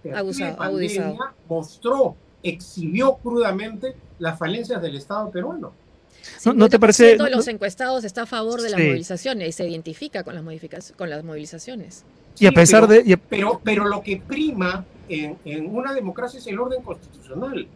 pandemia 0.56 1.18
mostró, 1.50 2.16
exhibió 2.44 3.16
crudamente 3.16 3.96
las 4.20 4.38
falencias 4.38 4.82
del 4.82 4.96
Estado 4.96 5.32
peruano. 5.32 5.74
¿No, 6.56 6.70
te 6.70 6.80
parece? 6.80 7.18
de 7.18 7.30
los 7.30 7.48
encuestados 7.48 8.04
está 8.04 8.24
a 8.24 8.26
favor 8.26 8.62
de 8.62 8.70
las 8.70 8.80
movilizaciones 8.80 9.50
y 9.50 9.52
se 9.52 9.68
identifica 9.68 10.24
con 10.24 10.36
las, 10.36 10.44
modificaciones, 10.44 10.98
con 10.98 11.10
las 11.10 11.24
movilizaciones. 11.24 12.04
y 12.40 12.46
a 12.46 12.52
pesar 12.52 12.88
pero, 12.88 13.04
de. 13.04 13.18
Pero, 13.18 13.62
pero 13.64 13.86
lo 13.86 14.02
que 14.02 14.18
prima 14.18 14.86
en, 15.10 15.38
en, 15.46 15.76
una 15.76 15.94
democracia 15.94 16.40
es 16.40 16.48
el 16.48 16.60
orden 16.60 16.82
constitucional. 16.82 17.68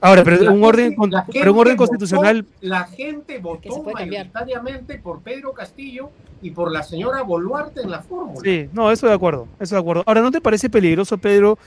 Ahora, 0.00 0.22
pero 0.24 0.42
La 0.42 0.50
un 0.50 0.62
orden, 0.62 0.94
con- 0.94 1.10
pero 1.32 1.54
un 1.54 1.58
orden 1.58 1.76
constitucional, 1.76 2.42
votó- 2.42 2.56
la 2.60 2.84
gente 2.84 3.38
votó 3.38 3.82
mayoritariamente 3.82 4.98
por 4.98 5.22
Pedro 5.22 5.52
Castillo 5.54 6.10
y 6.42 6.50
por 6.50 6.70
la 6.70 6.82
señora 6.82 7.22
Boluarte 7.22 7.80
en 7.80 7.90
la 7.90 8.02
fórmula. 8.02 8.40
sí, 8.44 8.68
no, 8.74 8.92
eso 8.92 9.06
de 9.06 9.14
acuerdo, 9.14 9.48
eso 9.58 9.74
de 9.74 9.80
acuerdo. 9.80 10.02
Ahora, 10.06 10.20
¿no 10.20 10.30
te 10.30 10.42
parece 10.42 10.68
peligroso, 10.68 11.16
Pedro, 11.16 11.58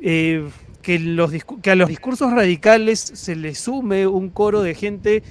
eh, 0.00 0.44
que, 0.82 0.96
a 0.96 1.74
los 1.74 1.88
discursos 1.88 2.32
radicales 2.32 3.00
se 3.00 3.36
le 3.36 3.54
sume 3.54 4.06
un 4.06 4.28
coro 4.30 4.62
de 4.62 4.74
gente, 4.74 5.22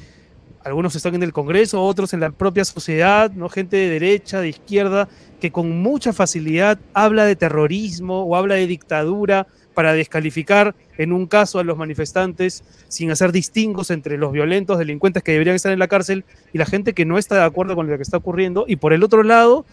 algunos 0.64 0.95
están 0.95 1.16
en 1.16 1.24
el 1.24 1.34
Congreso, 1.34 1.84
otros 1.84 2.14
en 2.14 2.22
la 2.22 2.32
propia 2.32 2.66
sociedad, 2.66 3.32
¿no? 3.32 3.49
gente 3.49 3.76
de 3.76 3.89
derecha, 3.89 4.39
de 4.39 4.49
izquierda, 4.49 5.10
que 5.39 5.52
con 5.52 5.82
mucha 5.82 6.14
facilidad 6.14 6.80
habla 6.93 7.26
de 7.26 7.36
terrorismo 7.36 8.24
o 8.24 8.36
habla 8.36 8.56
de 8.56 8.68
dictadura 8.68 9.47
para 9.74 9.93
descalificar 9.93 10.76
en 10.97 11.14
un 11.14 11.28
caso 11.28 11.60
a 11.60 11.64
los 11.64 11.78
manifestantes 11.78 12.64
sin 12.88 13.12
hacer 13.12 13.32
distingos 13.32 13.89
entre 13.89 14.18
los 14.18 14.32
violentos 14.32 14.78
delincuentes 14.78 15.24
que 15.24 15.32
deberían 15.32 15.56
estar 15.56 15.72
en 15.72 15.80
la 15.80 15.88
cárcel 15.88 16.26
y 16.54 16.58
la 16.58 16.66
gente 16.66 16.93
que 16.93 17.06
no 17.06 17.18
está 17.18 17.36
de 17.36 17.43
acuerdo 17.43 17.76
con 17.76 17.89
lo 17.89 17.95
que 17.95 18.04
está 18.04 18.18
ocurriendo. 18.18 18.66
Y 18.68 18.76
por 18.76 18.93
el 18.93 19.04
otro 19.04 19.24
lado, 19.24 19.66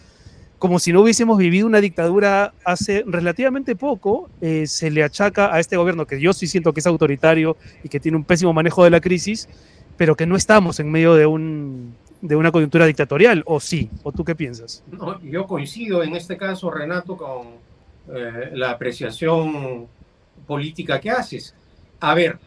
como 0.59 0.77
si 0.77 0.91
no 0.91 1.01
hubiésemos 1.01 1.37
vivido 1.37 1.65
una 1.65 1.79
dictadura 1.79 2.53
hace 2.65 3.03
relativamente 3.07 3.77
poco, 3.77 4.29
eh, 4.41 4.67
se 4.67 4.91
le 4.91 5.03
achaca 5.03 5.53
a 5.53 5.59
este 5.59 5.77
gobierno, 5.77 6.05
que 6.05 6.19
yo 6.19 6.33
sí 6.33 6.47
siento 6.47 6.73
que 6.73 6.81
es 6.81 6.87
autoritario 6.87 7.55
y 7.81 7.87
que 7.87 8.01
tiene 8.01 8.17
un 8.17 8.25
pésimo 8.25 8.51
manejo 8.51 8.83
de 8.83 8.89
la 8.89 8.99
crisis, 8.99 9.47
pero 9.95 10.15
que 10.15 10.25
no 10.25 10.35
estamos 10.35 10.79
en 10.81 10.91
medio 10.91 11.15
de, 11.15 11.25
un, 11.25 11.95
de 12.21 12.35
una 12.35 12.51
coyuntura 12.51 12.85
dictatorial, 12.85 13.41
¿o 13.45 13.61
sí? 13.61 13.89
¿O 14.03 14.11
tú 14.11 14.25
qué 14.25 14.35
piensas? 14.35 14.83
No, 14.91 15.21
yo 15.21 15.47
coincido 15.47 16.03
en 16.03 16.15
este 16.15 16.35
caso, 16.35 16.69
Renato, 16.69 17.15
con 17.15 17.47
eh, 18.13 18.51
la 18.53 18.71
apreciación 18.71 19.87
política 20.45 20.99
que 20.99 21.09
haces. 21.09 21.55
A 22.01 22.13
ver, 22.13 22.37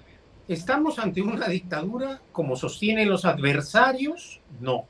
¿estamos 0.49 0.99
ante 0.99 1.23
una 1.23 1.49
dictadura 1.49 2.21
como 2.31 2.57
sostienen 2.57 3.09
los 3.09 3.25
adversarios? 3.25 4.41
No. 4.61 4.85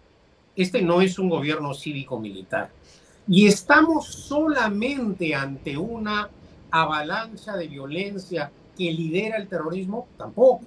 Este 0.57 0.83
no 0.83 1.01
es 1.01 1.21
un 1.21 1.29
gobierno 1.29 1.73
cívico-militar. 1.73 2.71
Y 3.29 3.47
estamos 3.47 4.07
solamente 4.07 5.35
ante 5.35 5.77
una 5.77 6.29
avalancha 6.71 7.57
de 7.57 7.69
violencia 7.69 8.51
que 8.77 8.91
lidera 8.91 9.37
el 9.37 9.49
terrorismo? 9.49 10.07
Tampoco. 10.17 10.63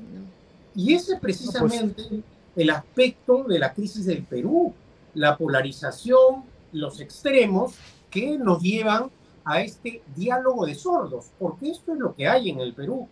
Y 0.75 0.93
ese 0.93 1.15
es 1.15 1.19
precisamente 1.19 2.21
el 2.55 2.69
aspecto 2.69 3.43
de 3.43 3.59
la 3.59 3.73
crisis 3.73 4.05
del 4.05 4.23
Perú, 4.23 4.73
la 5.13 5.37
polarización, 5.37 6.43
los 6.71 6.99
extremos 6.99 7.75
que 8.09 8.37
nos 8.37 8.61
llevan 8.61 9.09
a 9.43 9.61
este 9.61 10.01
diálogo 10.15 10.65
de 10.65 10.75
sordos, 10.75 11.27
porque 11.37 11.69
esto 11.69 11.93
es 11.93 11.99
lo 11.99 12.15
que 12.15 12.27
hay 12.27 12.49
en 12.49 12.59
el 12.59 12.73
Perú. 12.73 13.07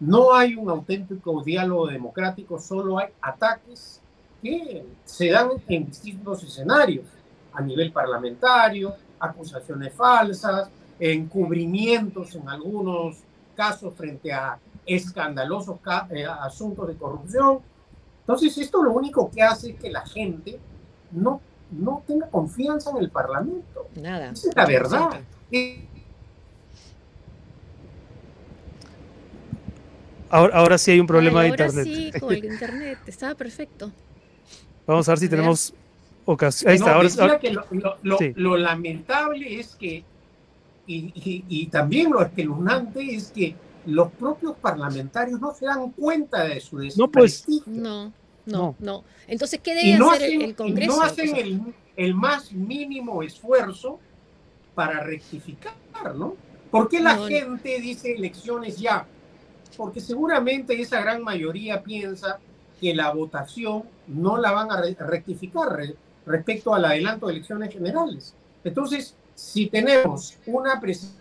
No 0.00 0.34
hay 0.34 0.54
un 0.56 0.70
auténtico 0.70 1.42
diálogo 1.42 1.86
democrático, 1.86 2.58
solo 2.58 2.98
hay 2.98 3.08
ataques 3.20 4.00
que 4.42 4.84
se 5.04 5.28
dan 5.28 5.50
en 5.68 5.86
distintos 5.86 6.42
escenarios, 6.42 7.04
a 7.52 7.60
nivel 7.62 7.92
parlamentario, 7.92 8.94
acusaciones 9.18 9.92
falsas, 9.94 10.68
encubrimientos 10.98 12.34
en 12.34 12.48
algunos 12.48 13.16
casos 13.56 13.94
frente 13.94 14.32
a 14.32 14.58
escandalosos 14.86 15.80
ca- 15.80 16.06
eh, 16.10 16.24
asuntos 16.26 16.88
de 16.88 16.94
corrupción. 16.96 17.58
Entonces, 18.20 18.56
esto 18.58 18.82
lo 18.82 18.92
único 18.92 19.30
que 19.30 19.42
hace 19.42 19.70
es 19.70 19.76
que 19.76 19.90
la 19.90 20.06
gente 20.06 20.58
no, 21.12 21.40
no 21.72 22.02
tenga 22.06 22.28
confianza 22.28 22.90
en 22.90 22.98
el 22.98 23.10
Parlamento. 23.10 23.86
Nada. 23.96 24.30
Esa 24.30 24.48
es 24.50 24.56
la 24.56 24.66
verdad. 24.66 25.10
Ahora, 30.30 30.56
ahora 30.56 30.78
sí 30.78 30.92
hay 30.92 31.00
un 31.00 31.06
problema 31.06 31.40
Ay, 31.40 31.50
de 31.50 31.50
ahora 31.64 31.66
internet. 31.72 31.84
sí, 32.12 32.12
con 32.20 32.32
el 32.32 32.44
internet. 32.52 32.98
Estaba 33.06 33.34
perfecto. 33.34 33.90
Vamos 34.86 35.08
a 35.08 35.12
ver 35.12 35.18
si 35.18 35.26
A 35.26 35.28
ver. 35.28 35.38
tenemos 35.38 35.74
ocasión. 36.32 36.70
Ahí 36.72 36.78
no, 36.78 36.84
está, 36.84 36.94
ahora, 36.96 37.08
decía 37.08 37.22
ahora- 37.24 37.38
que 37.40 37.50
lo, 37.52 37.64
lo- 37.70 37.96
lo- 38.02 38.18
Sí. 38.18 38.32
lo 38.36 38.56
lamentable 38.56 39.60
es 39.60 39.74
que, 39.76 40.04
y, 40.86 40.96
y- 41.14 41.44
y 41.48 41.66
también 41.66 42.10
lo 42.10 42.22
espeluznante 42.22 43.14
es 43.14 43.30
que 43.30 43.54
los 43.86 44.10
propios 44.12 44.56
parlamentarios 44.56 45.40
no 45.40 45.52
se 45.54 45.66
dan 45.66 45.90
cuenta 45.92 46.44
de 46.44 46.60
su 46.60 46.76
No, 46.96 47.10
pues, 47.10 47.46
desprestigio. 47.46 47.72
No, 47.82 48.04
No. 48.06 48.12
no, 48.46 48.74
no. 48.78 49.04
Entonces, 49.28 49.60
¿qué 49.62 49.74
debe 49.74 49.98
no 49.98 50.10
hacer 50.10 50.22
el- 50.24 50.28
hacen, 50.36 50.42
el, 50.42 50.54
Congreso? 50.56 50.96
no 50.96 51.02
hacen 51.02 51.28
O 51.30 51.32
sea, 51.34 51.44
el, 51.44 51.60
el 51.96 52.14
más 52.14 52.52
mínimo 52.52 53.22
esfuerzo 53.22 53.98
para 54.74 55.00
rectificar, 55.00 55.74
¿no? 56.16 56.34
¿Por 56.70 56.88
qué 56.88 57.00
la 57.00 57.14
No, 57.16 57.22
no. 57.22 57.26
gente 57.28 57.80
dice 57.80 58.14
elecciones 58.14 58.78
ya? 58.78 59.06
Porque 59.76 60.00
seguramente 60.00 60.80
esa 60.80 61.00
gran 61.00 61.22
mayoría 61.22 61.82
piensa 61.82 62.38
que 62.80 62.94
la 62.94 63.10
votación 63.12 63.84
no 64.06 64.36
la 64.38 64.52
van 64.52 64.70
a 64.72 64.80
re- 64.80 64.96
rectificar 64.98 65.76
re- 65.76 65.94
respecto 66.26 66.74
al 66.74 66.84
adelanto 66.84 67.26
de 67.26 67.34
elecciones 67.34 67.72
generales. 67.72 68.34
Entonces, 68.64 69.14
si 69.34 69.66
tenemos 69.66 70.36
una 70.46 70.80
presidencia 70.80 71.20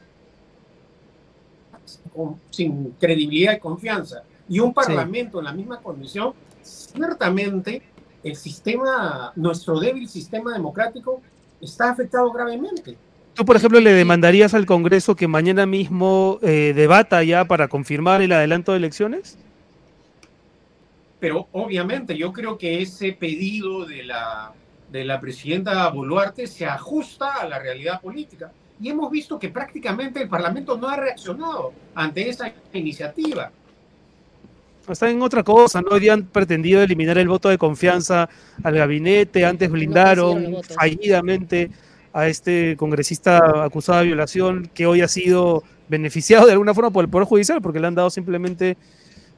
sin 2.49 2.91
credibilidad 2.99 3.53
y 3.53 3.59
confianza 3.59 4.23
y 4.47 4.59
un 4.59 4.73
parlamento 4.73 5.39
en 5.39 5.45
la 5.45 5.53
misma 5.53 5.79
condición, 5.79 6.33
ciertamente 6.61 7.81
el 8.23 8.35
sistema, 8.35 9.31
nuestro 9.35 9.79
débil 9.79 10.07
sistema 10.09 10.53
democrático 10.53 11.21
está 11.61 11.91
afectado 11.91 12.31
gravemente. 12.31 12.97
Tú, 13.33 13.45
por 13.45 13.55
ejemplo, 13.55 13.79
le 13.79 13.93
demandarías 13.93 14.53
al 14.53 14.65
Congreso 14.65 15.15
que 15.15 15.27
mañana 15.27 15.65
mismo 15.65 16.39
eh, 16.41 16.73
debata 16.75 17.23
ya 17.23 17.45
para 17.45 17.67
confirmar 17.67 18.21
el 18.21 18.31
adelanto 18.33 18.71
de 18.73 18.79
elecciones? 18.79 19.37
Pero 21.19 21.47
obviamente 21.51 22.17
yo 22.17 22.33
creo 22.33 22.57
que 22.57 22.81
ese 22.81 23.13
pedido 23.13 23.85
de 23.85 24.03
la, 24.03 24.53
de 24.91 25.05
la 25.05 25.19
presidenta 25.19 25.87
Boluarte 25.89 26.47
se 26.47 26.65
ajusta 26.65 27.35
a 27.35 27.47
la 27.47 27.59
realidad 27.59 28.01
política. 28.01 28.51
Y 28.81 28.89
hemos 28.89 29.11
visto 29.11 29.37
que 29.37 29.49
prácticamente 29.49 30.21
el 30.21 30.29
Parlamento 30.29 30.77
no 30.77 30.87
ha 30.87 30.95
reaccionado 30.95 31.73
ante 31.95 32.29
esa 32.29 32.51
iniciativa. 32.73 33.51
Están 34.87 35.09
en 35.09 35.21
otra 35.21 35.43
cosa, 35.43 35.81
¿no? 35.81 35.89
Hoy 35.91 35.99
día 35.99 36.13
han 36.13 36.23
pretendido 36.23 36.81
eliminar 36.81 37.17
el 37.17 37.27
voto 37.27 37.49
de 37.49 37.57
confianza 37.57 38.27
al 38.63 38.75
gabinete, 38.75 39.45
antes 39.45 39.69
blindaron 39.69 40.57
fallidamente 40.63 41.69
a 42.11 42.27
este 42.27 42.75
congresista 42.75 43.63
acusado 43.63 43.99
de 43.99 44.07
violación 44.07 44.71
que 44.73 44.87
hoy 44.87 45.01
ha 45.01 45.07
sido 45.07 45.63
beneficiado 45.89 46.47
de 46.47 46.53
alguna 46.53 46.73
forma 46.73 46.89
por 46.89 47.03
el 47.03 47.09
Poder 47.09 47.27
Judicial, 47.27 47.61
porque 47.61 47.79
le 47.79 47.85
han 47.85 47.95
dado 47.95 48.09
simplemente 48.09 48.77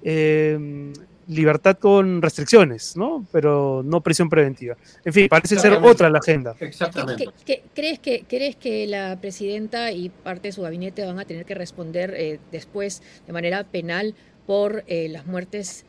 eh, 0.04 0.93
libertad 1.32 1.78
con 1.78 2.22
restricciones, 2.22 2.96
¿no? 2.98 3.26
Pero 3.32 3.82
no 3.86 4.02
prisión 4.02 4.30
preventiva. 4.30 4.76
En 5.06 5.14
fin, 5.14 5.28
parece 5.30 5.58
ser 5.58 5.74
otra 5.82 6.10
la 6.10 6.20
agenda. 6.20 6.56
Exactamente. 6.60 7.26
¿Qué- 7.26 7.32
qué- 7.46 7.64
crees, 7.74 8.00
que, 8.00 8.26
¿Crees 8.28 8.56
que 8.58 8.86
la 8.88 9.18
presidenta 9.22 9.92
y 9.92 10.10
parte 10.10 10.50
de 10.50 10.52
su 10.52 10.62
gabinete 10.62 11.06
van 11.06 11.20
a 11.20 11.26
tener 11.26 11.46
que 11.46 11.56
responder 11.56 12.14
eh, 12.18 12.40
después 12.52 13.02
de 13.26 13.34
manera 13.34 13.64
penal 13.64 14.14
por 14.46 14.84
eh, 14.88 15.08
las 15.10 15.26
muertes 15.26 15.86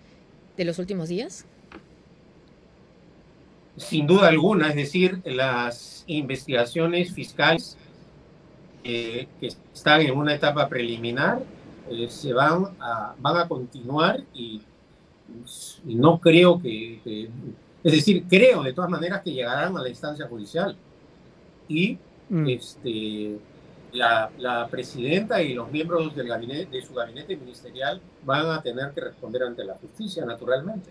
de 0.56 0.64
los 0.64 0.78
últimos 0.78 1.08
días? 1.08 1.44
Sin 3.76 4.06
duda 4.06 4.28
alguna, 4.28 4.68
es 4.68 4.76
decir, 4.76 5.20
las 5.24 6.04
investigaciones 6.06 7.12
fiscales 7.12 7.76
eh, 8.84 9.26
que 9.40 9.46
están 9.72 10.02
en 10.02 10.16
una 10.16 10.34
etapa 10.34 10.68
preliminar 10.68 11.40
eh, 11.90 12.06
se 12.10 12.32
van 12.32 12.66
a, 12.80 13.14
van 13.18 13.36
a 13.38 13.48
continuar 13.48 14.20
y 14.34 14.60
no 15.84 16.18
creo 16.18 16.60
que, 16.60 17.00
que- 17.04 17.28
es 17.84 17.92
decir, 17.92 18.24
creo 18.28 18.62
de 18.62 18.72
todas 18.72 18.90
maneras 18.90 19.22
que 19.22 19.32
llegarán 19.32 19.76
a 19.76 19.82
la 19.82 19.88
instancia 19.88 20.26
judicial 20.28 20.76
y 21.68 21.98
Mm. 22.28 22.48
este, 22.48 23.36
la, 23.92 24.30
la 24.38 24.66
presidenta 24.68 25.42
y 25.42 25.52
los 25.52 25.70
miembros 25.70 26.14
del 26.16 26.28
gabinete, 26.28 26.76
de 26.78 26.82
su 26.82 26.94
gabinete 26.94 27.36
ministerial 27.36 28.00
van 28.24 28.46
a 28.46 28.62
tener 28.62 28.90
que 28.92 29.02
responder 29.02 29.42
ante 29.42 29.64
la 29.64 29.74
justicia, 29.74 30.24
naturalmente. 30.24 30.90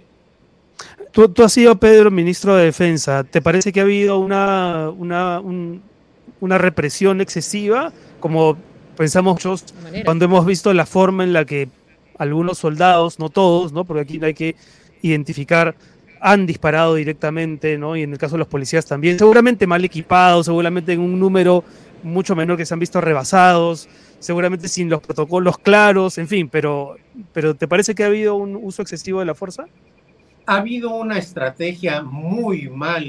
Tú, 1.12 1.28
tú 1.30 1.44
has 1.44 1.54
sido, 1.54 1.76
Pedro, 1.78 2.12
ministro 2.12 2.56
de 2.56 2.66
Defensa. 2.66 3.24
¿Te 3.24 3.42
parece 3.42 3.72
que 3.72 3.80
ha 3.80 3.84
habido 3.84 4.20
una, 4.20 4.90
una, 4.90 5.40
un- 5.40 5.82
una 6.40 6.58
represión 6.60 7.22
excesiva? 7.22 7.92
Como 8.20 8.56
pensamos 8.96 9.34
muchos 9.34 9.64
cuando 10.06 10.26
hemos 10.26 10.46
visto 10.46 10.72
la 10.74 10.86
forma 10.86 11.24
en 11.24 11.34
la 11.34 11.46
que 11.46 11.70
algunos 12.22 12.58
soldados, 12.58 13.20
no 13.20 13.30
todos, 13.30 13.74
¿no? 13.74 13.86
porque 13.86 14.02
aquí 14.02 14.20
hay 14.24 14.34
que 14.34 14.56
identificar, 15.02 15.76
han 16.20 16.46
disparado 16.46 16.96
directamente, 16.96 17.78
¿no? 17.78 17.96
y 17.96 18.04
en 18.04 18.14
el 18.14 18.18
caso 18.18 18.36
de 18.36 18.40
los 18.40 18.48
policías 18.48 18.86
también, 18.86 19.18
seguramente 19.18 19.68
mal 19.68 19.84
equipados, 19.84 20.46
seguramente 20.46 20.94
en 20.94 21.00
un 21.00 21.20
número 21.20 21.64
mucho 22.04 22.36
menor 22.36 22.58
que 22.58 22.66
se 22.66 22.74
han 22.74 22.80
visto 22.80 23.02
rebasados, 23.02 23.88
seguramente 24.20 24.68
sin 24.68 24.90
los 24.90 25.02
protocolos 25.02 25.58
claros, 25.58 26.18
en 26.18 26.28
fin, 26.28 26.50
pero, 26.50 26.96
pero 27.34 27.56
¿te 27.56 27.68
parece 27.68 27.96
que 27.96 28.04
ha 28.04 28.08
habido 28.08 28.36
un 28.36 28.56
uso 28.56 28.82
excesivo 28.82 29.20
de 29.20 29.26
la 29.26 29.36
fuerza? 29.36 29.68
ha 30.46 30.58
habido 30.58 30.96
una 30.96 31.18
estrategia 31.18 32.02
muy 32.02 32.70
mal 32.70 33.04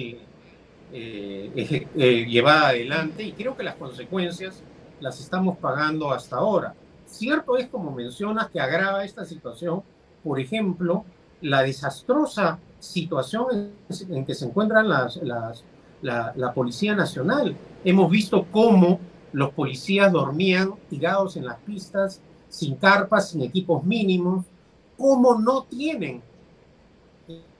eh, 0.93 1.87
eh, 1.97 2.27
llevada 2.29 2.69
adelante 2.69 3.23
y 3.23 3.33
creo 3.33 3.57
que 3.57 3.63
las 3.63 3.77
consecuencias 3.77 4.63
las 5.01 5.21
estamos 5.21 5.59
pagando 5.59 6.13
hasta 6.13 6.37
ahora. 6.37 6.75
Cierto 7.13 7.57
es, 7.57 7.69
como 7.69 7.91
mencionas, 7.91 8.51
que 8.51 8.61
agrava 8.61 9.05
esta 9.05 9.25
situación 9.25 9.83
por 10.23 10.39
ejemplo, 10.39 11.05
la 11.41 11.63
desastrosa 11.63 12.59
situación 12.79 13.73
en, 14.09 14.25
que 14.25 14.35
se 14.35 14.47
encuentran 14.47 14.89
las, 14.89 15.17
las, 15.17 15.65
la, 16.01 16.33
la, 16.37 16.53
Policía 16.53 16.95
Nacional. 16.95 17.57
Hemos 17.85 18.11
visto 18.11 18.47
cómo 18.51 19.01
los 19.33 19.51
policías 19.51 20.13
dormían 20.13 20.75
tirados 20.89 21.37
en 21.37 21.47
las 21.47 21.59
pistas, 21.61 22.21
sin 22.49 22.77
carpas, 22.77 23.31
sin 23.31 23.43
equipos 23.43 23.85
mínimos, 23.85 24.45
cómo 24.97 25.39
no 25.39 25.65
tienen 25.65 26.23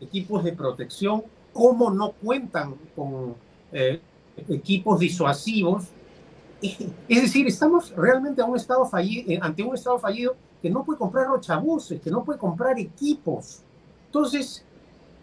equipos 0.01 0.45
de 0.45 0.53
protección, 0.53 1.25
cómo 1.53 1.91
no 1.91 2.13
cuentan 2.13 2.75
con 2.95 3.35
eh, 3.73 4.01
equipos 4.49 5.01
disuasivos. 5.01 5.85
Es 7.09 7.23
decir, 7.23 7.47
estamos 7.47 7.95
realmente 7.97 8.41
a 8.41 8.45
un 8.45 8.57
estado 8.57 8.87
fallido, 8.87 9.31
eh, 9.31 9.39
ante 9.43 9.63
un 9.63 9.75
estado 9.75 9.99
fallido 9.99 10.37
que 10.61 10.71
no 10.71 10.85
puede 10.85 10.99
comprar 10.99 11.27
rochabuses, 11.27 12.01
que 12.01 12.11
no 12.11 12.25
puede 12.25 12.39
comprar 12.39 12.79
equipos. 12.79 13.61
Entonces, 14.07 14.65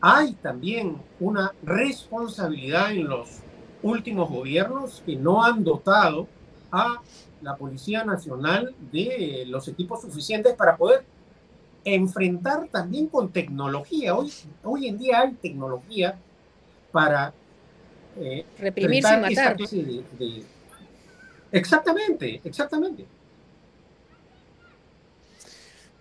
hay 0.01 0.33
también 0.33 0.97
una 1.19 1.53
responsabilidad 1.63 2.91
en 2.91 3.07
los 3.07 3.39
últimos 3.81 4.29
gobiernos 4.29 5.01
que 5.05 5.15
no 5.15 5.43
han 5.43 5.63
dotado 5.63 6.27
a 6.71 7.01
la 7.41 7.55
Policía 7.55 8.03
Nacional 8.03 8.75
de 8.91 9.45
los 9.47 9.67
equipos 9.67 10.01
suficientes 10.01 10.53
para 10.55 10.75
poder 10.75 11.05
enfrentar 11.85 12.67
también 12.67 13.07
con 13.07 13.29
tecnología. 13.29 14.15
Hoy, 14.15 14.31
hoy 14.63 14.87
en 14.87 14.97
día 14.97 15.21
hay 15.21 15.33
tecnología 15.33 16.17
para 16.91 17.33
eh, 18.19 18.45
reprimir 18.57 19.03
sin 19.03 19.21
matar. 19.21 19.57
Exactamente, 21.52 22.41
exactamente. 22.43 23.06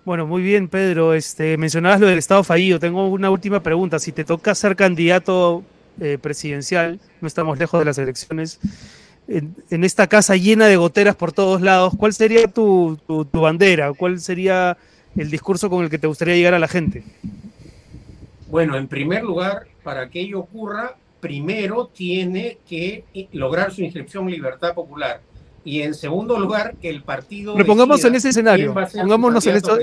Bueno, 0.05 0.27
muy 0.27 0.43
bien, 0.43 0.69
Pedro. 0.69 1.15
Este, 1.15 1.57
mencionabas 1.57 2.01
lo 2.01 2.07
del 2.07 2.19
Estado 2.19 2.43
fallido. 2.43 2.79
Tengo 2.79 3.09
una 3.09 3.31
última 3.31 3.63
pregunta. 3.63 3.99
Si 3.99 4.13
te 4.13 4.25
toca 4.25 4.55
ser 4.55 4.75
candidato 4.75 5.63
eh, 6.01 6.17
presidencial, 6.21 6.99
no 7.21 7.29
estamos 7.29 7.59
lejos 7.59 7.79
de 7.79 7.85
las 7.85 7.99
elecciones, 7.99 8.59
en, 9.29 9.85
esta 9.85 10.07
casa 10.07 10.37
llena 10.37 10.67
de 10.67 10.77
goteras 10.77 11.15
por 11.15 11.33
todos 11.33 11.61
lados, 11.61 11.93
¿cuál 11.97 12.15
sería 12.15 12.49
tu, 12.49 12.99
bandera? 13.33 13.93
¿Cuál 13.93 14.21
sería 14.21 14.77
el 15.17 15.31
discurso 15.31 15.69
con 15.69 15.85
el 15.85 15.91
que 15.91 15.99
te 15.99 16.07
gustaría 16.07 16.35
llegar 16.35 16.55
a 16.55 16.59
la 16.59 16.69
gente? 16.69 17.05
Bueno, 18.49 18.77
en 18.77 18.89
primer 18.89 19.23
lugar, 19.23 19.67
para 19.83 20.09
que 20.09 20.21
ello 20.21 20.41
ocurra, 20.41 20.97
primero 21.21 21.89
tiene 21.89 22.59
que 22.67 23.05
lograr 23.33 23.73
su 23.73 23.83
inscripción 23.83 24.31
Libertad 24.31 24.75
Popular. 24.75 25.21
Y 25.65 25.83
en 25.83 25.95
segundo 25.95 26.39
lugar, 26.39 26.75
que 26.81 26.89
el 26.89 27.03
partido. 27.03 27.55
Pero 27.55 27.67
pongamos 27.67 28.05
en 28.05 28.15
ese 28.15 28.31
escenario. 28.31 28.75
Pongámonos 28.75 29.47
en, 29.47 29.57
esto, 29.57 29.79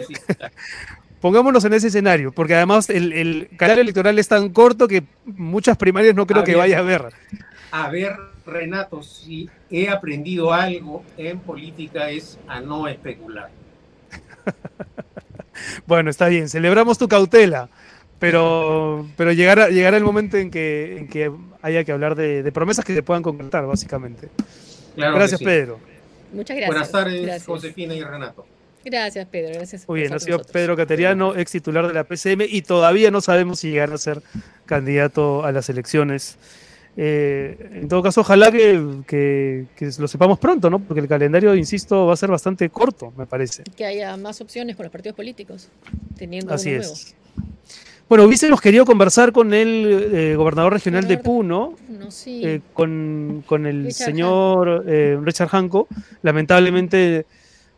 pongámonos 1.22 1.64
en 1.66 1.74
ese 1.74 1.88
escenario, 1.88 2.32
porque 2.32 2.56
además 2.56 2.90
el, 2.90 3.12
el, 3.14 3.50
canal 3.58 3.80
electoral 3.80 4.18
es 4.20 4.28
tan 4.28 4.50
corto 4.50 4.88
que 4.88 5.04
muchas 5.26 5.78
primarias 5.78 6.16
no 6.16 6.26
creo 6.26 6.44
que 6.44 6.56
vaya 6.56 6.78
a 6.78 6.80
haber. 6.82 7.12
A 7.72 7.90
ver, 7.90 8.16
Renato, 8.46 9.04
si 9.04 9.50
he 9.70 9.90
aprendido 9.90 10.54
algo 10.54 11.04
en 11.18 11.40
política 11.40 12.10
es 12.10 12.38
a 12.48 12.62
no 12.62 12.88
especular. 12.88 13.50
bueno, 15.88 16.10
está 16.10 16.28
bien, 16.28 16.48
celebramos 16.48 16.98
tu 16.98 17.08
cautela, 17.08 17.70
pero, 18.20 19.08
pero 19.18 19.34
llegará, 19.34 19.70
llegará 19.70 19.98
el 19.98 20.04
momento 20.04 20.38
en 20.38 20.52
que, 20.52 20.98
en 21.00 21.08
que 21.08 21.32
haya 21.62 21.84
que 21.84 21.92
hablar 21.92 22.16
de, 22.16 22.44
de 22.44 22.52
promesas 22.52 22.86
que 22.86 22.94
se 22.94 23.04
puedan 23.04 23.24
concretar, 23.24 23.66
básicamente 23.66 24.30
gracias, 24.96 25.42
Pedro. 25.42 25.80
Muchas 26.32 26.58
gracias. 26.58 26.68
Buenas 26.68 26.92
tardes, 26.92 27.46
Josefina 27.46 27.94
y 27.94 28.04
Renato. 28.04 28.46
Gracias, 28.84 29.28
Pedro. 29.28 29.54
Gracias. 29.56 29.88
Muy 29.88 30.02
bien, 30.02 30.14
ha 30.14 30.20
sido 30.20 30.40
Pedro 30.44 30.76
Cateriano, 30.76 31.36
ex 31.36 31.52
titular 31.52 31.88
de 31.88 31.94
la 31.94 32.04
PCM, 32.04 32.42
y 32.48 32.62
todavía 32.62 33.10
no 33.10 33.20
sabemos 33.20 33.60
si 33.60 33.72
llegará 33.72 33.96
a 33.96 33.98
ser 33.98 34.22
candidato 34.66 35.44
a 35.44 35.52
las 35.52 35.70
elecciones. 35.70 36.38
Eh, 36.98 37.58
en 37.74 37.90
todo 37.90 38.04
caso, 38.04 38.22
ojalá 38.22 38.52
que, 38.52 39.66
lo 39.98 40.08
sepamos 40.08 40.40
pronto, 40.40 40.70
¿no? 40.70 40.80
Porque 40.80 41.02
el 41.02 41.08
calendario, 41.08 41.56
insisto, 41.56 42.06
va 42.06 42.14
a 42.14 42.18
ser 42.18 42.30
bastante 42.30 42.70
corto, 42.70 43.12
me 43.18 43.26
parece. 43.26 43.64
Que 43.76 43.86
haya 43.86 44.16
más 44.18 44.40
opciones 44.40 44.76
con 44.76 44.84
los 44.84 44.92
partidos 44.92 45.16
políticos, 45.16 45.70
teniendo 46.16 46.54
Así 46.54 46.70
es. 46.70 47.16
Bueno, 48.08 48.26
hubiésemos 48.26 48.62
querido 48.62 48.86
conversar 48.86 49.32
con 49.32 49.52
el 49.52 50.12
eh, 50.14 50.36
gobernador 50.36 50.74
regional 50.74 51.08
de 51.08 51.18
Puno, 51.18 51.74
eh, 52.28 52.62
con, 52.72 53.44
el 53.66 53.92
señor 53.94 54.84
eh, 54.88 55.18
Richard 55.24 55.50
Hanco. 55.52 55.88
Lamentablemente, 56.22 57.26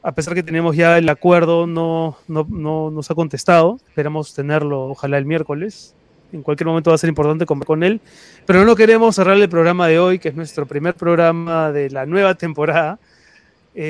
a 0.04 0.12
pesar 0.12 0.34
que 0.34 0.44
tenemos 0.44 0.76
ya 0.76 0.98
el 0.98 1.08
acuerdo, 1.08 1.66
no, 1.66 2.18
no, 2.28 2.92
nos 2.92 3.10
ha 3.10 3.16
contestado. 3.16 3.80
Esperamos 3.88 4.34
tenerlo, 4.34 4.90
ojalá, 4.90 5.18
el 5.18 5.26
miércoles. 5.26 5.96
En 6.34 6.42
cualquier 6.42 6.68
momento 6.68 6.92
va 6.92 6.96
a 6.96 6.98
ser 6.98 7.08
importante 7.08 7.46
conversar 7.46 7.68
con 7.68 7.84
él. 7.84 8.02
Pero 8.46 8.66
no 8.66 8.76
queremos 8.76 9.16
cerrar 9.16 9.38
el 9.38 9.48
programa 9.48 9.88
de 9.88 9.98
hoy, 9.98 10.20
que 10.20 10.28
es 10.28 10.36
nuestro 10.36 10.66
primer 10.66 10.96
programa 10.96 11.72
de 11.72 11.90
la 11.90 12.06
nueva 12.06 12.36
temporada, 12.36 13.00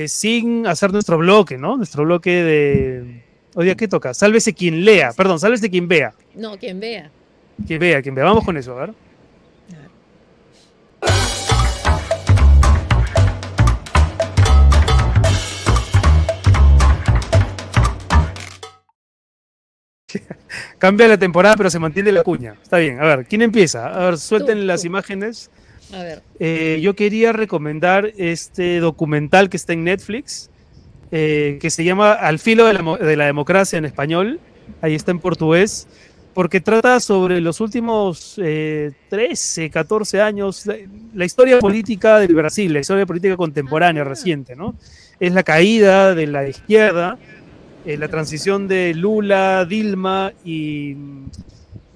sin 0.05 0.67
hacer 0.67 0.93
nuestro 0.93 1.17
bloque, 1.17 1.57
¿no? 1.57 1.77
Nuestro 1.77 2.03
bloque 2.03 2.43
de 2.43 3.26
Hoy 3.59 3.65
día, 3.65 3.73
¿qué 3.73 3.87
toca? 3.87 4.13
Sálvese 4.13 4.53
quien 4.53 4.85
lea. 4.85 5.13
Perdón, 5.17 5.39
sálvese 5.39 5.67
quien 5.67 5.87
vea. 5.87 6.13
No, 6.35 6.59
quien 6.59 6.79
vea. 6.79 7.09
Quien 7.65 7.79
vea, 7.79 8.03
quien 8.03 8.13
vea. 8.13 8.23
Vamos 8.23 8.45
con 8.45 8.55
eso, 8.55 8.77
a 8.77 8.85
ver. 8.85 8.93
Cambia 20.77 21.07
la 21.07 21.17
temporada, 21.17 21.55
pero 21.57 21.71
se 21.71 21.79
mantiene 21.79 22.11
la 22.11 22.21
cuña. 22.21 22.57
Está 22.61 22.77
bien. 22.77 22.99
A 22.99 23.05
ver, 23.05 23.25
¿quién 23.25 23.41
empieza? 23.41 23.87
A 23.87 24.05
ver, 24.05 24.19
suelten 24.19 24.67
las 24.67 24.85
imágenes. 24.85 25.49
A 25.91 26.03
ver. 26.03 26.21
Eh, 26.39 26.77
yo 26.83 26.95
quería 26.95 27.33
recomendar 27.33 28.13
este 28.17 28.79
documental 28.79 29.49
que 29.49 29.57
está 29.57 29.73
en 29.73 29.83
Netflix 29.83 30.51
eh, 31.11 31.57
que 31.61 31.69
se 31.69 31.83
llama 31.83 32.11
Al 32.11 32.37
filo 32.37 32.65
de 32.65 33.15
la, 33.15 33.25
democracia 33.25 33.77
en 33.77 33.85
español, 33.85 34.39
ahí 34.81 34.93
está 34.93 35.11
en 35.11 35.19
portugués, 35.19 35.87
porque 36.33 36.59
trata 36.59 36.99
sobre 36.99 37.39
los 37.39 37.61
últimos 37.61 38.33
13, 38.35 39.65
eh, 39.65 39.69
14 39.69 40.21
años, 40.21 40.67
la, 41.13 41.25
historia 41.25 41.59
política 41.59 42.19
del 42.19 42.35
Brasil, 42.35 42.73
la 42.73 42.79
historia 42.79 43.05
política 43.05 43.37
contemporánea, 43.37 44.01
ah. 44.01 44.05
reciente, 44.05 44.55
¿no? 44.55 44.75
Es 45.19 45.33
la 45.33 45.43
caída 45.43 46.13
de 46.13 46.27
la 46.27 46.47
izquierda, 46.47 47.17
eh, 47.85 47.97
la 47.97 48.09
transición 48.09 48.67
de 48.67 48.93
Lula, 48.93 49.65
Dilma 49.65 50.33
y, 50.43 50.97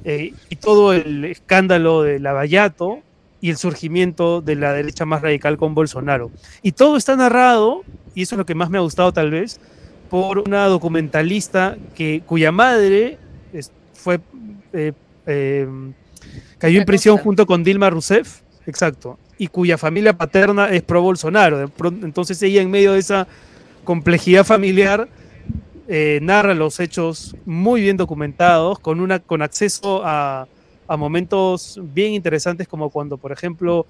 y 0.05 0.55
todo 0.55 0.93
el 0.93 1.25
escándalo 1.25 2.01
de 2.01 2.19
Lavallato 2.19 2.99
y 3.41 3.49
el 3.49 3.57
surgimiento 3.57 4.41
de 4.41 4.55
la 4.55 4.71
derecha 4.71 5.05
más 5.05 5.21
radical 5.21 5.57
con 5.57 5.75
Bolsonaro. 5.75 6.31
Y 6.61 6.71
todo 6.71 6.95
está 6.95 7.15
narrado 7.15 7.83
y 8.15 8.23
eso 8.23 8.35
es 8.35 8.39
lo 8.39 8.45
que 8.45 8.55
más 8.55 8.69
me 8.69 8.77
ha 8.77 8.81
gustado 8.81 9.11
tal 9.11 9.31
vez, 9.31 9.59
por 10.09 10.39
una 10.39 10.65
documentalista 10.65 11.77
que, 11.95 12.21
cuya 12.25 12.51
madre 12.51 13.17
fue, 13.93 14.19
eh, 14.73 14.93
eh, 15.25 15.67
cayó 16.57 16.79
en 16.79 16.85
prisión 16.85 17.17
junto 17.17 17.45
con 17.45 17.63
Dilma 17.63 17.89
Rousseff, 17.89 18.41
exacto, 18.65 19.17
y 19.37 19.47
cuya 19.47 19.77
familia 19.77 20.17
paterna 20.17 20.69
es 20.69 20.81
pro 20.81 21.01
Bolsonaro. 21.01 21.71
Entonces 22.03 22.41
ella 22.43 22.61
en 22.61 22.69
medio 22.69 22.93
de 22.93 22.99
esa 22.99 23.27
complejidad 23.83 24.45
familiar 24.45 25.07
eh, 25.87 26.19
narra 26.21 26.53
los 26.53 26.79
hechos 26.79 27.35
muy 27.45 27.81
bien 27.81 27.97
documentados, 27.97 28.79
con, 28.79 28.99
una, 28.99 29.19
con 29.19 29.41
acceso 29.41 30.01
a, 30.05 30.47
a 30.87 30.97
momentos 30.97 31.79
bien 31.93 32.13
interesantes 32.13 32.67
como 32.67 32.89
cuando, 32.89 33.17
por 33.17 33.31
ejemplo, 33.31 33.85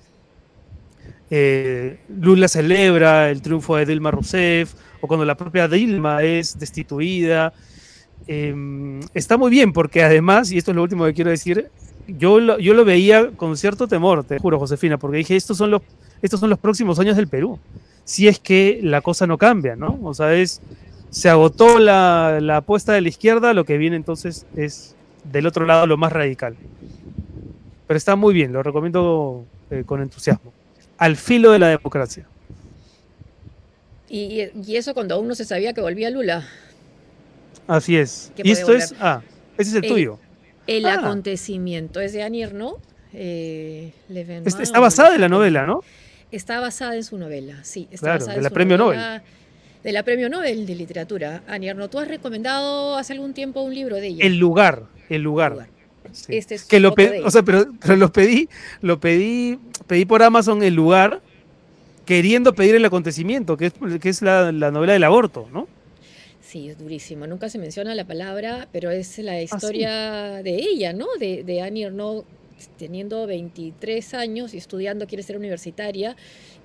eh, 1.34 1.97
Lula 2.09 2.49
celebra 2.49 3.29
el 3.29 3.41
triunfo 3.41 3.77
de 3.77 3.86
Dilma 3.86 4.11
Rousseff 4.11 4.73
o 4.99 5.07
cuando 5.07 5.25
la 5.25 5.36
propia 5.36 5.69
Dilma 5.69 6.21
es 6.23 6.59
destituida. 6.59 7.53
Em, 8.27 8.99
está 9.13 9.38
muy 9.38 9.49
bien 9.49 9.71
porque 9.71 10.03
además, 10.03 10.51
y 10.51 10.57
esto 10.57 10.71
es 10.71 10.75
lo 10.75 10.84
último 10.84 11.05
que 11.05 11.13
quiero 11.13 11.32
decir, 11.32 11.69
yo 12.05 12.41
lo, 12.41 12.59
yo 12.59 12.73
lo 12.73 12.84
veía 12.84 13.32
con 13.32 13.55
cierto 13.55 13.88
temor, 13.88 14.25
te 14.25 14.39
juro, 14.39 14.59
Josefina, 14.59 14.97
porque 14.97 15.17
dije, 15.17 15.38
estos 15.38 15.57
son 15.57 15.71
los, 15.71 15.82
estos 16.21 16.41
son 16.41 16.49
los 16.49 16.59
próximos 16.59 16.99
años 16.99 17.15
del 17.15 17.29
Perú, 17.29 17.57
si 18.03 18.27
es 18.27 18.38
que 18.38 18.82
la 18.84 18.99
cosa 18.99 19.25
no 19.25 19.38
cambia, 19.38 19.77
¿no? 19.77 19.99
O 20.03 20.13
sea, 20.13 20.36
es, 20.36 20.61
se 21.09 21.29
agotó 21.29 21.79
la, 21.79 22.39
la 22.41 22.57
apuesta 22.57 22.91
de 22.91 23.01
la 23.01 23.09
izquierda, 23.09 23.53
lo 23.53 23.63
que 23.63 23.77
viene 23.77 23.95
entonces 23.95 24.45
es 24.57 24.95
del 25.23 25.47
otro 25.47 25.65
lado 25.65 25.88
lo 25.88 25.95
más 25.95 26.11
radical. 26.11 26.57
Pero 27.88 27.97
está 27.97 28.17
muy 28.17 28.34
bien, 28.34 28.51
lo 28.51 28.63
recomiendo 28.63 29.45
eh, 29.69 29.84
con 29.86 30.01
entusiasmo 30.01 30.51
al 31.01 31.17
filo 31.17 31.51
de 31.51 31.57
la 31.57 31.69
democracia. 31.69 32.27
Y, 34.07 34.51
eso 34.75 34.93
cuando 34.93 35.15
aún 35.15 35.27
no 35.27 35.33
se 35.33 35.45
sabía 35.45 35.73
que 35.73 35.81
volvía 35.81 36.11
Lula. 36.11 36.47
Así 37.65 37.97
es. 37.97 38.31
Y 38.37 38.51
esto 38.51 38.71
es, 38.73 38.93
ah, 38.99 39.23
ese 39.57 39.71
es 39.71 39.75
el, 39.83 39.89
tuyo. 39.89 40.19
El 40.67 40.85
ah. 40.85 40.99
acontecimiento 40.99 42.01
es 42.01 42.13
de 42.13 42.21
Anir, 42.21 42.53
¿no? 42.53 42.77
Eh, 43.13 43.93
está 44.09 44.79
basada 44.79 45.15
en 45.15 45.21
la 45.21 45.29
novela, 45.29 45.65
¿no? 45.65 45.83
Está 46.31 46.59
basada 46.59 46.95
en 46.95 47.03
su 47.03 47.17
novela, 47.17 47.63
sí. 47.63 47.87
Está 47.89 48.05
claro, 48.05 48.19
basada 48.19 48.37
en 48.37 48.43
la 48.43 48.49
premio 48.51 48.77
Nobel. 48.77 49.21
de 49.83 49.91
la 49.91 50.03
Premio 50.03 50.29
Nobel 50.29 50.67
de 50.67 50.75
Literatura. 50.75 51.41
Aniarno, 51.47 51.89
tú 51.89 51.97
has 51.97 52.09
recomendado 52.09 52.95
hace 52.95 53.13
algún 53.13 53.33
tiempo 53.33 53.61
un 53.61 53.73
libro 53.73 53.95
de 53.95 54.05
ella. 54.05 54.23
El 54.23 54.37
lugar, 54.37 54.83
el 55.09 55.23
lugar. 55.23 55.53
Lugar. 55.53 55.80
Sí. 56.11 56.35
Este 56.35 56.55
es 56.55 56.65
que 56.65 56.79
lo 56.79 56.89
foto 56.89 57.01
de 57.03 57.07
pe- 57.09 57.17
ella. 57.17 57.27
o 57.27 57.31
sea, 57.31 57.43
pero, 57.43 57.65
pero 57.81 57.95
lo 57.95 58.11
pedí, 58.11 58.49
lo 58.81 58.99
pedí, 58.99 59.59
pedí 59.87 60.05
por 60.05 60.23
Amazon 60.23 60.61
el 60.63 60.73
lugar, 60.73 61.21
queriendo 62.05 62.53
pedir 62.53 62.75
el 62.75 62.83
acontecimiento, 62.85 63.55
que 63.57 63.67
es, 63.67 63.73
que 64.01 64.09
es 64.09 64.21
la, 64.21 64.51
la 64.51 64.71
novela 64.71 64.93
del 64.93 65.03
aborto, 65.03 65.47
¿no? 65.53 65.67
Sí, 66.41 66.69
es 66.69 66.77
durísimo. 66.77 67.27
Nunca 67.27 67.47
se 67.49 67.57
menciona 67.59 67.95
la 67.95 68.05
palabra, 68.05 68.67
pero 68.73 68.91
es 68.91 69.19
Ah, 69.19 69.21
la 69.21 69.41
historia 69.41 70.41
de 70.43 70.55
ella, 70.55 70.91
¿no? 70.91 71.07
De, 71.19 71.43
de 71.43 71.61
Annie 71.61 71.83
Ernaux 71.85 72.25
teniendo 72.77 73.25
23 73.25 74.13
años 74.13 74.53
y 74.53 74.57
estudiando, 74.57 75.07
quiere 75.07 75.23
ser 75.23 75.37
universitaria 75.37 76.15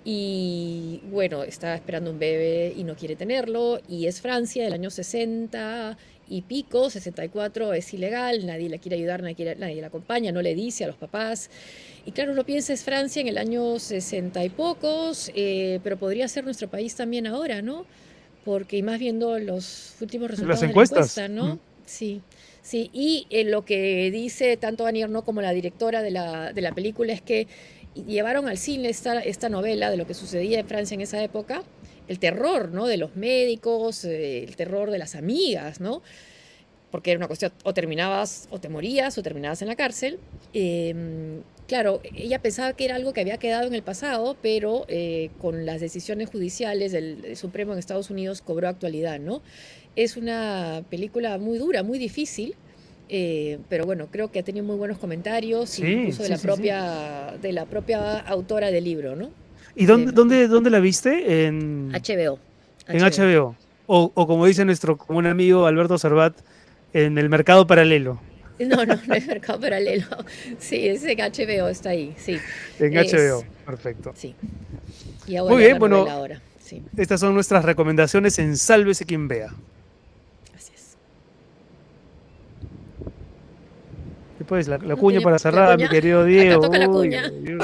y 0.05 1.01
bueno, 1.11 1.43
está 1.43 1.75
esperando 1.75 2.11
un 2.11 2.19
bebé 2.19 2.75
y 2.77 2.85
no 2.85 2.95
quiere 2.97 3.17
tenerlo 3.17 3.81
y 3.89 4.07
es 4.07 4.21
Francia 4.21 4.63
del 4.65 4.73
año 4.73 4.91
60 4.91 5.97
y 6.29 6.43
pico, 6.43 6.91
64 6.91 7.73
es 7.75 7.95
ilegal, 7.95 8.47
nadie 8.47 8.69
la 8.69 8.79
quiere 8.79 8.97
ayudar, 8.97 9.23
nadie, 9.23 9.35
quiere- 9.37 9.57
nadie 9.57 9.81
la 9.81 9.87
acompaña, 9.89 10.33
no 10.33 10.43
le 10.43 10.55
dice 10.55 10.85
a 10.85 10.87
los 10.89 10.97
papás. 10.97 11.51
Y 12.05 12.13
claro, 12.13 12.33
uno 12.33 12.45
piensa 12.45 12.73
es 12.73 12.83
Francia 12.85 13.21
en 13.21 13.29
el 13.29 13.39
año 13.39 13.79
60 13.79 14.45
y 14.45 14.49
pocos, 14.49 15.31
eh, 15.35 15.81
pero 15.85 15.97
podría 15.99 16.27
ser 16.29 16.45
nuestro 16.45 16.69
país 16.69 16.95
también 16.95 17.27
ahora, 17.27 17.63
¿no? 17.63 17.87
Porque 18.45 18.77
y 18.77 18.83
más 18.83 18.99
viendo 18.99 19.39
los 19.39 19.95
últimos 20.01 20.31
resultados 20.31 20.61
de 20.61 20.67
la 20.67 20.71
encuestas. 20.71 20.99
encuesta, 21.19 21.29
¿no? 21.29 21.55
Mm. 21.55 21.59
Sí, 21.85 22.21
sí. 22.63 22.91
Y 22.93 23.27
eh, 23.31 23.45
lo 23.45 23.65
que 23.65 24.11
dice 24.11 24.57
tanto 24.57 24.87
Annie 24.87 25.03
Ernaux 25.03 25.25
como 25.25 25.41
la 25.43 25.53
directora 25.53 26.03
de 26.03 26.11
la, 26.11 26.53
de 26.53 26.61
la 26.61 26.73
película 26.73 27.13
es 27.13 27.23
que 27.23 27.47
llevaron 28.07 28.49
al 28.49 28.59
cine 28.59 28.89
esta, 28.89 29.21
esta 29.21 29.49
novela 29.49 29.91
de 29.91 29.97
lo 29.97 30.07
que 30.07 30.15
sucedía 30.15 30.59
en 30.61 30.67
Francia 30.67 30.95
en 30.97 31.01
esa 31.01 31.23
época, 31.23 31.63
el 32.09 32.19
terror, 32.19 32.71
¿no? 32.71 32.87
De 32.87 32.97
los 32.97 33.17
médicos, 33.17 34.05
eh, 34.05 34.45
el 34.45 34.57
terror 34.57 34.91
de 34.91 34.99
las 34.99 35.15
amigas, 35.15 35.81
¿no? 35.81 36.03
Porque 36.91 37.11
era 37.11 37.19
una 37.19 37.27
cuestión, 37.27 37.53
o 37.65 37.75
terminabas, 37.75 38.49
o 38.51 38.61
te 38.61 38.69
morías, 38.69 39.19
o 39.19 39.23
terminabas 39.23 39.61
en 39.63 39.69
la 39.69 39.77
cárcel. 39.77 40.19
Eh, 40.55 40.95
claro, 41.67 42.01
ella 42.15 42.41
pensaba 42.41 42.73
que 42.75 42.85
era 42.85 42.97
algo 42.97 43.13
que 43.13 43.21
había 43.21 43.39
quedado 43.39 43.67
en 43.67 43.75
el 43.75 43.83
pasado, 43.83 44.37
pero 44.41 44.87
eh, 44.89 45.31
con 45.41 45.67
las 45.67 45.81
decisiones 45.81 46.31
judiciales 46.31 46.93
del, 46.93 47.37
Supremo 47.37 47.73
en 47.73 47.79
Estados 47.79 48.11
Unidos 48.11 48.43
cobró 48.43 48.69
actualidad, 48.69 49.19
¿no? 49.19 49.43
Es 49.97 50.17
una 50.17 50.85
película 50.91 51.39
muy 51.39 51.59
dura, 51.59 51.83
muy 51.83 51.99
difícil, 51.99 52.55
eh, 53.09 53.59
pero 53.69 53.85
bueno, 53.87 54.09
creo 54.11 54.31
que 54.31 54.41
ha 54.41 54.43
tenido 54.43 54.65
muy 54.65 54.77
buenos 54.77 54.99
comentarios, 54.99 55.71
Sí, 55.71 55.87
incluso 55.87 56.23
de, 56.23 56.29
sí, 56.29 56.33
la 56.33 56.39
sí. 56.39 56.47
propia, 56.47 57.35
de 57.41 57.53
la 57.53 57.67
propia 57.67 58.19
autora 58.19 58.71
del 58.71 58.85
libro, 58.85 59.17
¿no? 59.17 59.31
¿Y 59.77 59.87
dónde, 59.87 60.13
dónde, 60.13 60.49
dónde 60.49 60.71
la 60.71 60.81
viste? 60.81 61.47
En 61.47 61.93
HBO. 61.93 62.39
en 62.89 62.99
HBO. 63.03 63.55
O, 63.87 64.11
o 64.15 64.27
como 64.27 64.47
dice 64.47 64.65
nuestro 64.65 64.97
común 64.97 65.27
amigo 65.27 65.67
Alberto 65.67 65.97
Servat, 65.99 66.35
en 66.93 67.19
el 67.19 67.29
mercado 67.29 67.67
paralelo. 67.67 68.19
No, 68.59 68.85
no, 68.87 68.97
no 69.07 69.15
es 69.15 69.27
mercado 69.27 69.61
paralelo. 69.61 70.07
Sí, 70.59 70.89
es 70.89 71.05
en 71.05 71.19
HBO, 71.19 71.69
está 71.69 71.91
ahí, 71.91 72.15
sí, 72.17 72.39
En 72.81 72.97
Es- 72.97 73.13
HBO, 73.13 73.45
perfecto. 73.67 74.13
sí. 74.17 74.35
Y 75.27 75.39
Muy 75.41 75.59
bien, 75.59 75.79
bueno. 75.79 76.07
ahora, 76.09 76.41
sí, 76.59 76.83
Estas 76.97 77.21
son 77.21 77.35
nuestras 77.35 77.65
recomendaciones 77.65 78.39
en 78.39 78.57
Sálvese 78.57 79.05
quien 79.05 79.29
vea. 79.29 79.49
así 80.57 80.73
es. 80.75 80.97
Y 84.41 84.45
pues 84.45 84.69
la, 84.69 84.79
la 84.79 84.85
No 84.95 84.97
cuña 84.97 85.21
para 85.21 85.39
cerrar, 85.39 85.77
mi 85.79 85.89
querido 85.89 86.21
Acá 86.23 86.29
Diego. 86.29 86.61
toca 86.63 86.79
la 86.79 86.87
cuña. 86.89 87.31
uy, 87.31 87.59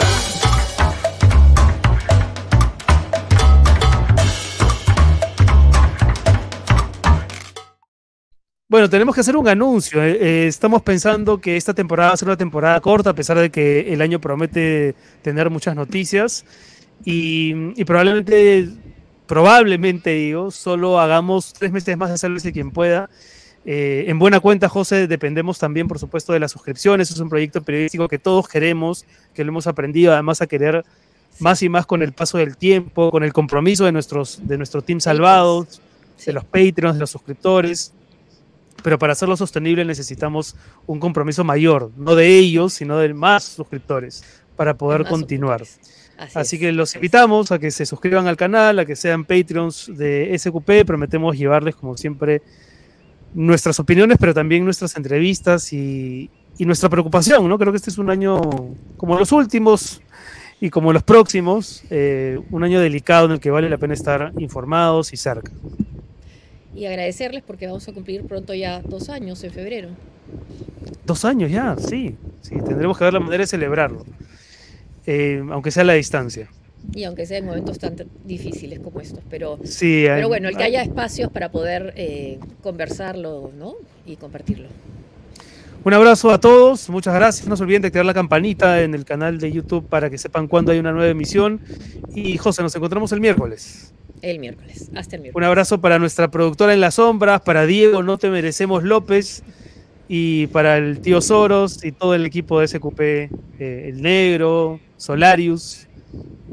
Bueno, 8.72 8.88
tenemos 8.88 9.14
que 9.14 9.20
hacer 9.20 9.36
un 9.36 9.46
anuncio. 9.46 10.02
eh, 10.02 10.16
eh, 10.18 10.46
estamos 10.46 10.80
pensando 10.80 11.38
que 11.38 11.58
esta 11.58 11.74
temporada 11.74 12.08
va 12.08 12.14
a 12.14 12.16
ser 12.16 12.28
una 12.28 12.38
temporada 12.38 12.80
corta, 12.80 13.10
a 13.10 13.14
pesar 13.14 13.38
de 13.38 13.50
que 13.50 13.92
el 13.92 14.00
año 14.00 14.18
promete 14.18 14.94
tener 15.20 15.50
muchas 15.50 15.76
noticias. 15.76 16.46
Y, 17.04 17.52
y 17.78 17.84
probablemente, 17.84 18.70
probablemente 19.26 20.14
digo, 20.14 20.50
solo 20.50 20.98
hagamos 20.98 21.52
tres 21.52 21.70
meses 21.70 21.98
más 21.98 22.12
de 22.12 22.16
Sálvese 22.16 22.50
quien 22.50 22.70
pueda. 22.70 23.10
Eh, 23.66 24.06
en 24.08 24.18
buena 24.18 24.40
cuenta, 24.40 24.70
José, 24.70 25.06
dependemos 25.06 25.58
también, 25.58 25.86
por 25.86 25.98
supuesto, 25.98 26.32
de 26.32 26.40
las 26.40 26.52
suscripciones. 26.52 27.10
Es 27.10 27.20
un 27.20 27.28
proyecto 27.28 27.60
periodístico 27.60 28.08
que 28.08 28.18
todos 28.18 28.48
queremos, 28.48 29.04
que 29.34 29.44
lo 29.44 29.50
hemos 29.50 29.66
aprendido 29.66 30.14
además 30.14 30.40
a 30.40 30.46
querer 30.46 30.82
más 31.40 31.62
y 31.62 31.68
más 31.68 31.84
con 31.84 32.00
el 32.00 32.14
paso 32.14 32.38
del 32.38 32.56
tiempo, 32.56 33.10
con 33.10 33.22
el 33.22 33.34
compromiso 33.34 33.84
de, 33.84 33.92
nuestros, 33.92 34.40
de 34.48 34.56
nuestro 34.56 34.80
team 34.80 34.98
salvados, 34.98 35.82
de 36.24 36.32
los 36.32 36.44
Patreons, 36.46 36.94
de 36.94 37.00
los 37.00 37.10
suscriptores. 37.10 37.92
Pero 38.83 38.99
para 38.99 39.12
hacerlo 39.12 39.37
sostenible 39.37 39.85
necesitamos 39.85 40.57
un 40.87 41.01
compromiso 41.01 41.45
mayor, 41.45 41.91
no 41.97 42.14
de 42.14 42.39
ellos, 42.39 42.72
sino 42.72 42.99
de 42.99 43.14
más 43.14 43.45
suscriptores, 43.45 44.24
para 44.57 44.74
poder 44.74 45.05
continuar. 45.05 45.62
Así, 45.62 46.39
Así 46.39 46.57
es, 46.57 46.61
que 46.61 46.72
los 46.72 46.95
invitamos 46.95 47.51
a 47.53 47.59
que 47.59 47.70
se 47.70 47.87
suscriban 47.87 48.26
al 48.26 48.37
canal, 48.37 48.78
a 48.78 48.85
que 48.85 48.97
sean 48.97 49.24
Patreons 49.24 49.91
de 49.97 50.37
SQP. 50.39 50.85
Prometemos 50.87 51.37
llevarles, 51.37 51.74
como 51.74 51.97
siempre, 51.97 52.43
nuestras 53.35 53.78
opiniones, 53.80 54.18
pero 54.20 54.35
también 54.35 54.64
nuestras 54.64 54.97
entrevistas 54.97 55.72
y, 55.72 56.30
y 56.59 56.64
nuestra 56.64 56.89
preocupación. 56.89 57.49
¿no? 57.49 57.59
Creo 57.59 57.72
que 57.72 57.76
este 57.76 57.91
es 57.91 57.99
un 57.99 58.11
año, 58.11 58.41
como 58.97 59.18
los 59.18 59.33
últimos 59.33 60.03
y 60.61 60.70
como 60.70 60.93
los 60.93 61.03
próximos, 61.03 61.83
eh, 61.91 62.39
un 62.51 62.62
año 62.62 62.80
delicado 62.80 63.26
en 63.26 63.33
el 63.33 63.41
que 63.41 63.51
vale 63.51 63.68
la 63.68 63.78
pena 63.78 63.95
estar 63.95 64.33
informados 64.39 65.12
y 65.12 65.16
cerca. 65.16 65.51
Y 66.74 66.86
agradecerles 66.86 67.42
porque 67.46 67.66
vamos 67.66 67.86
a 67.88 67.92
cumplir 67.92 68.22
pronto 68.24 68.54
ya 68.54 68.80
dos 68.82 69.08
años 69.10 69.42
en 69.44 69.50
febrero. 69.52 69.88
Dos 71.04 71.24
años 71.24 71.50
ya, 71.50 71.76
sí. 71.78 72.16
sí 72.40 72.54
tendremos 72.66 72.96
que 72.96 73.04
ver 73.04 73.12
la 73.12 73.20
manera 73.20 73.42
de 73.42 73.46
celebrarlo, 73.46 74.04
eh, 75.06 75.42
aunque 75.50 75.70
sea 75.70 75.82
a 75.82 75.86
la 75.86 75.94
distancia. 75.94 76.48
Y 76.94 77.04
aunque 77.04 77.26
sea 77.26 77.38
en 77.38 77.46
momentos 77.46 77.78
tan 77.78 77.94
difíciles 78.24 78.80
como 78.80 79.00
estos, 79.00 79.20
pero, 79.30 79.58
Sí, 79.64 80.04
pero 80.06 80.28
bueno, 80.28 80.48
el 80.48 80.56
que 80.56 80.64
hay- 80.64 80.76
haya 80.76 80.82
espacios 80.82 81.30
para 81.30 81.50
poder 81.50 81.92
eh, 81.96 82.38
conversarlo, 82.62 83.52
¿no? 83.56 83.74
Y 84.06 84.16
compartirlo. 84.16 84.68
Un 85.84 85.94
abrazo 85.94 86.30
a 86.30 86.38
todos, 86.40 86.88
muchas 86.90 87.14
gracias. 87.14 87.48
No 87.48 87.56
se 87.56 87.64
olviden 87.64 87.82
de 87.82 87.88
activar 87.88 88.06
la 88.06 88.14
campanita 88.14 88.82
en 88.82 88.94
el 88.94 89.04
canal 89.04 89.38
de 89.38 89.50
YouTube 89.52 89.84
para 89.88 90.08
que 90.10 90.16
sepan 90.18 90.46
cuándo 90.48 90.70
hay 90.72 90.78
una 90.78 90.92
nueva 90.92 91.08
emisión. 91.10 91.60
Y 92.14 92.36
José, 92.38 92.62
nos 92.62 92.74
encontramos 92.76 93.10
el 93.12 93.20
miércoles. 93.20 93.92
El 94.22 94.38
miércoles. 94.38 94.90
Hasta 94.94 95.16
el 95.16 95.20
Un 95.20 95.22
miércoles. 95.24 95.46
abrazo 95.48 95.80
para 95.80 95.98
nuestra 95.98 96.30
productora 96.30 96.72
en 96.72 96.80
las 96.80 96.94
sombras, 96.94 97.40
para 97.42 97.66
Diego 97.66 98.02
No 98.02 98.18
Te 98.18 98.30
Merecemos 98.30 98.82
López 98.84 99.42
y 100.08 100.46
para 100.48 100.76
el 100.78 101.00
tío 101.00 101.20
Soros 101.20 101.84
y 101.84 101.92
todo 101.92 102.14
el 102.14 102.24
equipo 102.24 102.60
de 102.60 102.68
SQP, 102.68 103.00
eh, 103.00 103.28
el 103.88 104.00
Negro, 104.02 104.78
Solarius 104.96 105.86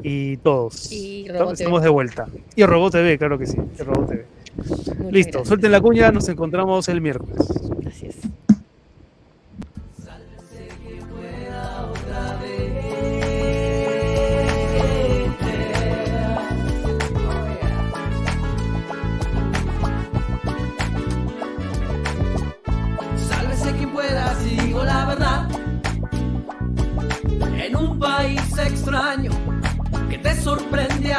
y 0.02 0.36
todos. 0.38 0.90
Y 0.90 1.26
Robot 1.28 1.52
Estamos 1.54 1.80
TV. 1.80 1.84
de 1.86 1.90
vuelta. 1.90 2.26
Y 2.56 2.64
Robot 2.64 2.92
TV, 2.92 3.18
claro 3.18 3.38
que 3.38 3.46
sí. 3.46 3.56
y 3.78 3.82
Robot 3.82 4.08
TV. 4.08 4.26
Listo, 5.10 5.30
gracias. 5.38 5.48
suelten 5.48 5.72
la 5.72 5.80
cuña, 5.80 6.10
nos 6.10 6.28
encontramos 6.28 6.88
el 6.88 7.00
miércoles. 7.00 7.36
Así 7.86 8.06
es. 8.06 8.16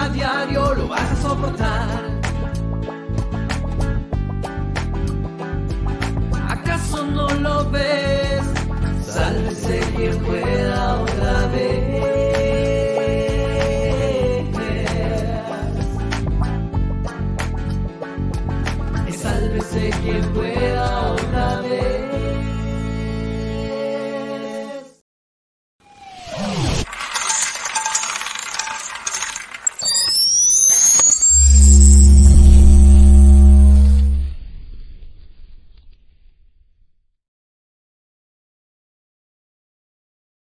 A 0.02 0.10
diario, 0.10 0.74
lo 0.74 0.88
vas 0.88 1.12
a 1.12 1.16
soportar. 1.16 1.90
¿Acaso 6.50 7.06
no 7.06 7.30
lo 7.36 7.70
ves? 7.70 8.42
Sálvese 9.06 9.80
quien 9.96 10.18
pueda 10.20 11.02
otra 11.02 11.48
vez. 11.48 11.91